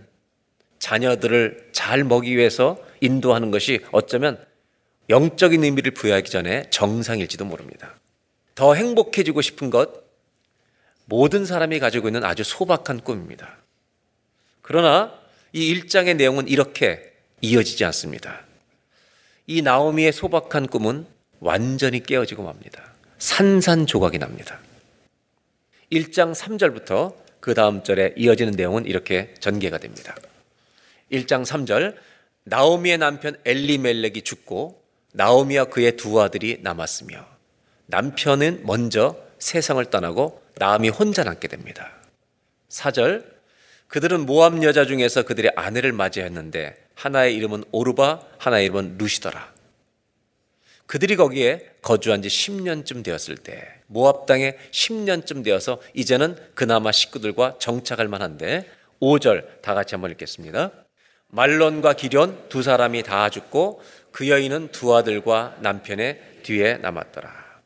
자녀들을 0.77 1.69
잘 1.71 2.03
먹기 2.03 2.35
위해서 2.35 2.77
인도하는 2.99 3.49
것이 3.49 3.79
어쩌면 3.93 4.45
영적인 5.09 5.63
의미를 5.63 5.93
부여하기 5.93 6.29
전에 6.29 6.69
정상일지도 6.69 7.45
모릅니다. 7.45 7.95
더 8.55 8.73
행복해지고 8.73 9.41
싶은 9.41 9.69
것, 9.69 9.89
모든 11.05 11.45
사람이 11.45 11.79
가지고 11.79 12.09
있는 12.09 12.25
아주 12.25 12.43
소박한 12.43 12.99
꿈입니다. 12.99 13.55
그러나 14.61 15.17
이 15.53 15.73
1장의 15.73 16.17
내용은 16.17 16.49
이렇게 16.49 17.13
이어지지 17.39 17.85
않습니다. 17.85 18.41
이 19.45 19.61
나오미의 19.61 20.11
소박한 20.11 20.67
꿈은 20.67 21.07
완전히 21.39 22.03
깨어지고 22.03 22.43
맙니다. 22.43 22.83
산산조각이 23.17 24.19
납니다. 24.19 24.59
1장 25.91 26.33
3절부터 26.33 27.15
그 27.39 27.53
다음 27.53 27.83
절에 27.83 28.13
이어지는 28.17 28.53
내용은 28.53 28.85
이렇게 28.85 29.33
전개가 29.39 29.77
됩니다. 29.77 30.15
1장 31.11 31.45
3절 31.45 31.95
나오미의 32.43 32.97
남편 32.97 33.37
엘리멜렉이 33.45 34.23
죽고 34.23 34.81
나오미와 35.13 35.65
그의 35.65 35.95
두 35.95 36.21
아들이 36.21 36.59
남았으며 36.61 37.25
남편은 37.85 38.63
먼저 38.65 39.15
세상을 39.39 39.83
떠나고 39.85 40.41
나오미 40.55 40.89
혼자 40.89 41.23
남게 41.23 41.47
됩니다. 41.47 41.91
4절 42.69 43.23
그들은 43.87 44.25
모압 44.25 44.61
여자 44.63 44.85
중에서 44.85 45.23
그들의 45.23 45.51
아내를 45.55 45.93
맞이했는데 45.93 46.75
하나의 46.95 47.35
이름은 47.35 47.63
오르바 47.71 48.21
하나의 48.37 48.65
이름은 48.65 48.97
루시더라. 48.97 49.56
그들이 50.87 51.17
거기에 51.17 51.69
거주한 51.81 52.21
지 52.21 52.29
10년쯤 52.29 53.03
되었을 53.03 53.37
때 53.37 53.61
모압 53.87 54.25
땅에 54.25 54.57
10년쯤 54.71 55.43
되어서 55.43 55.81
이제는 55.93 56.37
그나마 56.55 56.91
식구들과 56.91 57.57
정착할 57.59 58.07
만한데 58.07 58.67
5절 59.01 59.61
다 59.61 59.73
같이 59.73 59.95
한번 59.95 60.11
읽겠습니다. 60.11 60.71
말론과 61.29 61.93
기련 61.93 62.47
두 62.49 62.63
사람이 62.63 63.03
다 63.03 63.29
죽고 63.29 63.81
그 64.11 64.29
여인은 64.29 64.69
두 64.71 64.95
아들과 64.95 65.57
남편의 65.59 66.39
뒤에 66.43 66.77
남았더라. 66.77 67.61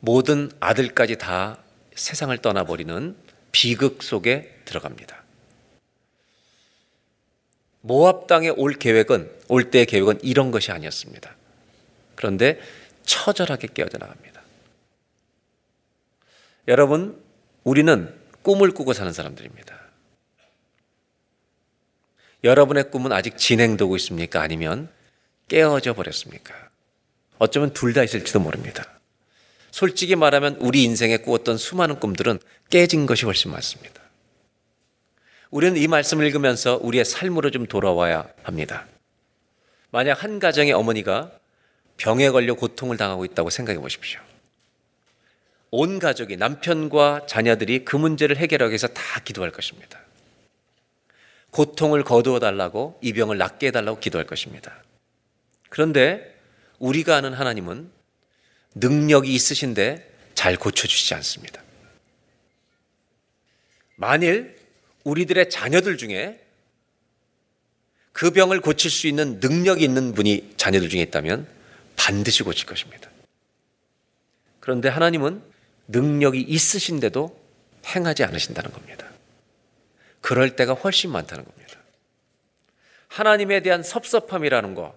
모든 0.00 0.50
아들까지 0.60 1.18
다 1.18 1.58
세상을 1.94 2.36
떠나버리는 2.38 3.16
비극 3.50 4.02
속에 4.02 4.60
들어갑니다. 4.64 5.22
모압 7.82 8.28
땅에 8.28 8.48
올 8.48 8.74
계획은 8.74 9.30
올 9.52 9.70
때의 9.70 9.84
계획은 9.84 10.20
이런 10.22 10.50
것이 10.50 10.72
아니었습니다. 10.72 11.36
그런데 12.14 12.58
처절하게 13.04 13.68
깨어져 13.74 13.98
나갑니다. 13.98 14.40
여러분, 16.68 17.22
우리는 17.62 18.14
꿈을 18.40 18.70
꾸고 18.70 18.94
사는 18.94 19.12
사람들입니다. 19.12 19.78
여러분의 22.44 22.90
꿈은 22.90 23.12
아직 23.12 23.36
진행되고 23.36 23.94
있습니까? 23.96 24.40
아니면 24.40 24.88
깨어져 25.48 25.92
버렸습니까? 25.92 26.54
어쩌면 27.38 27.74
둘 27.74 27.92
다 27.92 28.02
있을지도 28.02 28.40
모릅니다. 28.40 28.86
솔직히 29.70 30.16
말하면 30.16 30.56
우리 30.60 30.82
인생에 30.84 31.18
꾸었던 31.18 31.58
수많은 31.58 32.00
꿈들은 32.00 32.38
깨진 32.70 33.04
것이 33.04 33.26
훨씬 33.26 33.50
많습니다. 33.50 34.00
우리는 35.50 35.76
이 35.76 35.86
말씀을 35.88 36.24
읽으면서 36.24 36.78
우리의 36.82 37.04
삶으로 37.04 37.50
좀 37.50 37.66
돌아와야 37.66 38.26
합니다. 38.44 38.86
만약 39.92 40.22
한 40.22 40.38
가정의 40.38 40.72
어머니가 40.72 41.30
병에 41.98 42.30
걸려 42.30 42.54
고통을 42.54 42.96
당하고 42.96 43.24
있다고 43.26 43.50
생각해 43.50 43.78
보십시오. 43.78 44.20
온 45.70 45.98
가족이 45.98 46.36
남편과 46.36 47.26
자녀들이 47.26 47.84
그 47.84 47.96
문제를 47.96 48.36
해결하기 48.38 48.70
위해서 48.70 48.88
다 48.88 49.20
기도할 49.20 49.52
것입니다. 49.52 50.00
고통을 51.50 52.02
거두어 52.04 52.40
달라고 52.40 52.98
이 53.02 53.12
병을 53.12 53.36
낫게 53.36 53.68
해달라고 53.68 54.00
기도할 54.00 54.26
것입니다. 54.26 54.82
그런데 55.68 56.38
우리가 56.78 57.16
아는 57.16 57.34
하나님은 57.34 57.90
능력이 58.74 59.32
있으신데 59.32 60.10
잘 60.34 60.56
고쳐주시지 60.56 61.14
않습니다. 61.14 61.62
만일 63.96 64.56
우리들의 65.04 65.50
자녀들 65.50 65.98
중에 65.98 66.41
그 68.12 68.30
병을 68.30 68.60
고칠 68.60 68.90
수 68.90 69.06
있는 69.06 69.40
능력이 69.40 69.82
있는 69.82 70.12
분이 70.12 70.54
자녀들 70.56 70.88
중에 70.88 71.00
있다면 71.02 71.46
반드시 71.96 72.42
고칠 72.42 72.66
것입니다. 72.66 73.10
그런데 74.60 74.88
하나님은 74.88 75.42
능력이 75.88 76.40
있으신데도 76.40 77.38
행하지 77.86 78.24
않으신다는 78.24 78.70
겁니다. 78.70 79.06
그럴 80.20 80.54
때가 80.54 80.74
훨씬 80.74 81.10
많다는 81.10 81.44
겁니다. 81.44 81.78
하나님에 83.08 83.60
대한 83.60 83.82
섭섭함이라는 83.82 84.74
거, 84.74 84.96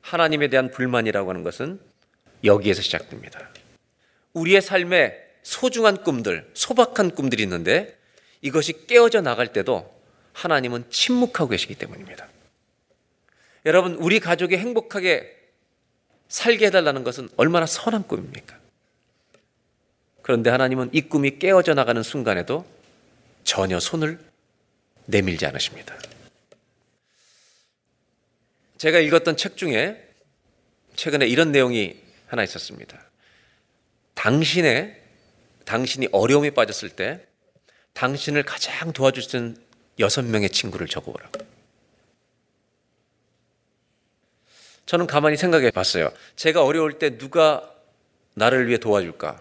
하나님에 0.00 0.48
대한 0.48 0.70
불만이라고 0.70 1.30
하는 1.30 1.42
것은 1.42 1.80
여기에서 2.44 2.82
시작됩니다. 2.82 3.48
우리의 4.32 4.60
삶에 4.60 5.16
소중한 5.42 6.02
꿈들, 6.02 6.50
소박한 6.54 7.12
꿈들이 7.12 7.42
있는데 7.44 7.96
이것이 8.42 8.86
깨어져 8.86 9.20
나갈 9.20 9.52
때도 9.52 9.98
하나님은 10.32 10.84
침묵하고 10.90 11.50
계시기 11.50 11.74
때문입니다. 11.74 12.28
여러분, 13.68 13.96
우리 13.96 14.18
가족이 14.18 14.56
행복하게 14.56 15.30
살게 16.28 16.66
해달라는 16.66 17.04
것은 17.04 17.28
얼마나 17.36 17.66
선한 17.66 18.08
꿈입니까? 18.08 18.58
그런데 20.22 20.48
하나님은 20.48 20.88
이 20.94 21.02
꿈이 21.02 21.38
깨어져 21.38 21.74
나가는 21.74 22.02
순간에도 22.02 22.66
전혀 23.44 23.78
손을 23.78 24.18
내밀지 25.04 25.44
않으십니다. 25.44 25.94
제가 28.78 29.00
읽었던 29.00 29.36
책 29.36 29.58
중에 29.58 30.02
최근에 30.96 31.26
이런 31.26 31.52
내용이 31.52 31.94
하나 32.26 32.42
있었습니다. 32.44 32.98
당신의 34.14 34.98
당신이 35.66 36.08
어려움에 36.12 36.50
빠졌을 36.50 36.88
때 36.88 37.20
당신을 37.92 38.44
가장 38.44 38.94
있는 38.94 39.62
여섯 39.98 40.24
명의 40.24 40.48
친구를 40.48 40.86
적어보라고. 40.86 41.57
저는 44.88 45.06
가만히 45.06 45.36
생각해 45.36 45.70
봤어요. 45.70 46.10
제가 46.34 46.64
어려울 46.64 46.98
때 46.98 47.18
누가 47.18 47.70
나를 48.32 48.68
위해 48.68 48.78
도와줄까? 48.78 49.38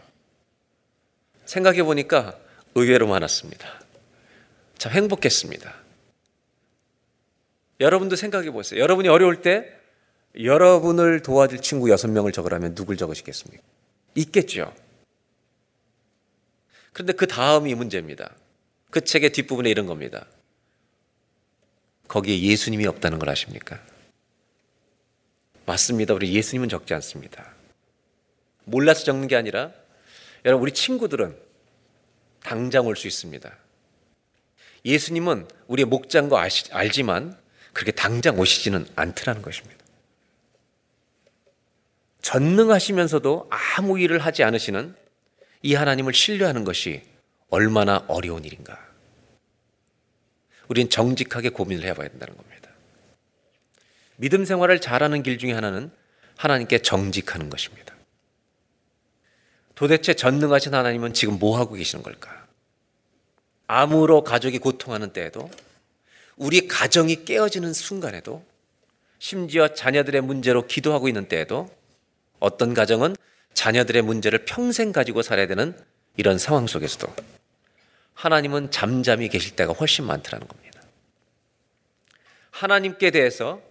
생각해 1.46 1.84
보니까 1.84 2.38
의외로 2.76 3.08
많았습니다. 3.08 3.80
참 4.78 4.92
행복했습니다. 4.92 5.74
여러분도 7.80 8.18
생각해 8.18 8.52
보세요. 8.52 8.82
여러분이 8.82 9.08
어려울 9.08 9.42
때 9.42 9.74
여러분을 10.38 11.22
도와줄 11.22 11.62
친구 11.62 11.90
여섯 11.90 12.10
명을 12.10 12.34
적으라면 12.34 12.76
누굴 12.76 12.98
적으시겠습니까? 12.98 13.64
있겠죠. 14.16 14.76
그런데 16.92 17.14
그 17.14 17.26
다음이 17.26 17.74
문제입니다. 17.74 18.36
그 18.90 19.00
책의 19.00 19.32
뒷부분에 19.32 19.70
이런 19.70 19.86
겁니다. 19.86 20.26
거기에 22.10 22.38
예수님이 22.38 22.86
없다는 22.88 23.18
걸 23.18 23.30
아십니까? 23.30 23.80
맞습니다. 25.68 26.14
우리 26.14 26.34
예수님은 26.34 26.70
적지 26.70 26.94
않습니다. 26.96 27.54
몰라서 28.64 29.04
적는 29.04 29.28
게 29.28 29.36
아니라 29.36 29.72
여러분 30.46 30.64
우리 30.64 30.72
친구들은 30.72 31.38
당장 32.42 32.88
올 32.88 32.96
수 32.96 33.06
있습니다. 33.08 33.54
예수님은 34.86 35.48
우리의 35.68 35.86
목장인 35.86 36.30
거 36.30 36.40
아시, 36.40 36.72
알지만 36.72 37.38
그렇게 37.74 37.92
당장 37.92 38.40
오시지는 38.40 38.88
않더라는 38.96 39.42
것입니다. 39.42 39.86
전능하시면서도 42.22 43.50
아무 43.50 44.00
일을 44.00 44.20
하지 44.20 44.44
않으시는 44.44 44.96
이 45.64 45.74
하나님을 45.74 46.14
신뢰하는 46.14 46.64
것이 46.64 47.04
얼마나 47.50 48.06
어려운 48.08 48.46
일인가. 48.46 48.80
우린 50.70 50.90
정직하게 50.90 51.50
고민을 51.50 51.84
해봐야 51.86 52.08
된다는 52.08 52.38
겁니다. 52.38 52.47
믿음 54.18 54.46
생활을 54.46 54.82
잘하는 54.82 55.24
길 55.24 55.38
중에 55.38 55.54
하나는 55.54 55.92
하나님께 56.36 56.80
정직하는 56.80 57.50
것입니다. 57.50 57.96
도대체 59.76 60.14
전능하신 60.16 60.74
하나님은 60.74 61.14
지금 61.14 61.40
뭐 61.40 61.58
하고 61.58 61.76
계시는 61.76 62.04
걸까? 62.04 62.48
암으로 63.68 64.24
가족이 64.24 64.58
고통하는 64.60 65.14
때에도 65.14 65.50
우리 66.36 66.68
가정이 66.68 67.26
깨어지는 67.26 67.74
순간에도 67.74 68.44
심지어 69.20 69.74
자녀들의 69.74 70.22
문제로 70.22 70.66
기도하고 70.68 71.08
있는 71.08 71.28
때에도 71.28 71.70
어떤 72.40 72.74
가정은 72.74 73.16
자녀들의 73.54 74.04
문제를 74.04 74.46
평생 74.46 74.92
가지고 74.92 75.22
살아야 75.22 75.48
되는 75.48 75.78
이런 76.16 76.38
상황 76.38 76.68
속에서도 76.68 77.12
하나님은 78.14 78.72
잠잠히 78.72 79.30
계실 79.30 79.56
때가 79.56 79.74
훨씬 79.74 80.06
많더라는 80.06 80.48
겁니다. 80.48 80.82
하나님께 82.52 83.12
대해서 83.12 83.62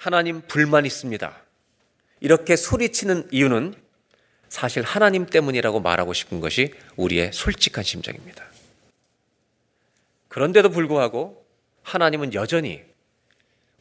하나님 0.00 0.40
불만 0.40 0.86
있습니다. 0.86 1.42
이렇게 2.20 2.56
소리치는 2.56 3.28
이유는 3.32 3.74
사실 4.48 4.82
하나님 4.82 5.26
때문이라고 5.26 5.80
말하고 5.80 6.14
싶은 6.14 6.40
것이 6.40 6.72
우리의 6.96 7.34
솔직한 7.34 7.84
심정입니다. 7.84 8.42
그런데도 10.28 10.70
불구하고 10.70 11.44
하나님은 11.82 12.32
여전히 12.32 12.82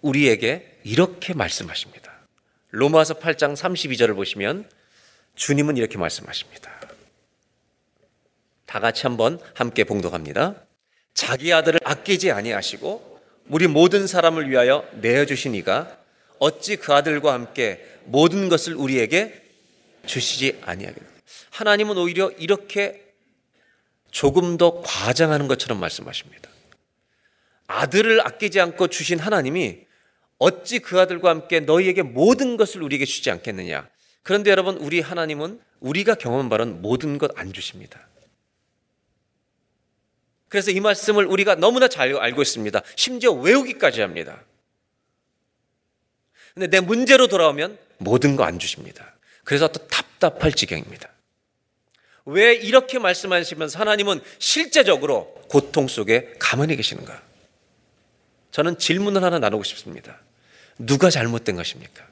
우리에게 0.02 0.80
이렇게 0.84 1.34
말씀하십니다. 1.34 2.12
로마서 2.72 3.20
8장 3.20 3.56
32절을 3.56 4.14
보시면 4.14 4.70
주님은 5.36 5.78
이렇게 5.78 5.98
말씀하십니다. 5.98 6.70
다 8.66 8.80
같이 8.82 9.04
한번 9.04 9.40
함께 9.54 9.86
봉독합니다. 9.86 10.56
자기 11.14 11.54
아들을 11.54 11.80
아끼지 11.86 12.34
아니하시고 12.34 13.22
우리 13.48 13.68
모든 13.68 14.06
사람을 14.06 14.50
위하여 14.50 14.86
내어 14.96 15.26
주시니가 15.26 15.99
어찌 16.40 16.78
그 16.78 16.94
아들과 16.94 17.34
함께 17.34 17.86
모든 18.06 18.50
것을 18.50 18.76
우리에게 18.76 19.42
주시지 20.06 20.60
아니하겠느냐. 20.64 21.10
하나님은 21.52 21.98
오히려 21.98 22.32
이렇게 22.32 23.06
조금 24.12 24.58
더 24.58 24.82
과장하는 24.82 25.48
것처럼 25.48 25.80
말씀하십니다. 25.80 26.50
아들을 27.68 28.26
아끼지 28.26 28.60
않고 28.60 28.88
주신 28.88 29.20
하나님이 29.20 29.86
어찌 30.40 30.80
그 30.80 31.00
아들과 31.00 31.30
함께 31.30 31.60
너희에게 31.60 32.02
모든 32.02 32.58
것을 32.58 32.82
우리에게 32.82 33.06
주지 33.06 33.30
않겠느냐. 33.30 33.88
그런데 34.24 34.50
여러분, 34.52 34.78
우리 34.78 35.02
하나님은 35.02 35.60
우리가 35.80 36.16
경험한 36.16 36.50
바는 36.50 36.82
모든 36.82 37.18
것 37.18 37.32
안 37.36 37.54
주십니다. 37.54 38.08
그래서 40.48 40.72
이 40.72 40.80
말씀을 40.80 41.26
우리가 41.26 41.56
너무나 41.56 41.88
잘 41.88 42.16
알고 42.16 42.42
있습니다. 42.42 42.82
심지어 42.96 43.32
외우기까지 43.32 44.02
합니다. 44.02 44.44
근데 46.54 46.68
내 46.68 46.80
문제로 46.80 47.28
돌아오면 47.28 47.78
모든 47.97 48.36
거 48.36 48.43
안 48.43 48.60
주십니다. 48.60 49.16
그래서 49.43 49.68
또 49.68 49.86
답답할 49.88 50.54
지경입니다. 50.54 51.10
왜 52.26 52.54
이렇게 52.54 53.00
말씀하시면서 53.00 53.80
하나님은 53.80 54.22
실제적으로 54.38 55.34
고통 55.50 55.88
속에 55.88 56.34
가만히 56.39 56.76
계시는가? 56.76 57.22
저는 58.52 58.78
질문을 58.78 59.24
하나 59.24 59.39
나누고 59.39 59.64
싶습니다. 59.64 60.20
누가 60.78 61.10
잘못된 61.10 61.56
것입니까? 61.56 62.08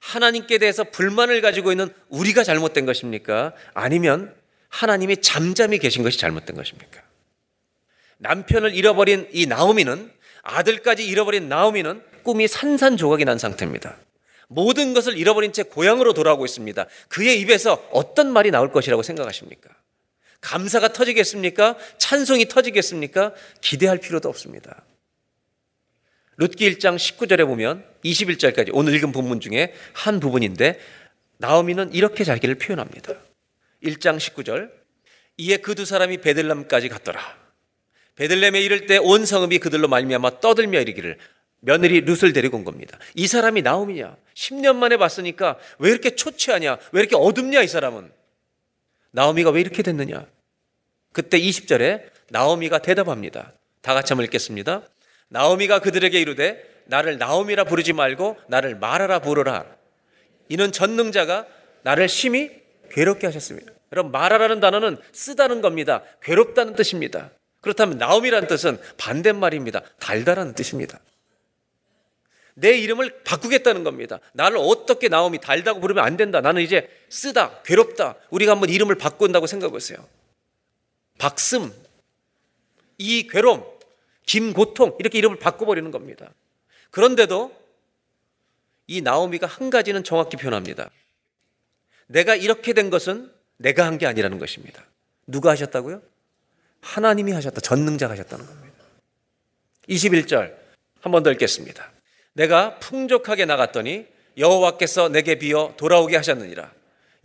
하나님께 0.00 0.58
대해서 0.58 0.84
불만을 0.84 1.40
가지고 1.40 1.72
있는 1.72 1.92
우리가 2.08 2.44
잘못된 2.44 2.86
것입니까? 2.86 3.54
아니면 3.74 4.34
하나님이 4.68 5.20
잠잠히 5.20 5.78
계신 5.78 6.02
것이 6.02 6.18
잘못된 6.18 6.56
것입니까? 6.56 7.02
남편을 8.18 8.74
잃어버린 8.74 9.28
이 9.32 9.46
나오미는 9.46 10.10
아들까지 10.46 11.06
잃어버린 11.06 11.48
나오미는 11.48 12.02
꿈이 12.22 12.46
산산조각이 12.48 13.24
난 13.24 13.38
상태입니다. 13.38 13.96
모든 14.48 14.94
것을 14.94 15.18
잃어버린 15.18 15.52
채 15.52 15.64
고향으로 15.64 16.12
돌아오고 16.12 16.44
있습니다. 16.44 16.86
그의 17.08 17.40
입에서 17.40 17.84
어떤 17.90 18.32
말이 18.32 18.50
나올 18.50 18.70
것이라고 18.70 19.02
생각하십니까? 19.02 19.70
감사가 20.40 20.92
터지겠습니까? 20.92 21.76
찬송이 21.98 22.46
터지겠습니까? 22.46 23.34
기대할 23.60 23.98
필요도 23.98 24.28
없습니다. 24.28 24.84
룻기 26.36 26.70
1장 26.74 26.96
19절에 26.96 27.44
보면 27.46 27.84
21절까지 28.04 28.70
오늘 28.72 28.94
읽은 28.94 29.10
본문 29.10 29.40
중에 29.40 29.74
한 29.94 30.20
부분인데 30.20 30.78
나오미는 31.38 31.92
이렇게 31.92 32.22
자기를 32.22 32.56
표현합니다. 32.56 33.14
1장 33.82 34.18
19절 34.18 34.70
이에 35.38 35.56
그 35.58 35.74
두 35.74 35.84
사람이 35.84 36.18
베들람까지 36.18 36.88
갔더라. 36.88 37.45
베들렘에 38.16 38.60
이를 38.60 38.86
때 38.86 38.98
온 38.98 39.24
성읍이 39.24 39.58
그들로 39.58 39.88
말미암아 39.88 40.40
떠들며 40.40 40.80
이르기를 40.80 41.18
며느리 41.60 42.00
룻을 42.02 42.32
데리고 42.32 42.56
온 42.56 42.64
겁니다. 42.64 42.98
이 43.14 43.26
사람이 43.26 43.62
나오미냐? 43.62 44.16
10년 44.34 44.76
만에 44.76 44.96
봤으니까 44.96 45.58
왜 45.78 45.90
이렇게 45.90 46.14
초췌하냐? 46.14 46.78
왜 46.92 47.00
이렇게 47.00 47.16
어둡냐 47.16 47.62
이 47.62 47.68
사람은? 47.68 48.10
나오미가 49.10 49.50
왜 49.50 49.60
이렇게 49.60 49.82
됐느냐? 49.82 50.26
그때 51.12 51.38
20절에 51.40 52.02
나오미가 52.30 52.78
대답합니다. 52.78 53.52
다 53.80 53.94
같이 53.94 54.12
한번 54.12 54.24
읽겠습니다. 54.26 54.82
나오미가 55.28 55.80
그들에게 55.80 56.20
이르되 56.20 56.62
나를 56.86 57.18
나오미라 57.18 57.64
부르지 57.64 57.92
말고 57.92 58.36
나를 58.48 58.76
말하라 58.76 59.20
부르라. 59.20 59.64
이는 60.48 60.72
전능자가 60.72 61.46
나를 61.82 62.08
심히 62.08 62.50
괴롭게 62.90 63.26
하셨습니다. 63.26 63.72
여러분 63.92 64.12
말하라는 64.12 64.60
단어는 64.60 64.98
쓰다는 65.12 65.60
겁니다. 65.60 66.02
괴롭다는 66.22 66.74
뜻입니다. 66.74 67.30
그렇다면 67.60 67.98
나오미라는 67.98 68.48
뜻은 68.48 68.78
반대말입니다. 68.96 69.82
달다라는 69.98 70.54
뜻입니다. 70.54 71.00
내 72.54 72.72
이름을 72.78 73.22
바꾸겠다는 73.24 73.84
겁니다. 73.84 74.18
나를 74.32 74.56
어떻게 74.58 75.08
나오미 75.08 75.40
달다고 75.40 75.80
부르면 75.80 76.02
안 76.04 76.16
된다. 76.16 76.40
나는 76.40 76.62
이제 76.62 76.88
쓰다, 77.10 77.62
괴롭다. 77.62 78.16
우리가 78.30 78.52
한번 78.52 78.70
이름을 78.70 78.94
바꾼다고 78.94 79.46
생각해보세요. 79.46 80.06
박슴, 81.18 81.72
이 82.98 83.26
괴로움, 83.28 83.62
김고통 84.24 84.96
이렇게 84.98 85.18
이름을 85.18 85.38
바꿔버리는 85.38 85.90
겁니다. 85.90 86.32
그런데도 86.90 87.54
이 88.86 89.02
나오미가 89.02 89.46
한 89.46 89.68
가지는 89.68 90.02
정확히 90.02 90.36
표현합니다. 90.36 90.90
내가 92.06 92.34
이렇게 92.36 92.72
된 92.72 92.88
것은 92.88 93.30
내가 93.58 93.84
한 93.84 93.98
게 93.98 94.06
아니라는 94.06 94.38
것입니다. 94.38 94.84
누가 95.26 95.50
하셨다고요? 95.50 96.00
하나님이 96.86 97.32
하셨다. 97.32 97.60
전능자가 97.60 98.12
하셨다는 98.12 98.46
겁니다. 98.46 98.76
21절 99.88 100.54
한 101.00 101.12
번 101.12 101.22
더 101.22 101.30
읽겠습니다. 101.32 101.90
내가 102.32 102.78
풍족하게 102.78 103.44
나갔더니 103.44 104.06
여호와께서 104.38 105.08
내게 105.08 105.36
비어 105.36 105.74
돌아오게 105.76 106.16
하셨느니라. 106.16 106.72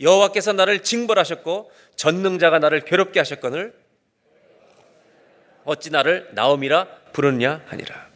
여호와께서 0.00 0.52
나를 0.52 0.82
징벌하셨고 0.82 1.70
전능자가 1.96 2.58
나를 2.58 2.84
괴롭게 2.84 3.20
하셨거늘 3.20 3.74
어찌 5.64 5.90
나를 5.90 6.30
나오미라 6.32 6.86
부르느냐 7.12 7.62
하니라. 7.66 8.08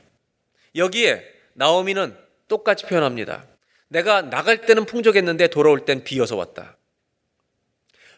여기에 0.75 1.25
나오미는 1.55 2.17
똑같이 2.49 2.87
표현합니다. 2.87 3.45
내가 3.89 4.23
나갈 4.23 4.63
때는 4.63 4.85
풍족했는데 4.85 5.49
돌아올 5.49 5.85
땐 5.85 6.03
비어서 6.05 6.37
왔다. 6.37 6.76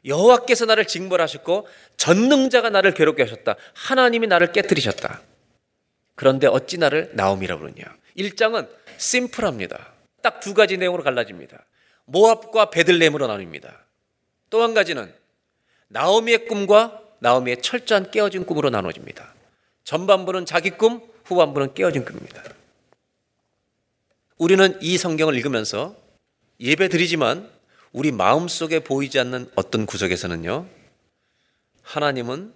여호와께서 0.05 0.65
나를 0.67 0.87
징벌하셨고 0.87 1.67
전능자가 1.97 2.71
나를 2.71 2.95
괴롭게 2.95 3.23
하셨다. 3.23 3.57
하나님이 3.75 4.27
나를 4.27 4.53
깨뜨리셨다. 4.53 5.21
그런데 6.15 6.47
어찌 6.47 6.79
나를 6.79 7.11
나오미라 7.15 7.59
부르냐. 7.59 7.85
1장은 8.17 8.69
심플합니다. 8.97 9.93
딱 10.23 10.41
두 10.41 10.55
가지 10.55 10.77
내용으로 10.77 11.03
갈라집니다. 11.05 11.65
모압과 12.07 12.71
베들레헴으로 12.71 13.27
나뉩니다. 13.29 13.73
또 14.51 14.63
한 14.63 14.75
가지는 14.75 15.13
나오미의 15.89 16.47
꿈과 16.47 17.03
나오미의 17.21 17.63
철저한 17.63 18.11
깨어진 18.11 18.45
꿈으로 18.47 18.71
나눠집니다. 18.71 19.35
전반부는 19.85 20.47
자기 20.47 20.71
꿈, 20.71 21.01
후반부는 21.25 21.75
깨어진 21.75 22.05
꿈입니다. 22.05 22.43
우리는 24.37 24.79
이 24.81 24.97
성경을 24.99 25.35
읽으면서 25.37 25.97
예배 26.61 26.89
드리지만 26.89 27.51
우리 27.99 28.13
마음 28.13 28.47
속에 28.47 28.79
보이지 28.79 29.19
않는 29.19 29.51
어떤 29.57 29.85
구석에서는요, 29.85 30.69
하나님은 31.83 32.55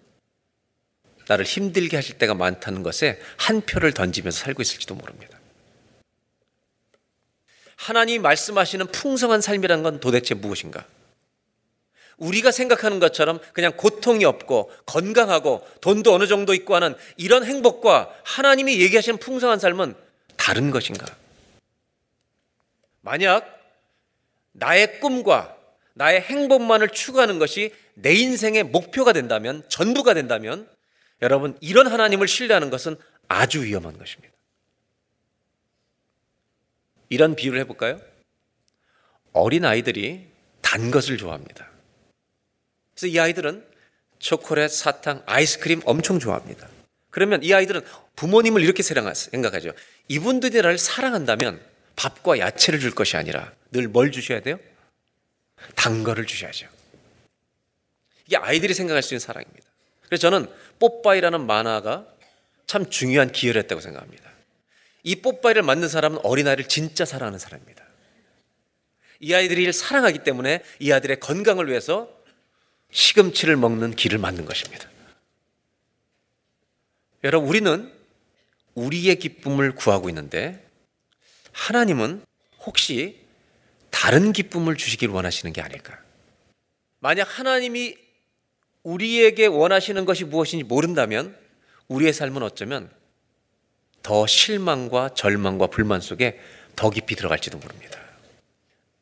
나를 1.27 1.45
힘들게 1.45 1.97
하실 1.97 2.17
때가 2.17 2.35
많다는 2.35 2.85
것에 2.85 3.21
한 3.39 3.61
표를 3.61 3.93
던지면서 3.93 4.39
살고 4.39 4.63
있을지도 4.63 4.95
모릅니다. 4.95 5.41
하나님이 7.75 8.21
말씀하시는 8.21 8.87
풍성한 8.93 9.41
삶이라는 9.41 9.83
건 9.83 9.99
도대체 9.99 10.37
무엇인가? 10.37 10.87
우리가 12.19 12.53
생각하는 12.53 13.01
것처럼 13.01 13.41
그냥 13.53 13.73
고통이 13.77 14.25
없고 14.25 14.71
건강하고 14.87 15.67
돈도 15.81 16.15
어느 16.15 16.29
정도 16.29 16.55
있고 16.55 16.77
하는 16.77 16.95
이런 17.17 17.45
행복과 17.45 18.15
하나님이 18.23 18.81
얘기하시는 18.81 19.19
풍성한 19.19 19.59
삶은 19.59 19.97
다른 20.37 20.71
것인가? 20.71 21.05
만약 23.01 23.62
나의 24.53 25.01
꿈과 25.01 25.57
나의 25.95 26.21
행복만을 26.23 26.89
추구하는 26.89 27.39
것이 27.39 27.75
내 27.95 28.15
인생의 28.15 28.65
목표가 28.65 29.13
된다면, 29.13 29.63
전부가 29.69 30.15
된다면, 30.15 30.69
여러분, 31.21 31.57
이런 31.61 31.87
하나님을 31.87 32.27
신뢰하는 32.27 32.71
것은 32.71 32.97
아주 33.29 33.63
위험한 33.65 33.99
것입니다. 33.99 34.33
이런 37.09 37.37
비유를 37.37 37.61
해볼까요? 37.61 38.01
어린 39.33 39.65
아이들이 39.65 40.27
단 40.63 40.91
것을 40.91 41.19
좋아합니다. 41.19 41.69
그래서 42.95 43.07
이 43.07 43.19
아이들은 43.19 43.65
초콜릿, 44.19 44.71
사탕, 44.71 45.23
아이스크림 45.27 45.83
엄청 45.85 46.19
좋아합니다. 46.19 46.69
그러면 47.11 47.43
이 47.43 47.53
아이들은 47.53 47.83
부모님을 48.17 48.63
이렇게 48.63 48.83
생각하죠. 48.83 49.73
이분들이 50.09 50.57
나를 50.57 50.79
사랑한다면 50.79 51.61
밥과 51.97 52.39
야채를 52.39 52.81
줄 52.81 52.93
것이 52.93 53.17
아니라 53.17 53.53
늘 53.73 53.89
뭘 53.89 54.13
주셔야 54.13 54.41
돼요? 54.41 54.59
단 55.75 56.05
거를 56.05 56.27
주셔야죠. 56.27 56.69
이게 58.27 58.37
아이들이 58.37 58.75
생각할 58.75 59.03
수 59.03 59.15
있는 59.15 59.21
사랑입니다. 59.21 59.67
그래서 60.07 60.21
저는 60.23 60.51
뽀빠이라는 60.79 61.47
만화가 61.47 62.07
참 62.67 62.89
중요한 62.89 63.33
기여를 63.33 63.63
했다고 63.63 63.81
생각합니다. 63.81 64.31
이 65.03 65.17
뽀빠이를 65.17 65.63
만든 65.63 65.89
사람은 65.89 66.21
어린아이를 66.23 66.69
진짜 66.69 67.05
사랑하는 67.05 67.39
사람입니다. 67.39 67.85
이 69.21 69.35
아이들이 69.35 69.73
사랑하기 69.73 70.21
때문에 70.21 70.63
이 70.79 70.93
아들의 70.93 71.21
건강을 71.21 71.69
위해서 71.69 72.11
시금치를 72.91 73.57
먹는 73.57 73.95
길을 73.97 74.19
만든 74.19 74.45
것입니다. 74.45 74.89
여러분, 77.25 77.49
우리는 77.49 77.93
우리의 78.75 79.17
기쁨을 79.17 79.75
구하고 79.75 80.09
있는데 80.09 80.65
하나님은 81.53 82.25
혹시 82.61 83.22
다른 83.93 84.33
기쁨을 84.33 84.77
주시길 84.77 85.11
원하시는 85.11 85.53
게 85.53 85.61
아닐까? 85.61 85.97
만약 86.99 87.39
하나님이 87.39 87.97
우리에게 88.83 89.47
원하시는 89.47 90.05
것이 90.05 90.25
무엇인지 90.25 90.65
모른다면 90.65 91.37
우리의 91.87 92.13
삶은 92.13 92.43
어쩌면 92.43 92.91
더 94.03 94.27
실망과 94.27 95.11
절망과 95.15 95.69
불만 95.69 96.01
속에 96.01 96.41
더 96.75 96.91
깊이 96.91 97.15
들어갈지도 97.15 97.59
모릅니다. 97.59 98.01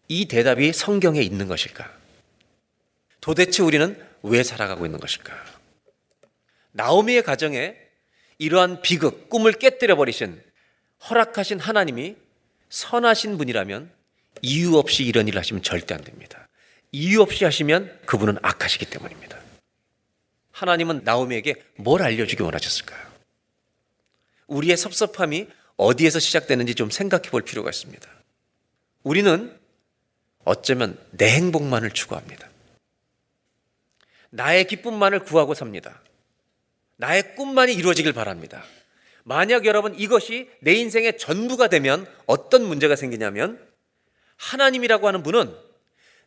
이 0.09 0.27
대답이 0.27 0.73
성경에 0.75 1.23
있는 1.23 1.49
것일까? 1.49 1.91
도대체 3.23 3.63
우리는 3.63 3.99
왜 4.23 4.43
살아가고 4.43 4.85
있는 4.85 4.99
것일까? 4.99 5.33
나오미의 6.73 7.23
가정에 7.23 7.77
이러한 8.39 8.83
비극, 8.83 9.31
꿈을 9.31 9.53
깨뜨려 9.53 9.97
버리신 9.97 10.43
허락하신 11.09 11.61
하나님이 11.61 12.17
선하신 12.69 13.39
분이라면 13.39 14.00
이유 14.43 14.77
없이 14.77 15.05
이런 15.05 15.29
일을 15.29 15.39
하시면 15.39 15.63
절대 15.63 15.95
안 15.95 16.03
됩니다. 16.03 16.49
이유 16.93 17.21
없이 17.21 17.45
하시면 17.45 18.01
그분은 18.07 18.39
악하시기 18.43 18.87
때문입니다. 18.87 19.39
하나님은 20.53 21.03
나오미에게 21.05 21.55
뭘 21.77 22.03
알려주기 22.03 22.43
원하셨을까요? 22.43 23.11
우리의 24.47 24.77
섭섭함이 24.77 25.49
어디에서 25.77 26.19
시작되는지 26.19 26.75
좀 26.75 26.91
생각해 26.91 27.31
볼 27.31 27.43
필요가 27.43 27.71
있습니다. 27.71 28.09
우리는 29.03 29.57
어쩌면 30.45 30.99
내 31.11 31.31
행복만을 31.31 31.91
추구합니다. 31.93 32.49
나의 34.31 34.67
기쁨만을 34.67 35.21
구하고 35.21 35.55
삽니다. 35.55 36.03
나의 36.97 37.35
꿈만이 37.35 37.73
이루어지길 37.73 38.13
바랍니다. 38.13 38.65
만약 39.25 39.65
여러분 39.65 39.99
이것이 39.99 40.51
내 40.61 40.75
인생의 40.75 41.19
전부가 41.19 41.69
되면 41.69 42.07
어떤 42.27 42.65
문제가 42.65 42.97
생기냐면 42.97 43.59
하나님이라고 44.41 45.07
하는 45.07 45.23
분은 45.23 45.55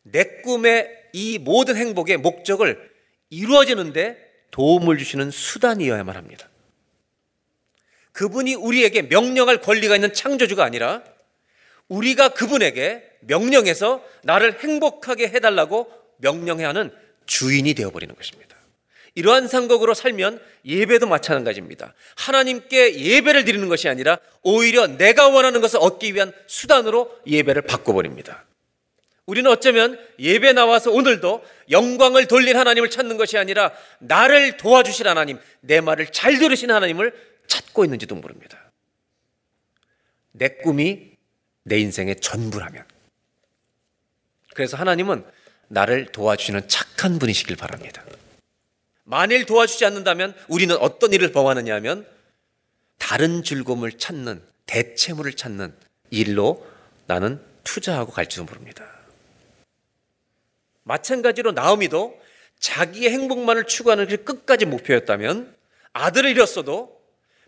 내 0.04 0.42
꿈의 0.42 0.90
이 1.14 1.40
모든 1.40 1.76
행복의 1.76 2.18
목적을 2.18 2.92
이루어지는데 3.30 4.18
도움을 4.52 4.98
주시는 5.00 5.32
수단이어야만 5.32 6.16
합니다. 6.16 6.48
그분이 8.12 8.54
우리에게 8.54 9.04
명령할 9.04 9.62
권리가 9.62 9.96
있는 9.96 10.14
창조주가 10.14 10.64
아니라 10.64 11.04
우리가 11.88 12.30
그분에게 12.30 13.04
명령해서 13.22 14.06
나를 14.24 14.60
행복하게 14.60 15.30
해달라고 15.30 15.92
명령해야 16.18 16.70
하는 16.70 16.92
주인이 17.26 17.74
되어버리는 17.74 18.14
것입니다. 18.16 18.53
이러한 19.16 19.48
상극으로 19.48 19.94
살면 19.94 20.42
예배도 20.66 21.08
마찬가지입니다. 21.08 21.94
하나님께 22.16 23.00
예배를 23.00 23.46
드리는 23.46 23.68
것이 23.70 23.88
아니라 23.88 24.18
오히려 24.42 24.88
내가 24.88 25.28
원하는 25.28 25.62
것을 25.62 25.80
얻기 25.82 26.16
위한 26.16 26.32
수단으로 26.48 27.20
예배를 27.28 27.64
바꿔버립니다. 27.64 28.46
우리는 29.26 29.50
어쩌면 29.50 30.00
예배 30.20 30.54
나와서 30.54 30.92
오늘도 30.92 31.46
영광을 31.70 32.28
돌린 32.28 32.58
하나님을 32.58 32.90
찾는 32.90 33.18
것이 33.18 33.38
아니라 33.38 33.72
나를 34.00 34.58
도와주실 34.58 35.08
하나님, 35.08 35.40
내 35.62 35.80
말을 35.80 36.08
잘 36.12 36.40
들으신 36.40 36.72
하나님을 36.72 37.14
찾고 37.48 37.86
있는지도 37.86 38.16
모릅니다. 38.16 38.72
내 40.32 40.50
꿈이 40.50 41.12
내 41.64 41.80
인생의 41.80 42.20
전부라면. 42.20 42.84
그래서 44.56 44.76
하나님은 44.76 45.24
나를 45.70 46.08
도와주시는 46.12 46.68
착한 46.68 47.18
분이시길 47.18 47.56
바랍니다. 47.56 48.04
만일 49.04 49.46
도와주지 49.46 49.86
않는다면 49.86 50.36
우리는 50.48 50.76
어떤 50.78 51.14
일을 51.14 51.32
범하느냐 51.32 51.76
하면 51.76 52.08
다른 52.98 53.44
즐거움을 53.44 53.94
찾는 53.94 54.42
대체물을 54.66 55.34
찾는 55.34 55.74
일로 56.10 56.66
나는 57.06 57.42
투자하고 57.64 58.12
갈지도 58.12 58.46
모릅니다. 58.46 58.86
마찬가지로 60.84 61.52
나오미도 61.52 62.20
자기의 62.60 63.12
행복만을 63.12 63.66
추구하는 63.66 64.06
것이 64.06 64.18
끝까지 64.18 64.66
목표였다면 64.66 65.54
아들을 65.92 66.30
잃었어도 66.30 67.02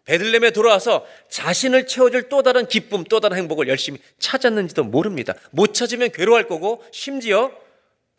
베들렘에 0.03 0.51
돌아와서 0.51 1.05
자신을 1.29 1.87
채워줄 1.87 2.29
또 2.29 2.43
다른 2.43 2.67
기쁨, 2.67 3.03
또 3.05 3.19
다른 3.19 3.37
행복을 3.37 3.67
열심히 3.67 3.99
찾았는지도 4.19 4.83
모릅니다. 4.83 5.33
못 5.51 5.73
찾으면 5.73 6.11
괴로워할 6.11 6.47
거고 6.47 6.83
심지어 6.91 7.51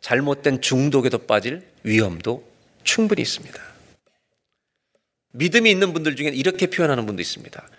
잘못된 0.01 0.61
중독에도 0.61 1.19
빠질 1.19 1.65
위험도 1.83 2.43
충분히 2.87 3.21
있습니다. 3.21 3.61
믿음이 5.33 5.69
있는 5.69 5.93
분들 5.93 6.15
중에 6.15 6.29
이렇게 6.29 6.67
표현하는 6.67 7.05
분도 7.05 7.21
있습니다. 7.21 7.69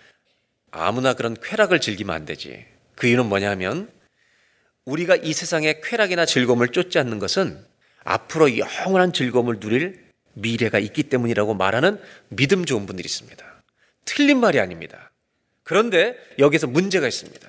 아무나 0.71 1.15
그런 1.15 1.35
쾌락을 1.41 1.81
즐기면 1.81 2.15
안 2.15 2.25
되지. 2.25 2.65
그 2.95 3.07
이유는 3.07 3.25
뭐냐 3.25 3.49
하면 3.51 3.91
우리가 4.85 5.15
이 5.17 5.33
세상의 5.33 5.81
쾌락이나 5.81 6.25
즐거움을 6.25 6.69
쫓지 6.69 6.99
않는 6.99 7.19
것은 7.19 7.59
앞으로 8.03 8.57
영원한 8.57 9.11
즐거움을 9.11 9.59
누릴 9.59 10.09
미래가 10.33 10.79
있기 10.79 11.03
때문이라고 11.03 11.55
말하는 11.55 11.99
믿음 12.29 12.63
좋은 12.63 12.85
분들이 12.85 13.07
있습니다. 13.07 13.43
틀린 14.05 14.39
말이 14.39 14.59
아닙니다. 14.59 15.11
그런데 15.63 16.15
여기서 16.37 16.67
문제가 16.67 17.07
있습니다. 17.07 17.47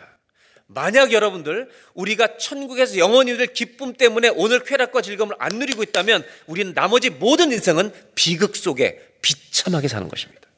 만약 0.73 1.13
여러분들 1.13 1.69
우리가 1.95 2.37
천국에서 2.37 2.97
영원히 2.99 3.33
누릴 3.33 3.53
기쁨 3.53 3.93
때문에 3.93 4.29
오늘 4.29 4.63
쾌락과 4.63 5.03
즐거움을 5.03 5.35
안 5.41 5.59
누리고 5.59 5.83
있다면 5.83 6.25
우리는 6.47 6.75
나머지 6.75 7.11
모든 7.11 7.51
인생은 7.51 7.93
비극 8.15 8.55
속에 8.55 9.17
비참하게 9.21 9.89
사는 9.89 10.09
것입니다. 10.09 10.49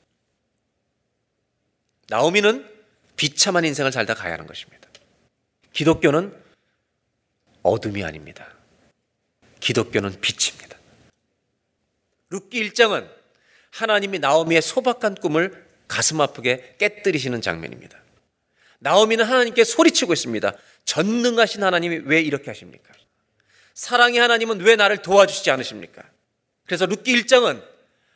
나오미는 2.08 2.68
비참한 3.16 3.64
인생을 3.64 3.90
살다 3.90 4.12
가야 4.14 4.34
하는 4.34 4.46
것입니다. 4.46 4.86
기독교는 5.72 6.36
어둠이 7.62 8.04
아닙니다. 8.04 8.52
기독교는 9.60 10.20
빛입니다. 10.20 10.76
룻기 12.28 12.68
1장은 12.68 13.08
하나님이 13.70 14.18
나오미의 14.18 14.60
소박한 14.60 15.14
꿈을 15.14 15.66
가슴 15.88 16.20
아프게 16.20 16.74
깨뜨리시는 16.78 17.40
장면입니다. 17.40 18.01
나오미는 18.82 19.24
하나님께 19.24 19.62
소리치고 19.62 20.12
있습니다. 20.12 20.52
전능하신 20.84 21.62
하나님이 21.62 22.00
왜 22.04 22.20
이렇게 22.20 22.50
하십니까? 22.50 22.92
사랑의 23.74 24.18
하나님은 24.18 24.60
왜 24.60 24.74
나를 24.74 24.98
도와주시지 24.98 25.50
않으십니까? 25.52 26.02
그래서 26.66 26.86
룻기 26.86 27.14
1장은 27.14 27.62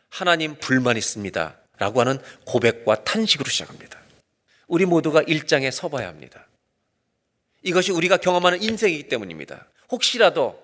하나님 0.08 0.56
불만 0.56 0.96
있습니다. 0.96 1.56
라고 1.78 2.00
하는 2.00 2.18
고백과 2.46 3.04
탄식으로 3.04 3.48
시작합니다. 3.48 4.00
우리 4.66 4.86
모두가 4.86 5.22
1장에 5.22 5.70
서봐야 5.70 6.08
합니다. 6.08 6.46
이것이 7.62 7.92
우리가 7.92 8.16
경험하는 8.16 8.62
인생이기 8.62 9.08
때문입니다. 9.08 9.68
혹시라도 9.90 10.60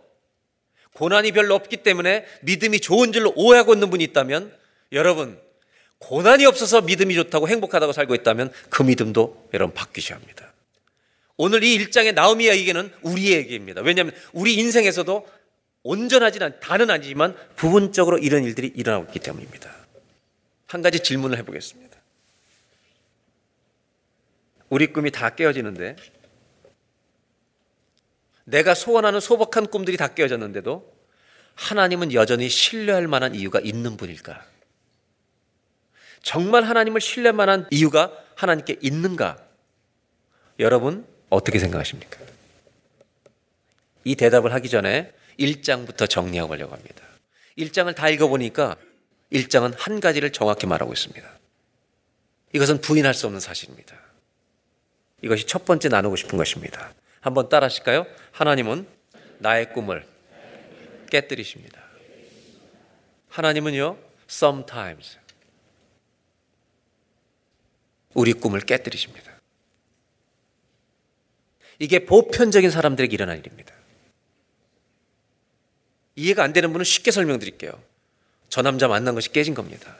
고난이 0.94 1.30
별로 1.32 1.54
없기 1.54 1.78
때문에 1.78 2.26
믿음이 2.42 2.80
좋은 2.80 3.12
줄로 3.12 3.32
오해하고 3.36 3.74
있는 3.74 3.88
분이 3.88 4.02
있다면 4.04 4.56
여러분 4.90 5.40
고난이 6.02 6.44
없어서 6.46 6.80
믿음이 6.82 7.14
좋다고 7.14 7.48
행복하다고 7.48 7.92
살고 7.92 8.14
있다면 8.16 8.52
그 8.68 8.82
믿음도 8.82 9.48
여러분 9.54 9.72
바뀌셔야 9.74 10.18
합니다. 10.18 10.52
오늘 11.36 11.62
이 11.62 11.74
일장의 11.74 12.12
나오미 12.12 12.44
이야기는 12.44 12.92
우리의 13.02 13.38
얘기입니다. 13.38 13.80
왜냐하면 13.82 14.12
우리 14.32 14.54
인생에서도 14.54 15.26
온전하진 15.84 16.42
않, 16.42 16.60
다는 16.60 16.90
아니지만 16.90 17.36
부분적으로 17.56 18.18
이런 18.18 18.44
일들이 18.44 18.70
일어나고 18.74 19.06
있기 19.06 19.20
때문입니다. 19.20 19.74
한 20.66 20.82
가지 20.82 21.00
질문을 21.00 21.38
해보겠습니다. 21.38 21.96
우리 24.68 24.92
꿈이 24.92 25.10
다 25.10 25.30
깨어지는데 25.30 25.96
내가 28.44 28.74
소원하는 28.74 29.20
소박한 29.20 29.66
꿈들이 29.66 29.96
다 29.96 30.08
깨어졌는데도 30.08 30.92
하나님은 31.54 32.12
여전히 32.12 32.48
신뢰할 32.48 33.06
만한 33.06 33.34
이유가 33.34 33.60
있는 33.60 33.96
분일까? 33.96 34.51
정말 36.22 36.62
하나님을 36.64 37.00
신뢰할 37.00 37.34
만한 37.34 37.66
이유가 37.70 38.12
하나님께 38.36 38.76
있는가? 38.80 39.38
여러분, 40.58 41.06
어떻게 41.28 41.58
생각하십니까? 41.58 42.18
이 44.04 44.16
대답을 44.16 44.52
하기 44.54 44.68
전에 44.68 45.12
1장부터 45.38 46.08
정리하고 46.08 46.50
가려고 46.50 46.74
합니다. 46.74 47.04
1장을 47.58 47.94
다 47.94 48.08
읽어보니까 48.08 48.76
1장은 49.32 49.74
한 49.76 50.00
가지를 50.00 50.32
정확히 50.32 50.66
말하고 50.66 50.92
있습니다. 50.92 51.28
이것은 52.52 52.80
부인할 52.80 53.14
수 53.14 53.26
없는 53.26 53.40
사실입니다. 53.40 53.96
이것이 55.22 55.46
첫 55.46 55.64
번째 55.64 55.88
나누고 55.88 56.16
싶은 56.16 56.36
것입니다. 56.36 56.92
한번 57.20 57.48
따라 57.48 57.66
하실까요? 57.66 58.06
하나님은 58.32 58.86
나의 59.38 59.72
꿈을 59.72 60.06
깨뜨리십니다. 61.10 61.80
하나님은요, 63.28 63.96
sometimes 64.28 65.18
우리 68.14 68.32
꿈을 68.32 68.60
깨뜨리십니다. 68.60 69.32
이게 71.78 72.04
보편적인 72.04 72.70
사람들에게 72.70 73.12
일어날 73.12 73.38
일입니다. 73.38 73.74
이해가 76.16 76.44
안 76.44 76.52
되는 76.52 76.70
분은 76.72 76.84
쉽게 76.84 77.10
설명드릴게요. 77.10 77.72
저 78.48 78.62
남자 78.62 78.86
만난 78.86 79.14
것이 79.14 79.32
깨진 79.32 79.54
겁니다. 79.54 79.96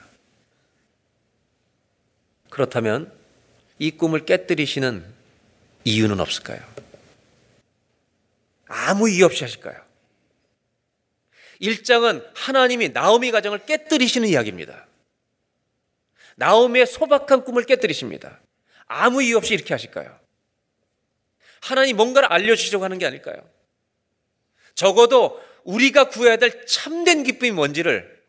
그렇다면 2.50 3.12
이 3.78 3.90
꿈을 3.90 4.26
깨뜨리시는 4.26 5.04
이유는 5.84 6.20
없을까요? 6.20 6.60
아무 8.66 9.08
이유 9.08 9.24
없이 9.24 9.42
하실까요? 9.42 9.80
1장은 11.60 12.24
하나님이 12.34 12.90
나오미 12.90 13.30
가정을 13.30 13.64
깨뜨리시는 13.64 14.28
이야기입니다. 14.28 14.86
나오미의 16.36 16.86
소박한 16.86 17.44
꿈을 17.44 17.64
깨뜨리십니다. 17.64 18.40
아무 18.86 19.22
이유 19.22 19.36
없이 19.36 19.54
이렇게 19.54 19.74
하실까요? 19.74 20.18
하나님 21.60 21.96
뭔가를 21.96 22.30
알려주시려고 22.32 22.84
하는 22.84 22.98
게 22.98 23.06
아닐까요? 23.06 23.36
적어도 24.74 25.42
우리가 25.64 26.08
구해야 26.08 26.36
될 26.36 26.66
참된 26.66 27.22
기쁨이 27.22 27.52
뭔지를, 27.52 28.20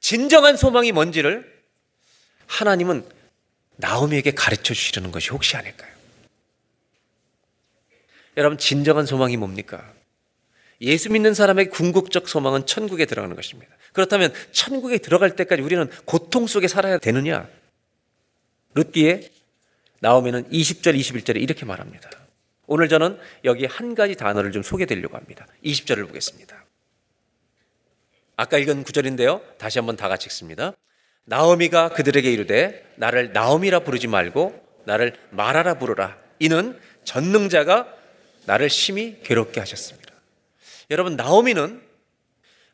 진정한 0.00 0.56
소망이 0.56 0.92
뭔지를 0.92 1.50
하나님은 2.46 3.08
나오미에게 3.76 4.32
가르쳐 4.32 4.74
주시려는 4.74 5.10
것이 5.10 5.30
혹시 5.30 5.56
아닐까요? 5.56 5.90
여러분, 8.36 8.58
진정한 8.58 9.06
소망이 9.06 9.36
뭡니까? 9.36 9.92
예수 10.80 11.10
믿는 11.10 11.34
사람의 11.34 11.70
궁극적 11.70 12.28
소망은 12.28 12.66
천국에 12.66 13.06
들어가는 13.06 13.34
것입니다. 13.36 13.74
그렇다면 13.92 14.32
천국에 14.52 14.98
들어갈 14.98 15.36
때까지 15.36 15.62
우리는 15.62 15.88
고통 16.04 16.46
속에 16.46 16.68
살아야 16.68 16.98
되느냐? 16.98 17.48
룻기에 18.74 19.30
나오면은 20.00 20.48
20절, 20.50 20.98
21절에 20.98 21.40
이렇게 21.40 21.64
말합니다. 21.64 22.10
오늘 22.66 22.88
저는 22.88 23.18
여기 23.44 23.66
한 23.66 23.94
가지 23.94 24.14
단어를 24.14 24.50
좀 24.50 24.62
소개드리려고 24.62 25.16
합니다. 25.16 25.46
20절을 25.64 26.06
보겠습니다. 26.08 26.64
아까 28.36 28.58
읽은 28.58 28.82
구절인데요. 28.84 29.42
다시 29.58 29.78
한번 29.78 29.96
다 29.96 30.08
같이 30.08 30.26
읽습니다. 30.26 30.72
나오미가 31.24 31.90
그들에게 31.90 32.32
이르되 32.32 32.84
나를 32.96 33.32
나오미라 33.32 33.80
부르지 33.80 34.06
말고 34.06 34.58
나를 34.86 35.14
말하라 35.30 35.74
부르라. 35.74 36.16
이는 36.38 36.78
전능자가 37.04 37.94
나를 38.46 38.70
심히 38.70 39.20
괴롭게 39.22 39.60
하셨습니다. 39.60 40.12
여러분 40.90 41.14
나오미는 41.14 41.81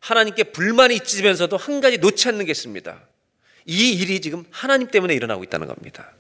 하나님께 0.01 0.45
불만이 0.45 0.95
있으면서도 0.97 1.57
한 1.57 1.81
가지 1.81 1.99
놓지 1.99 2.29
않는 2.29 2.45
게 2.45 2.53
있습니다. 2.53 3.01
이 3.67 3.93
일이 3.93 4.21
지금 4.21 4.45
하나님 4.51 4.89
때문에 4.89 5.15
일어나고 5.15 5.45
있다는 5.45 5.67
겁니다. 5.67 6.13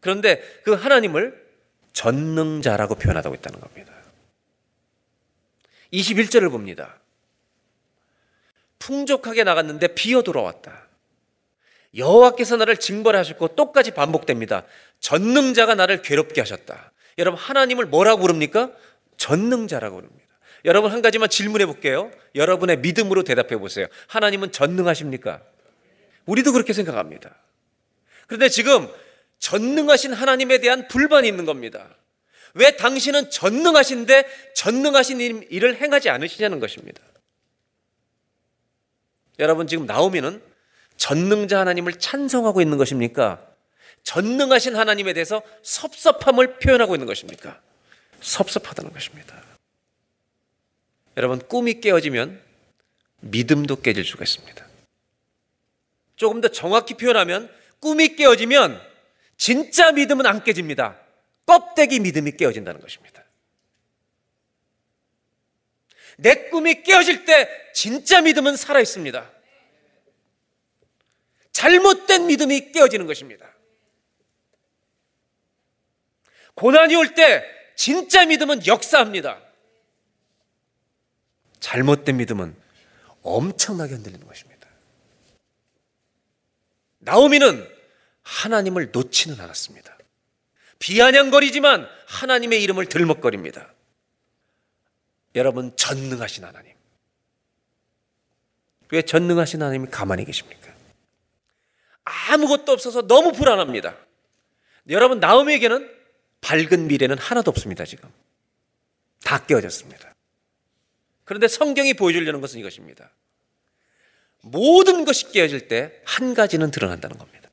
그런데 0.00 0.42
그 0.64 0.72
하나님을 0.72 1.48
전능자라고 1.92 2.94
표현하고 2.94 3.34
있다는 3.34 3.60
겁니다. 3.60 3.92
21절을 5.92 6.50
봅니다. 6.50 6.96
풍족하게 8.78 9.44
나갔는데 9.44 9.88
비어 9.88 10.22
돌아왔다. 10.22 10.88
여호와께서 11.96 12.56
나를 12.56 12.76
징벌하셨고 12.76 13.48
똑같이 13.56 13.90
반복됩니다. 13.90 14.64
전능자가 15.00 15.74
나를 15.74 16.02
괴롭게 16.02 16.40
하셨다. 16.40 16.92
여러분 17.18 17.38
하나님을 17.38 17.86
뭐라고 17.86 18.22
부릅니까? 18.22 18.70
전능자라고 19.16 19.96
부릅니다. 19.96 20.19
여러분 20.64 20.92
한 20.92 21.02
가지만 21.02 21.28
질문해 21.28 21.66
볼게요. 21.66 22.10
여러분의 22.34 22.78
믿음으로 22.78 23.22
대답해 23.22 23.56
보세요. 23.56 23.86
하나님은 24.08 24.52
전능하십니까? 24.52 25.42
우리도 26.26 26.52
그렇게 26.52 26.72
생각합니다. 26.72 27.34
그런데 28.26 28.48
지금 28.48 28.88
전능하신 29.38 30.12
하나님에 30.12 30.58
대한 30.58 30.86
불만이 30.86 31.26
있는 31.26 31.44
겁니다. 31.44 31.88
왜 32.54 32.76
당신은 32.76 33.30
전능하신데 33.30 34.52
전능하신 34.54 35.46
일을 35.50 35.76
행하지 35.76 36.10
않으시냐는 36.10 36.60
것입니다. 36.60 37.00
여러분 39.38 39.66
지금 39.66 39.86
나오미는 39.86 40.42
전능자 40.96 41.60
하나님을 41.60 41.94
찬성하고 41.94 42.60
있는 42.60 42.76
것입니까? 42.76 43.46
전능하신 44.02 44.76
하나님에 44.76 45.12
대해서 45.12 45.42
섭섭함을 45.62 46.58
표현하고 46.58 46.94
있는 46.94 47.06
것입니까? 47.06 47.60
섭섭하다는 48.20 48.92
것입니다. 48.92 49.49
여러분 51.20 51.38
꿈이 51.38 51.82
깨어지면 51.82 52.40
믿음도 53.20 53.82
깨질 53.82 54.06
수가 54.06 54.24
있습니다. 54.24 54.66
조금 56.16 56.40
더 56.40 56.48
정확히 56.48 56.94
표현하면 56.94 57.54
꿈이 57.78 58.16
깨어지면 58.16 58.80
진짜 59.36 59.92
믿음은 59.92 60.24
안 60.24 60.42
깨집니다. 60.42 60.98
껍데기 61.44 62.00
믿음이 62.00 62.38
깨어진다는 62.38 62.80
것입니다. 62.80 63.22
내 66.16 66.48
꿈이 66.48 66.82
깨어질 66.82 67.26
때 67.26 67.50
진짜 67.74 68.22
믿음은 68.22 68.56
살아 68.56 68.80
있습니다. 68.80 69.30
잘못된 71.52 72.28
믿음이 72.28 72.72
깨어지는 72.72 73.06
것입니다. 73.06 73.46
고난이 76.54 76.96
올 76.96 77.14
때 77.14 77.44
진짜 77.76 78.24
믿음은 78.24 78.66
역사합니다. 78.66 79.49
잘못된 81.60 82.16
믿음은 82.16 82.56
엄청나게 83.22 83.94
흔들리는 83.94 84.26
것입니다. 84.26 84.66
나오미는 86.98 87.66
하나님을 88.22 88.90
놓지는 88.92 89.40
않았습니다. 89.40 89.96
비아냥거리지만 90.78 91.86
하나님의 92.06 92.62
이름을 92.62 92.86
들먹거립니다. 92.86 93.72
여러분, 95.34 95.76
전능하신 95.76 96.44
하나님. 96.44 96.74
왜 98.90 99.02
전능하신 99.02 99.62
하나님이 99.62 99.88
가만히 99.88 100.24
계십니까? 100.24 100.72
아무것도 102.02 102.72
없어서 102.72 103.06
너무 103.06 103.32
불안합니다. 103.32 103.96
여러분, 104.88 105.20
나오미에게는 105.20 106.00
밝은 106.40 106.88
미래는 106.88 107.18
하나도 107.18 107.50
없습니다, 107.50 107.84
지금. 107.84 108.10
다 109.22 109.44
깨어졌습니다. 109.44 110.09
그런데 111.30 111.46
성경이 111.46 111.94
보여주려는 111.94 112.40
것은 112.40 112.58
이것입니다. 112.58 113.08
모든 114.40 115.04
것이 115.04 115.30
깨어질 115.30 115.68
때 115.68 116.02
한 116.04 116.34
가지는 116.34 116.72
드러난다는 116.72 117.18
겁니다. 117.18 117.48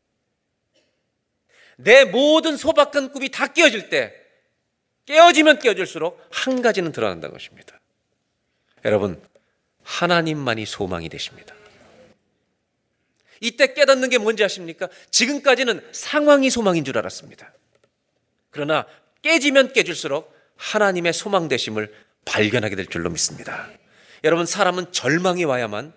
내 1.76 2.04
모든 2.04 2.58
소박한 2.58 3.12
꿈이 3.12 3.30
다 3.30 3.46
깨어질 3.46 3.92
때 3.92 4.16
깨어지면 5.06 5.60
깨어질수록 5.60 6.20
한 6.32 6.64
가지는 6.64 6.92
드러난다는 6.92 7.32
것입니다. 7.32 7.80
여러분, 8.84 9.22
하나님만이 9.84 10.66
소망이 10.66 11.08
되십니다. 11.08 11.54
이때 13.42 13.76
깨닫는 13.76 14.10
게 14.10 14.18
뭔지 14.18 14.44
아십니까? 14.44 14.90
지금까지는 15.12 15.88
상황이 15.92 16.50
소망인 16.50 16.84
줄 16.84 16.98
알았습니다. 16.98 17.54
그러나 18.50 18.88
깨지면 19.22 19.74
깨질수록 19.74 20.36
하나님의 20.56 21.14
소망 21.14 21.48
되심을 21.48 22.07
발견하게 22.28 22.76
될 22.76 22.86
줄로 22.88 23.10
믿습니다. 23.10 23.70
여러분, 24.24 24.46
사람은 24.46 24.92
절망이 24.92 25.44
와야만 25.46 25.94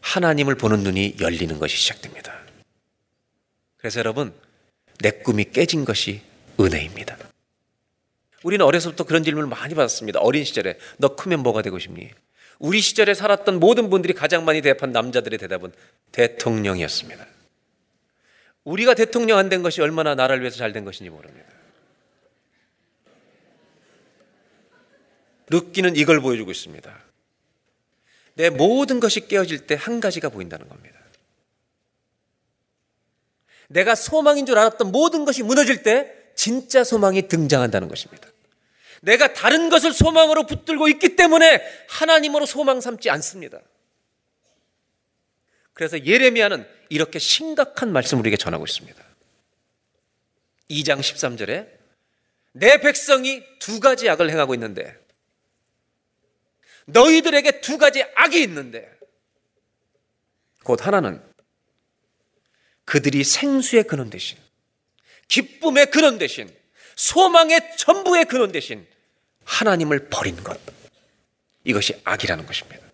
하나님을 0.00 0.56
보는 0.56 0.80
눈이 0.80 1.16
열리는 1.20 1.58
것이 1.58 1.76
시작됩니다. 1.76 2.34
그래서 3.76 3.98
여러분, 4.00 4.32
내 4.98 5.10
꿈이 5.10 5.44
깨진 5.44 5.84
것이 5.84 6.22
은혜입니다. 6.58 7.16
우리는 8.42 8.64
어려서부터 8.64 9.04
그런 9.04 9.22
질문을 9.22 9.48
많이 9.48 9.74
받았습니다. 9.74 10.20
어린 10.20 10.44
시절에 10.44 10.78
너 10.98 11.14
크면 11.14 11.40
뭐가 11.40 11.62
되고 11.62 11.78
싶니? 11.78 12.10
우리 12.58 12.80
시절에 12.80 13.14
살았던 13.14 13.60
모든 13.60 13.90
분들이 13.90 14.14
가장 14.14 14.44
많이 14.44 14.60
대답한 14.62 14.92
남자들의 14.92 15.38
대답은 15.38 15.72
대통령이었습니다. 16.12 17.26
우리가 18.64 18.94
대통령 18.94 19.38
안 19.38 19.48
된 19.48 19.62
것이 19.62 19.80
얼마나 19.82 20.14
나라를 20.14 20.42
위해서 20.42 20.56
잘 20.58 20.72
된 20.72 20.84
것인지 20.84 21.10
모릅니다. 21.10 21.48
느끼는 25.52 25.96
이걸 25.96 26.20
보여주고 26.20 26.50
있습니다. 26.50 27.02
내 28.34 28.48
모든 28.50 28.98
것이 28.98 29.28
깨어질 29.28 29.66
때 29.66 29.74
한 29.74 30.00
가지가 30.00 30.30
보인다는 30.30 30.68
겁니다. 30.68 30.98
내가 33.68 33.94
소망인 33.94 34.46
줄 34.46 34.58
알았던 34.58 34.90
모든 34.92 35.24
것이 35.24 35.42
무너질 35.42 35.82
때 35.82 36.12
진짜 36.34 36.84
소망이 36.84 37.28
등장한다는 37.28 37.88
것입니다. 37.88 38.28
내가 39.02 39.32
다른 39.32 39.68
것을 39.68 39.92
소망으로 39.92 40.46
붙들고 40.46 40.88
있기 40.88 41.16
때문에 41.16 41.62
하나님으로 41.88 42.46
소망 42.46 42.80
삼지 42.80 43.10
않습니다. 43.10 43.60
그래서 45.72 46.04
예레미야는 46.04 46.66
이렇게 46.90 47.18
심각한 47.18 47.92
말씀을 47.92 48.20
우리에게 48.20 48.36
전하고 48.36 48.64
있습니다. 48.64 49.02
2장 50.70 51.00
13절에 51.00 51.68
내 52.52 52.78
백성이 52.78 53.42
두 53.58 53.80
가지 53.80 54.08
악을 54.08 54.30
행하고 54.30 54.54
있는데 54.54 55.01
너희들에게 56.86 57.60
두 57.60 57.78
가지 57.78 58.04
악이 58.14 58.42
있는데 58.42 58.90
곧 60.64 60.86
하나는 60.86 61.22
그들이 62.84 63.24
생수의 63.24 63.84
근원 63.84 64.10
대신 64.10 64.38
기쁨의 65.28 65.90
근원 65.90 66.18
대신 66.18 66.54
소망의 66.96 67.76
전부의 67.76 68.26
근원 68.26 68.52
대신 68.52 68.86
하나님을 69.44 70.08
버린 70.08 70.42
것 70.42 70.60
이것이 71.64 72.00
악이라는 72.04 72.46
것입니다. 72.46 72.86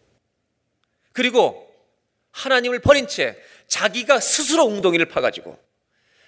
그리고 1.13 1.69
하나님을 2.33 2.81
버린 2.81 3.09
채 3.09 3.37
자기가 3.67 4.21
스스로 4.21 4.65
웅덩이를 4.65 5.07
파가지고 5.07 5.59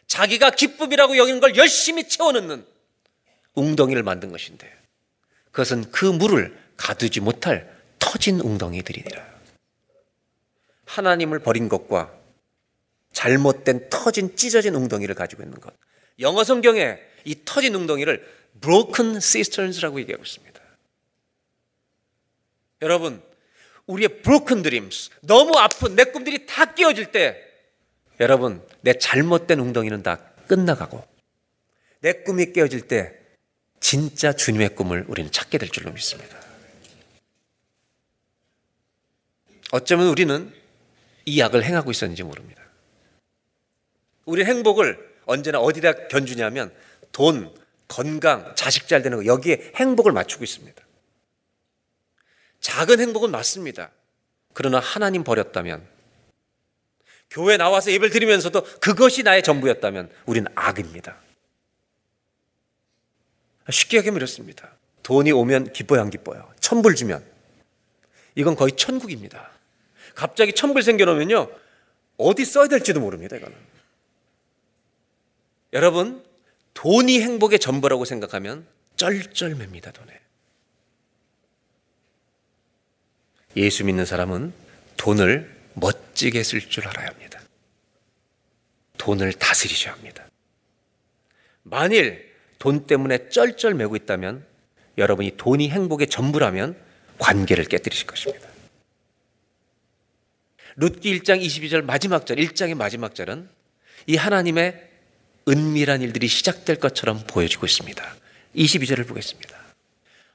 자기가 0.06 0.50
기쁨이라고 0.50 1.16
여기는 1.16 1.40
걸 1.40 1.56
열심히 1.56 2.08
채워넣는 2.08 2.66
웅덩이를 3.54 4.02
만든 4.02 4.30
것인데 4.30 4.70
그것은 5.52 5.90
그 5.90 6.04
물을 6.04 6.56
가두지 6.80 7.20
못할 7.20 7.70
더 7.98 8.10
터진 8.10 8.40
웅덩이들이니라. 8.40 9.24
하나님을 10.84 11.38
버린 11.38 11.68
것과 11.68 12.12
잘못된 13.12 13.88
터진 13.88 14.34
찢어진 14.34 14.74
웅덩이를 14.74 15.14
가지고 15.14 15.42
있는 15.42 15.60
것. 15.60 15.72
영어 16.18 16.42
성경에 16.42 16.98
이 17.24 17.36
터진 17.44 17.74
웅덩이를 17.74 18.26
broken 18.60 19.20
cisterns라고 19.20 20.00
얘기하고 20.00 20.24
있습니다. 20.24 20.60
여러분, 22.82 23.22
우리의 23.86 24.22
broken 24.22 24.62
dreams, 24.62 25.10
너무 25.20 25.56
아픈 25.56 25.94
내 25.94 26.04
꿈들이 26.04 26.46
다 26.46 26.74
깨어질 26.74 27.12
때 27.12 27.40
여러분, 28.18 28.66
내 28.80 28.94
잘못된 28.94 29.60
웅덩이는 29.60 30.02
다 30.02 30.16
끝나가고 30.48 31.06
내 32.00 32.12
꿈이 32.12 32.52
깨어질 32.52 32.82
때 32.82 33.16
진짜 33.78 34.32
주님의 34.32 34.74
꿈을 34.74 35.04
우리는 35.08 35.30
찾게 35.30 35.58
될 35.58 35.68
줄로 35.68 35.92
믿습니다. 35.92 36.39
어쩌면 39.72 40.08
우리는 40.08 40.52
이 41.24 41.38
약을 41.38 41.64
행하고 41.64 41.90
있었는지 41.90 42.22
모릅니다. 42.22 42.62
우리 44.24 44.44
행복을 44.44 45.18
언제나 45.26 45.60
어디다 45.60 46.08
견주냐면 46.08 46.72
돈, 47.12 47.54
건강, 47.88 48.54
자식 48.54 48.88
잘 48.88 49.02
되는 49.02 49.18
거 49.18 49.26
여기에 49.26 49.72
행복을 49.76 50.12
맞추고 50.12 50.44
있습니다. 50.44 50.82
작은 52.60 53.00
행복은 53.00 53.30
맞습니다. 53.30 53.90
그러나 54.52 54.80
하나님 54.80 55.24
버렸다면 55.24 55.86
교회 57.30 57.56
나와서 57.56 57.92
예배를 57.92 58.10
드리면서도 58.10 58.62
그것이 58.80 59.22
나의 59.22 59.42
전부였다면 59.42 60.10
우리는 60.26 60.50
악입니다. 60.54 61.16
쉽게 63.70 63.98
얘기하면 63.98 64.16
이렇습니다. 64.16 64.76
돈이 65.04 65.30
오면 65.30 65.72
기뻐요, 65.72 66.00
안 66.00 66.10
기뻐요? 66.10 66.52
천불 66.58 66.96
주면. 66.96 67.24
이건 68.34 68.56
거의 68.56 68.72
천국입니다. 68.72 69.50
갑자기 70.20 70.52
천불 70.52 70.82
생겨나면요. 70.82 71.50
어디 72.18 72.44
써야 72.44 72.68
될지도 72.68 73.00
모릅니다, 73.00 73.36
이거는. 73.36 73.56
여러분, 75.72 76.22
돈이 76.74 77.22
행복의 77.22 77.58
전부라고 77.58 78.04
생각하면 78.04 78.66
쩔쩔맵니다, 78.96 79.92
돈에. 79.92 80.20
예수 83.56 83.82
믿는 83.86 84.04
사람은 84.04 84.52
돈을 84.98 85.58
멋지게 85.72 86.42
쓸 86.42 86.68
줄 86.68 86.86
알아야 86.86 87.06
합니다. 87.06 87.40
돈을 88.98 89.32
다스리셔야 89.32 89.94
합니다. 89.94 90.26
만일 91.62 92.30
돈 92.58 92.86
때문에 92.86 93.30
쩔쩔매고 93.30 93.96
있다면 93.96 94.44
여러분이 94.98 95.38
돈이 95.38 95.70
행복의 95.70 96.08
전부라면 96.08 96.76
관계를 97.18 97.64
깨뜨리실 97.64 98.06
것입니다. 98.06 98.49
룻기 100.76 101.20
1장 101.20 101.42
22절 101.42 101.82
마지막 101.84 102.26
절, 102.26 102.36
1장의 102.36 102.74
마지막 102.74 103.14
절은 103.14 103.48
이 104.06 104.16
하나님의 104.16 104.88
은밀한 105.48 106.02
일들이 106.02 106.28
시작될 106.28 106.76
것처럼 106.76 107.22
보여지고 107.26 107.66
있습니다. 107.66 108.16
22절을 108.56 109.06
보겠습니다. 109.06 109.58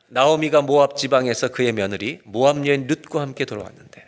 나오미가 0.07 0.61
모압 0.61 0.97
지방에서 0.97 1.49
그의 1.49 1.71
며느리 1.71 2.19
모압 2.23 2.65
여인 2.67 2.87
룻과 2.87 3.21
함께 3.21 3.45
돌아왔는데 3.45 4.05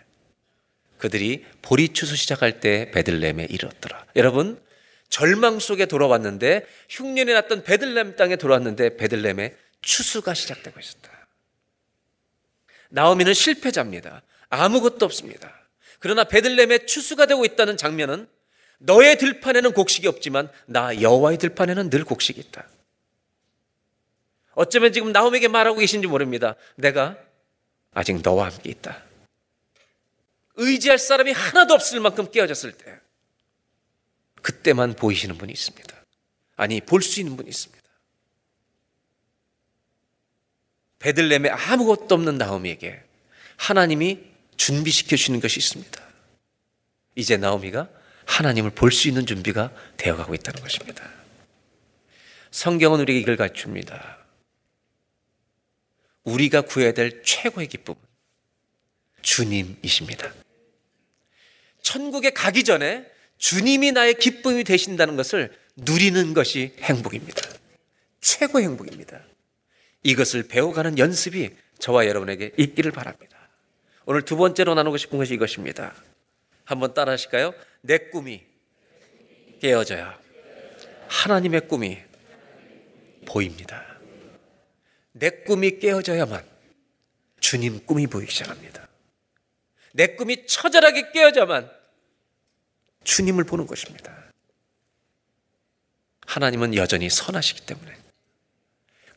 그들이 0.97 1.45
보리 1.61 1.89
추수 1.89 2.15
시작할 2.15 2.59
때 2.59 2.91
베들렘에 2.91 3.47
이르렀더라. 3.49 4.05
여러분 4.15 4.61
절망 5.09 5.59
속에 5.59 5.86
돌아왔는데 5.86 6.65
흉년이 6.89 7.34
났던 7.34 7.63
베들렘 7.63 8.15
땅에 8.15 8.36
돌아왔는데 8.36 8.97
베들렘에 8.97 9.55
추수가 9.82 10.34
시작되고 10.34 10.80
있었다. 10.80 11.28
나오미는 12.89 13.34
실패자입니다. 13.34 14.21
아무것도 14.49 15.05
없습니다. 15.05 15.57
그러나 16.00 16.24
베들렘에 16.24 16.86
추수가 16.86 17.26
되고 17.26 17.43
있다는 17.45 17.78
장면은 17.78 18.28
너의 18.80 19.18
들판에는 19.18 19.74
곡식이 19.74 20.08
없지만 20.08 20.52
나 20.68 21.02
여호와의 21.02 21.38
들판에는 21.39 21.89
늘 21.89 22.04
곡식이 22.04 22.39
있다. 22.39 22.68
어쩌면 24.54 24.91
지금 24.93 25.12
나홈에게 25.12 25.48
말하고 25.48 25.80
계신지 25.80 26.08
모릅니다. 26.08 26.56
내가 26.76 27.18
아직 27.93 28.22
너와 28.22 28.45
함께 28.45 28.70
있다. 28.70 29.04
의지할 30.56 30.98
사람이 30.98 31.32
하나도 31.32 31.74
없을 31.74 32.00
만큼 32.00 32.30
깨어졌을 32.32 32.72
때 32.74 33.00
그때만 34.41 34.93
보이시는 34.95 35.38
분이 35.38 35.52
있습니다. 35.52 35.95
아니 36.56 36.82
볼 36.82 37.02
수 37.02 37.20
있는 37.20 37.36
분이 37.38 37.50
있습니다. 37.50 37.78
베들렘에 41.00 41.50
아무것도 41.50 42.16
없는 42.16 42.38
나오미에게 42.38 43.04
하나님이 43.58 44.20
준비시켜 44.58 45.16
주시는 45.16 45.39
것이 45.39 45.60
있습니다. 45.60 46.01
이제 47.16 47.38
나오미가 47.38 47.89
하나님을 48.26 48.72
볼 48.72 48.91
수 48.91 49.08
있는 49.08 49.26
준비가 49.26 49.72
되어가고 49.97 50.34
있다는 50.36 50.62
것입니다. 50.62 51.10
성경은 52.51 52.99
우리에게 53.01 53.22
이걸 53.22 53.38
갖춥니다. 53.38 54.18
우리가 56.24 56.62
구해야 56.62 56.91
될 56.91 57.24
최고의 57.24 57.68
기쁨은 57.68 57.99
주님이십니다. 59.22 60.34
천국에 61.82 62.32
가기 62.32 62.64
전에 62.64 63.05
주님이 63.38 63.93
나의 63.93 64.16
기쁨이 64.16 64.64
되신다는 64.64 65.16
것을 65.16 65.55
누리는 65.78 66.34
것이 66.34 66.74
행복입니다. 66.80 67.41
최고의 68.20 68.66
행복입니다. 68.66 69.22
이것을 70.03 70.47
배워가는 70.47 70.97
연습이 70.97 71.51
저와 71.80 72.08
여러분에게 72.08 72.51
있기를 72.58 72.91
바랍니다. 72.91 73.37
오늘 74.10 74.22
두 74.22 74.38
번째로 74.38 74.74
나누고 74.74 74.95
싶은 74.95 75.18
것이 75.18 75.34
이것입니다. 75.34 75.93
한번 76.64 76.93
따라 76.93 77.12
하실까요? 77.12 77.53
내 77.82 77.97
꿈이 77.97 78.41
깨어져야 79.60 80.18
하나님의 81.10 81.68
꿈이 81.68 81.97
보입니다. 83.26 83.86
내 85.12 85.30
꿈이 85.30 85.80
깨어져야만 85.80 86.41
주님 87.41 87.86
꿈이 87.86 88.08
보이기 88.08 88.32
시작합니다. 88.32 88.88
내 89.91 90.16
꿈이 90.16 90.47
처절하게 90.47 91.12
깨어져야만 91.12 91.70
주님을 93.03 93.43
보는 93.43 93.68
것입니다. 93.68 94.32
하나님은 96.26 96.76
여전히 96.76 97.10
선하시기 97.10 97.66
때문에 97.66 97.97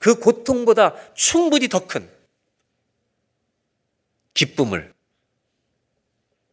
그 0.01 0.19
고통보다 0.19 1.15
충분히 1.15 1.69
더 1.69 1.87
큰 1.87 2.11
기쁨을 4.35 4.93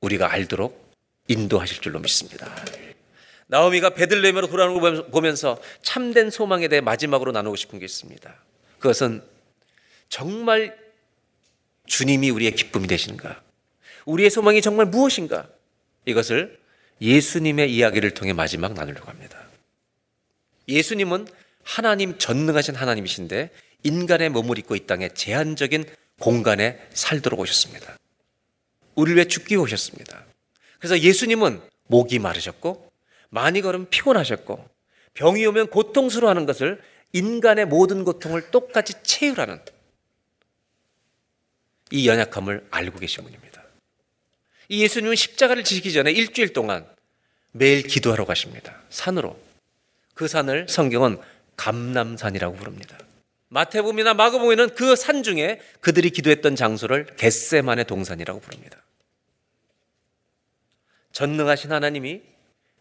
우리가 0.01 0.32
알도록 0.32 0.93
인도하실 1.28 1.82
줄로 1.82 1.99
믿습니다. 1.99 2.53
나오미가 3.47 3.91
베들레헴으로 3.91 4.47
돌아오는 4.47 4.80
걸 4.80 5.09
보면서 5.09 5.61
참된 5.82 6.30
소망에 6.30 6.67
대해 6.67 6.82
마지막으로 6.82 7.32
나누고 7.32 7.55
싶은 7.55 7.80
게 7.80 7.86
있습니다. 7.86 8.36
그것은 8.80 9.23
정말 10.09 10.78
주님이 11.86 12.30
우리의 12.30 12.51
기쁨이 12.53 12.88
되신가? 12.88 13.41
우리의 14.05 14.30
소망이 14.30 14.61
정말 14.61 14.86
무엇인가? 14.86 15.47
이것을 16.05 16.59
예수님의 17.01 17.73
이야기를 17.73 18.11
통해 18.13 18.34
마지막 18.34 18.73
나누려고 18.73 19.09
합니다. 19.09 19.41
예수님은 20.67 21.28
하나님 21.63 22.17
전능하신 22.17 22.75
하나님이신데 22.75 23.51
인간의 23.84 24.30
몸을 24.30 24.57
입고 24.59 24.75
이 24.75 24.86
땅에 24.86 25.09
제한적인 25.09 25.86
공간에 26.20 26.80
살도록 26.93 27.39
오셨습니다. 27.39 27.97
우리를 28.95 29.15
위해 29.15 29.28
죽기 29.28 29.55
오셨습니다. 29.55 30.26
그래서 30.80 30.99
예수님은 30.99 31.61
목이 31.88 32.20
마르셨고 32.20 32.91
많이 33.30 33.61
걸으면 33.61 33.89
피곤하셨고 33.89 34.68
병이 35.13 35.45
오면 35.45 35.68
고통스러워하는 35.68 36.45
것을 36.45 36.82
인간의 37.13 37.65
모든 37.65 38.03
고통을 38.03 38.51
똑같이 38.51 38.93
채우라는 39.03 39.59
이 41.91 42.07
연약함을 42.07 42.68
알고 42.70 42.99
계신 42.99 43.24
분입니다. 43.24 43.64
이 44.69 44.84
예수님은 44.84 45.15
십자가를 45.15 45.64
지시기 45.64 45.94
전에 45.94 46.11
일주일 46.11 46.53
동안 46.53 46.85
매일 47.52 47.84
기도하러 47.84 48.26
가십니다. 48.26 48.81
산으로. 48.89 49.39
그 50.14 50.27
산을 50.27 50.68
성경은 50.68 51.19
감남산이라고 51.56 52.56
부릅니다. 52.56 52.98
마태복음이나 53.49 54.14
마가복음에는 54.14 54.76
그 54.76 54.95
산 54.95 55.24
중에 55.24 55.61
그들이 55.80 56.10
기도했던 56.10 56.56
장소를 56.56 57.06
겟세만의 57.18 57.86
동산이라고 57.86 58.40
부릅니다. 58.40 58.84
전능하신 61.11 61.72
하나님이 61.72 62.22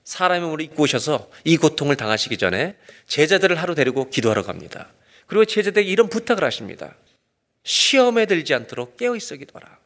사람의 0.04 0.42
몸을 0.42 0.60
입고 0.60 0.84
오셔서 0.84 1.30
이 1.44 1.56
고통을 1.56 1.96
당하시기 1.96 2.36
전에 2.38 2.76
제자들을 3.06 3.56
하루 3.56 3.74
데리고 3.74 4.10
기도하러 4.10 4.42
갑니다. 4.42 4.92
그리고 5.26 5.44
제자들에게 5.44 5.88
이런 5.90 6.08
부탁을 6.08 6.44
하십니다. 6.44 6.94
시험에 7.64 8.26
들지 8.26 8.54
않도록 8.54 8.96
깨어 8.96 9.16
있어 9.16 9.36
기도하라. 9.36 9.78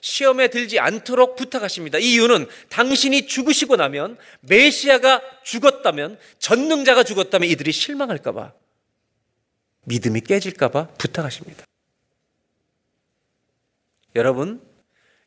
시험에 0.00 0.48
들지 0.48 0.78
않도록 0.78 1.36
부탁하십니다. 1.36 1.98
이유는 1.98 2.46
당신이 2.68 3.26
죽으시고 3.26 3.76
나면 3.76 4.16
메시아가 4.40 5.22
죽었다면 5.44 6.18
전능자가 6.38 7.02
죽었다면 7.04 7.48
이들이 7.48 7.72
실망할까봐 7.72 8.52
믿음이 9.88 10.20
깨질까봐 10.20 10.88
부탁하십니다. 10.98 11.64
여러분, 14.16 14.62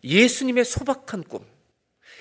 예수님의 0.03 0.65
소박한 0.65 1.23
꿈, 1.23 1.45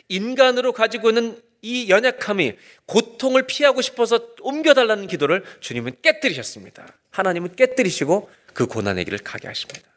인간으로 0.09 0.73
가지고 0.73 1.11
있는 1.11 1.41
이 1.63 1.91
연약함이 1.91 2.57
고통을 2.87 3.47
피하고 3.47 3.83
싶어서 3.83 4.29
옮겨달라는 4.41 5.07
기도를 5.07 5.45
주님은 5.61 5.97
깨뜨리셨습니다. 6.03 6.97
하나님은 7.11 7.55
깨뜨리시고 7.55 8.31
그 8.55 8.67
고난의 8.67 9.05
길을 9.05 9.19
가게 9.19 9.47
하십니다. 9.49 9.89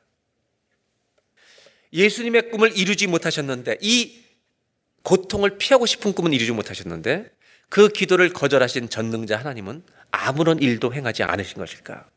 예수님의 1.93 2.49
꿈을 2.49 2.75
이루지 2.77 3.07
못하셨는데 3.07 3.77
이 3.81 4.23
고통을 5.03 5.57
피하고 5.57 5.85
싶은 5.85 6.13
꿈은 6.13 6.33
이루지 6.33 6.51
못하셨는데 6.51 7.31
그 7.69 7.87
기도를 7.87 8.33
거절하신 8.33 8.89
전능자 8.89 9.37
하나님은 9.37 9.83
아무런 10.11 10.59
일도 10.59 10.93
행하지 10.93 11.23
않으신 11.23 11.57
것일까? 11.57 12.09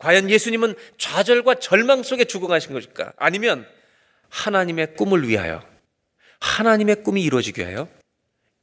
과연 0.00 0.30
예수님은 0.30 0.74
좌절과 0.98 1.56
절망 1.56 2.02
속에 2.02 2.24
죽어가신 2.24 2.72
것일까? 2.72 3.12
아니면 3.16 3.66
하나님의 4.30 4.96
꿈을 4.96 5.28
위하여 5.28 5.62
하나님의 6.40 7.02
꿈이 7.02 7.22
이루어지게 7.22 7.64
하여 7.64 7.86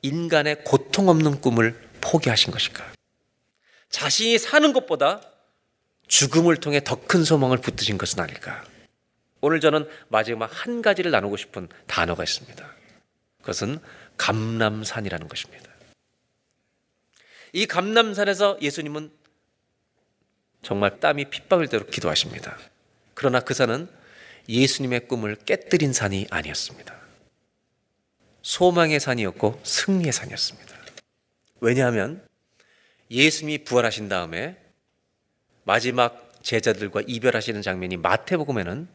인간의 0.02 0.64
고통 0.64 1.10
없는 1.10 1.42
꿈을 1.42 1.80
포기하신 2.02 2.52
것일까? 2.52 2.92
자신이 3.90 4.38
사는 4.38 4.74
것보다 4.74 5.22
죽음을 6.08 6.58
통해 6.58 6.82
더 6.84 6.96
큰 7.08 7.24
소망을 7.24 7.60
붙드신 7.60 7.98
것은 7.98 8.20
아닐까? 8.20 8.66
오늘 9.40 9.60
저는 9.60 9.88
마지막 10.08 10.50
한 10.52 10.82
가지를 10.82 11.12
나누고 11.12 11.38
싶은 11.38 11.70
단어가 11.86 12.24
있습니다. 12.24 12.76
그것은 13.42 13.80
감남산이라는 14.18 15.28
것입니다. 15.28 15.70
이 17.54 17.66
감남산에서 17.66 18.58
예수님은 18.62 19.12
정말 20.68 21.00
땀이 21.00 21.30
핏방울 21.30 21.70
대로 21.70 21.86
기도하십니다. 21.86 22.58
그러나 23.14 23.40
그 23.40 23.54
산은 23.54 23.88
예수님의 24.50 25.08
꿈을 25.08 25.38
깨뜨린 25.38 25.94
산이 25.94 26.28
아니었습니다. 26.30 26.94
소망의 28.42 29.00
산이었고 29.00 29.62
승리의 29.64 30.12
산이었습니다. 30.12 30.76
왜냐하면 31.62 32.22
예수님이 33.10 33.64
부활하신 33.64 34.10
다음에 34.10 34.58
마지막 35.64 36.34
제자들과 36.44 37.02
이별하시는 37.08 37.62
장면이 37.62 37.96
마태복음에는 37.96 38.90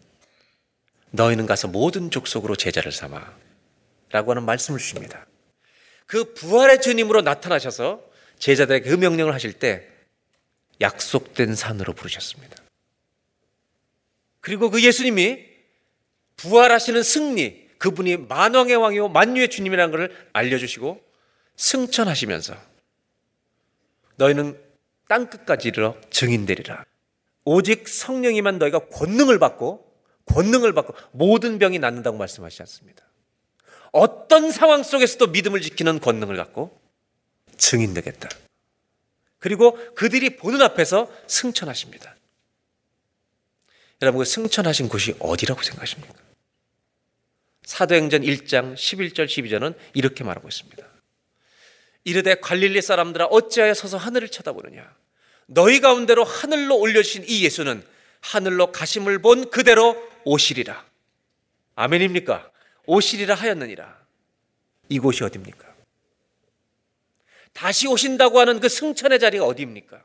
너희는 1.12 1.46
가서 1.46 1.68
모든 1.68 2.10
족속으로 2.10 2.54
제자를 2.54 2.92
삼아 2.92 3.34
라고 4.10 4.32
하는 4.32 4.42
말씀을 4.42 4.78
주십니다. 4.78 5.26
그 6.04 6.34
부활의 6.34 6.82
주님으로 6.82 7.22
나타나셔서 7.22 8.02
제자들에게 8.38 8.90
그 8.90 8.94
명령을 8.94 9.32
하실 9.32 9.54
때 9.54 9.91
약속된 10.80 11.54
산으로 11.54 11.92
부르셨습니다. 11.92 12.56
그리고 14.40 14.70
그 14.70 14.82
예수님이 14.82 15.46
부활하시는 16.36 17.02
승리, 17.02 17.68
그분이 17.78 18.16
만왕의 18.16 18.76
왕이요 18.76 19.08
만유의 19.08 19.50
주님이라는 19.50 19.92
것을 19.92 20.28
알려주시고 20.32 21.00
승천하시면서 21.56 22.56
너희는 24.16 24.58
땅 25.08 25.28
끝까지 25.28 25.68
이르러 25.68 25.96
증인되리라. 26.10 26.84
오직 27.44 27.88
성령이만 27.88 28.58
너희가 28.58 28.86
권능을 28.88 29.38
받고 29.38 29.92
권능을 30.26 30.72
받고 30.72 30.94
모든 31.10 31.58
병이 31.58 31.78
낫는다고 31.78 32.16
말씀하시지 32.16 32.62
않습니다. 32.62 33.04
어떤 33.90 34.50
상황 34.50 34.82
속에서도 34.82 35.26
믿음을 35.28 35.60
지키는 35.60 36.00
권능을 36.00 36.36
갖고 36.36 36.80
증인되겠다. 37.56 38.28
그리고 39.42 39.76
그들이 39.94 40.36
보는 40.36 40.62
앞에서 40.62 41.12
승천하십니다. 41.26 42.14
여러분, 44.00 44.20
그 44.20 44.24
승천하신 44.24 44.88
곳이 44.88 45.16
어디라고 45.18 45.62
생각하십니까? 45.62 46.14
사도행전 47.64 48.22
1장 48.22 48.74
11절 48.74 49.26
12절은 49.26 49.74
이렇게 49.94 50.22
말하고 50.22 50.46
있습니다. 50.46 50.86
이르되 52.04 52.36
갈릴리 52.36 52.82
사람들아 52.82 53.26
어찌하여 53.26 53.74
서서 53.74 53.96
하늘을 53.96 54.28
쳐다보느냐 54.28 54.94
너희 55.46 55.80
가운데로 55.80 56.24
하늘로 56.24 56.78
올려주신 56.78 57.24
이 57.28 57.44
예수는 57.44 57.84
하늘로 58.20 58.72
가심을 58.72 59.20
본 59.20 59.50
그대로 59.50 59.96
오시리라 60.24 60.84
아멘입니까? 61.76 62.50
오시리라 62.86 63.34
하였느니라 63.34 64.02
이곳이 64.88 65.22
어디입니까? 65.22 65.71
다시 67.52 67.86
오신다고 67.86 68.40
하는 68.40 68.60
그 68.60 68.68
승천의 68.68 69.18
자리가 69.20 69.44
어디입니까? 69.44 70.02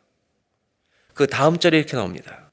그 1.14 1.28
다음 1.28 1.58
절에 1.58 1.78
이렇게 1.78 1.96
나옵니다 1.96 2.52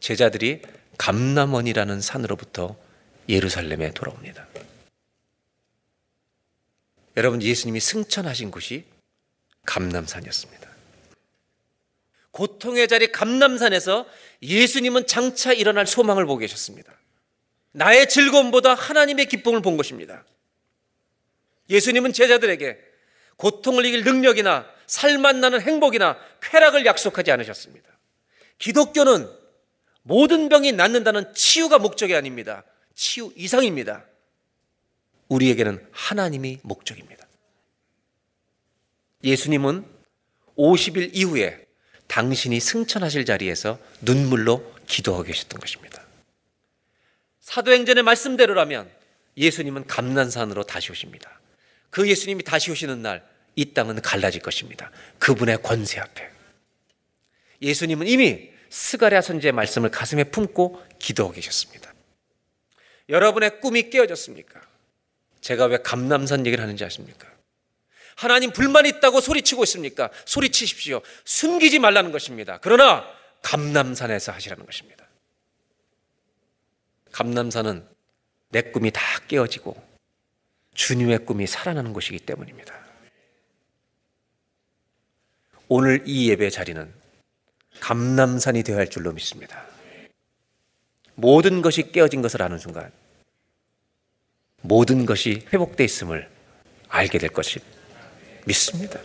제자들이 0.00 0.62
감남원이라는 0.98 2.00
산으로부터 2.00 2.76
예루살렘에 3.28 3.92
돌아옵니다. 3.92 4.46
여러분 7.16 7.42
예수님이 7.42 7.78
승천하신 7.80 8.50
곳이 8.50 8.84
감남산이었습니다. 9.64 10.68
고통의 12.30 12.88
자리 12.88 13.12
감남산에서 13.12 14.06
예수님은 14.42 15.06
장차 15.06 15.52
일어날 15.52 15.86
소망을 15.86 16.24
보고 16.24 16.38
계셨습니다. 16.38 16.92
나의 17.72 18.08
즐거움보다 18.08 18.74
하나님의 18.74 19.26
기쁨을 19.26 19.62
본 19.62 19.76
것입니다. 19.76 20.24
예수님은 21.70 22.12
제자들에게 22.12 22.91
고통을 23.42 23.84
이길 23.84 24.04
능력이나 24.04 24.64
살맛 24.86 25.34
나는 25.34 25.60
행복이나 25.60 26.16
쾌락을 26.40 26.86
약속하지 26.86 27.32
않으셨습니다. 27.32 27.88
기독교는 28.58 29.28
모든 30.02 30.48
병이 30.48 30.70
낫는다는 30.70 31.34
치유가 31.34 31.80
목적이 31.80 32.14
아닙니다. 32.14 32.62
치유 32.94 33.32
이상입니다. 33.34 34.04
우리에게는 35.26 35.84
하나님이 35.90 36.60
목적입니다. 36.62 37.26
예수님은 39.24 39.86
50일 40.56 41.10
이후에 41.12 41.66
당신이 42.06 42.60
승천하실 42.60 43.24
자리에서 43.24 43.80
눈물로 44.02 44.72
기도하고 44.86 45.24
계셨던 45.24 45.58
것입니다. 45.58 46.00
사도행전의 47.40 48.04
말씀대로라면 48.04 48.88
예수님은 49.36 49.88
감난산으로 49.88 50.62
다시 50.62 50.92
오십니다. 50.92 51.40
그 51.90 52.08
예수님이 52.08 52.44
다시 52.44 52.70
오시는 52.70 53.02
날 53.02 53.31
이 53.54 53.72
땅은 53.74 54.00
갈라질 54.00 54.40
것입니다. 54.40 54.90
그분의 55.18 55.62
권세 55.62 56.00
앞에. 56.00 56.30
예수님은 57.60 58.06
이미 58.06 58.50
스가랴 58.70 59.20
선지의 59.20 59.52
말씀을 59.52 59.90
가슴에 59.90 60.24
품고 60.24 60.82
기도하고 60.98 61.34
계셨습니다. 61.34 61.92
여러분의 63.08 63.60
꿈이 63.60 63.90
깨어졌습니까? 63.90 64.60
제가 65.40 65.66
왜 65.66 65.78
감남산 65.78 66.46
얘기를 66.46 66.62
하는지 66.62 66.84
아십니까? 66.84 67.28
하나님 68.16 68.52
불만 68.52 68.86
있다고 68.86 69.20
소리치고 69.20 69.64
있습니까? 69.64 70.10
소리치십시오. 70.24 71.02
숨기지 71.24 71.78
말라는 71.78 72.12
것입니다. 72.12 72.58
그러나 72.62 73.04
감남산에서 73.42 74.32
하시라는 74.32 74.64
것입니다. 74.64 75.06
감남산은 77.10 77.86
내 78.50 78.62
꿈이 78.62 78.90
다 78.90 79.02
깨어지고 79.28 79.76
주님의 80.74 81.26
꿈이 81.26 81.46
살아나는 81.46 81.92
곳이기 81.92 82.20
때문입니다. 82.20 82.81
오늘 85.74 86.02
이 86.04 86.28
예배 86.28 86.50
자리는 86.50 86.92
감남산이 87.80 88.62
되어야 88.62 88.80
할 88.80 88.90
줄로 88.90 89.10
믿습니다. 89.12 89.64
모든 91.14 91.62
것이 91.62 91.92
깨어진 91.92 92.20
것을 92.20 92.42
아는 92.42 92.58
순간 92.58 92.92
모든 94.60 95.06
것이 95.06 95.46
회복되어 95.50 95.82
있음을 95.86 96.28
알게 96.88 97.16
될 97.16 97.30
것이 97.30 97.58
믿습니다. 98.44 99.00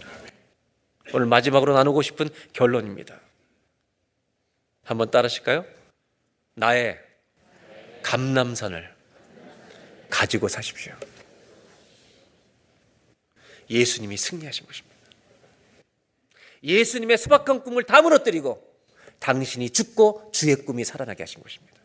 오늘 1.14 1.28
마지막으로 1.28 1.74
나누고 1.74 2.02
싶은 2.02 2.28
결론입니다. 2.52 3.18
한번 4.84 5.10
따라하실까요? 5.10 5.64
나의 6.56 7.00
감남산을 8.04 8.94
가지고 10.10 10.50
사십시오. 10.50 10.94
예수님이 13.70 14.18
승리하신 14.18 14.66
것입니다. 14.66 14.87
예수님의 16.64 17.18
소박한 17.18 17.64
꿈을 17.64 17.84
다 17.84 18.02
무너뜨리고 18.02 18.64
당신이 19.20 19.72
죽고 19.72 20.32
주의 20.32 20.56
꿈이 20.56 20.84
살아나게 20.84 21.24
하신 21.24 21.42
것입니다. 21.42 21.78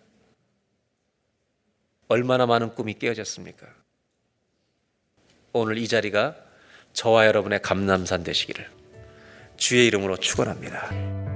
얼마나 2.09 2.47
많은 2.47 2.75
꿈이 2.75 2.95
깨어졌습니까? 2.95 3.67
오늘 5.53 5.79
이 5.79 5.89
자리가 5.89 6.37
저와 6.93 7.27
여러분의 7.27 7.63
감남산 7.63 8.23
되시기를 8.23 8.71
주의 9.57 9.87
이름으로 9.87 10.17
축원합니다. 10.19 11.32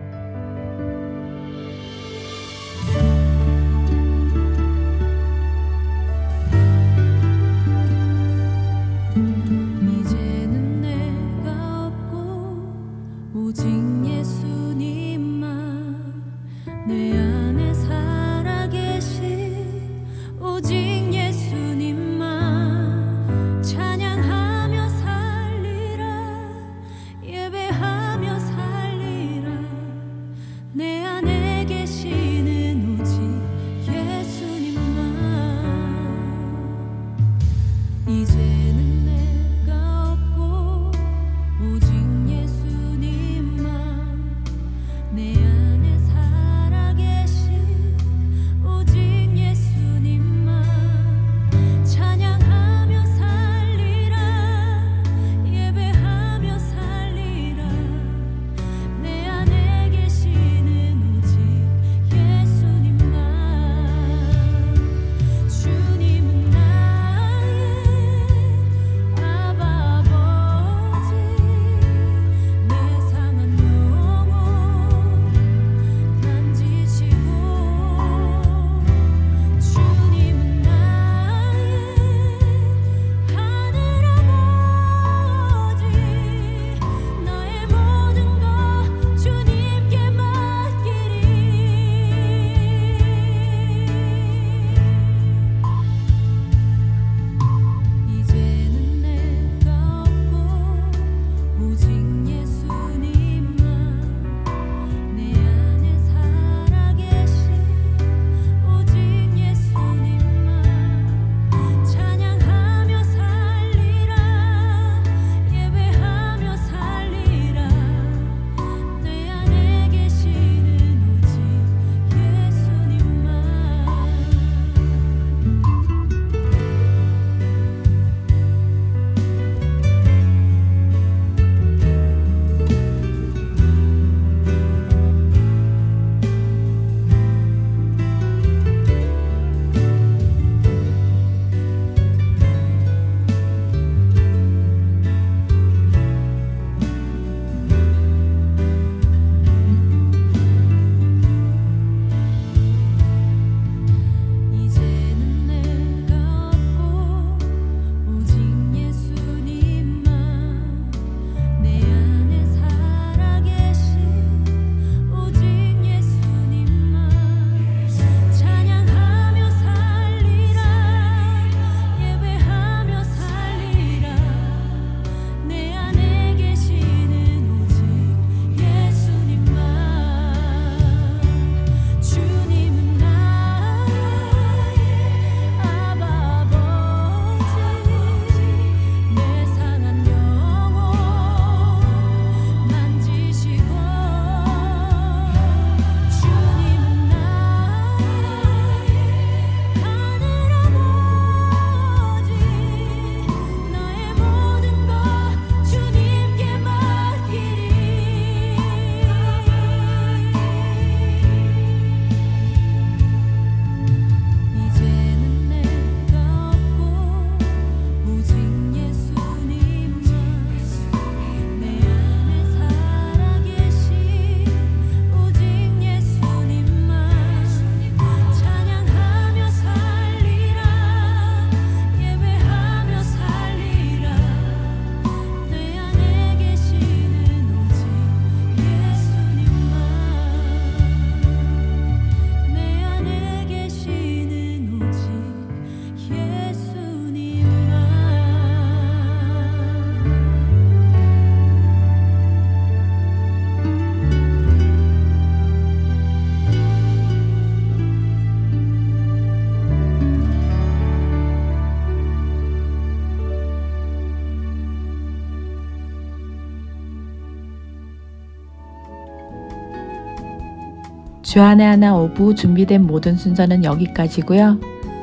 주안의 271.36 271.66
하나 271.66 271.94
오부 271.94 272.34
준비된 272.34 272.86
모든 272.86 273.14
순서는 273.14 273.62
여기까지고요. 273.62 274.58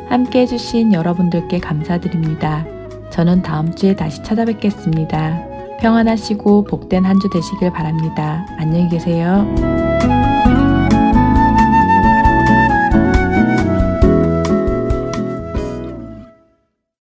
함께 0.10 0.40
해주신 0.40 0.92
여러분들께 0.92 1.60
감사드립니다. 1.60 2.66
저는 3.12 3.44
다음 3.44 3.72
주에 3.76 3.96
다시 3.96 4.24
찾아뵙겠습니다. 4.24 5.44
평안하시고 5.80 6.64
복된 6.64 7.06
한 7.06 7.20
주 7.20 7.30
되시길 7.30 7.72
바랍니다. 7.72 8.48
안녕히 8.58 8.90
계세요. 8.90 9.46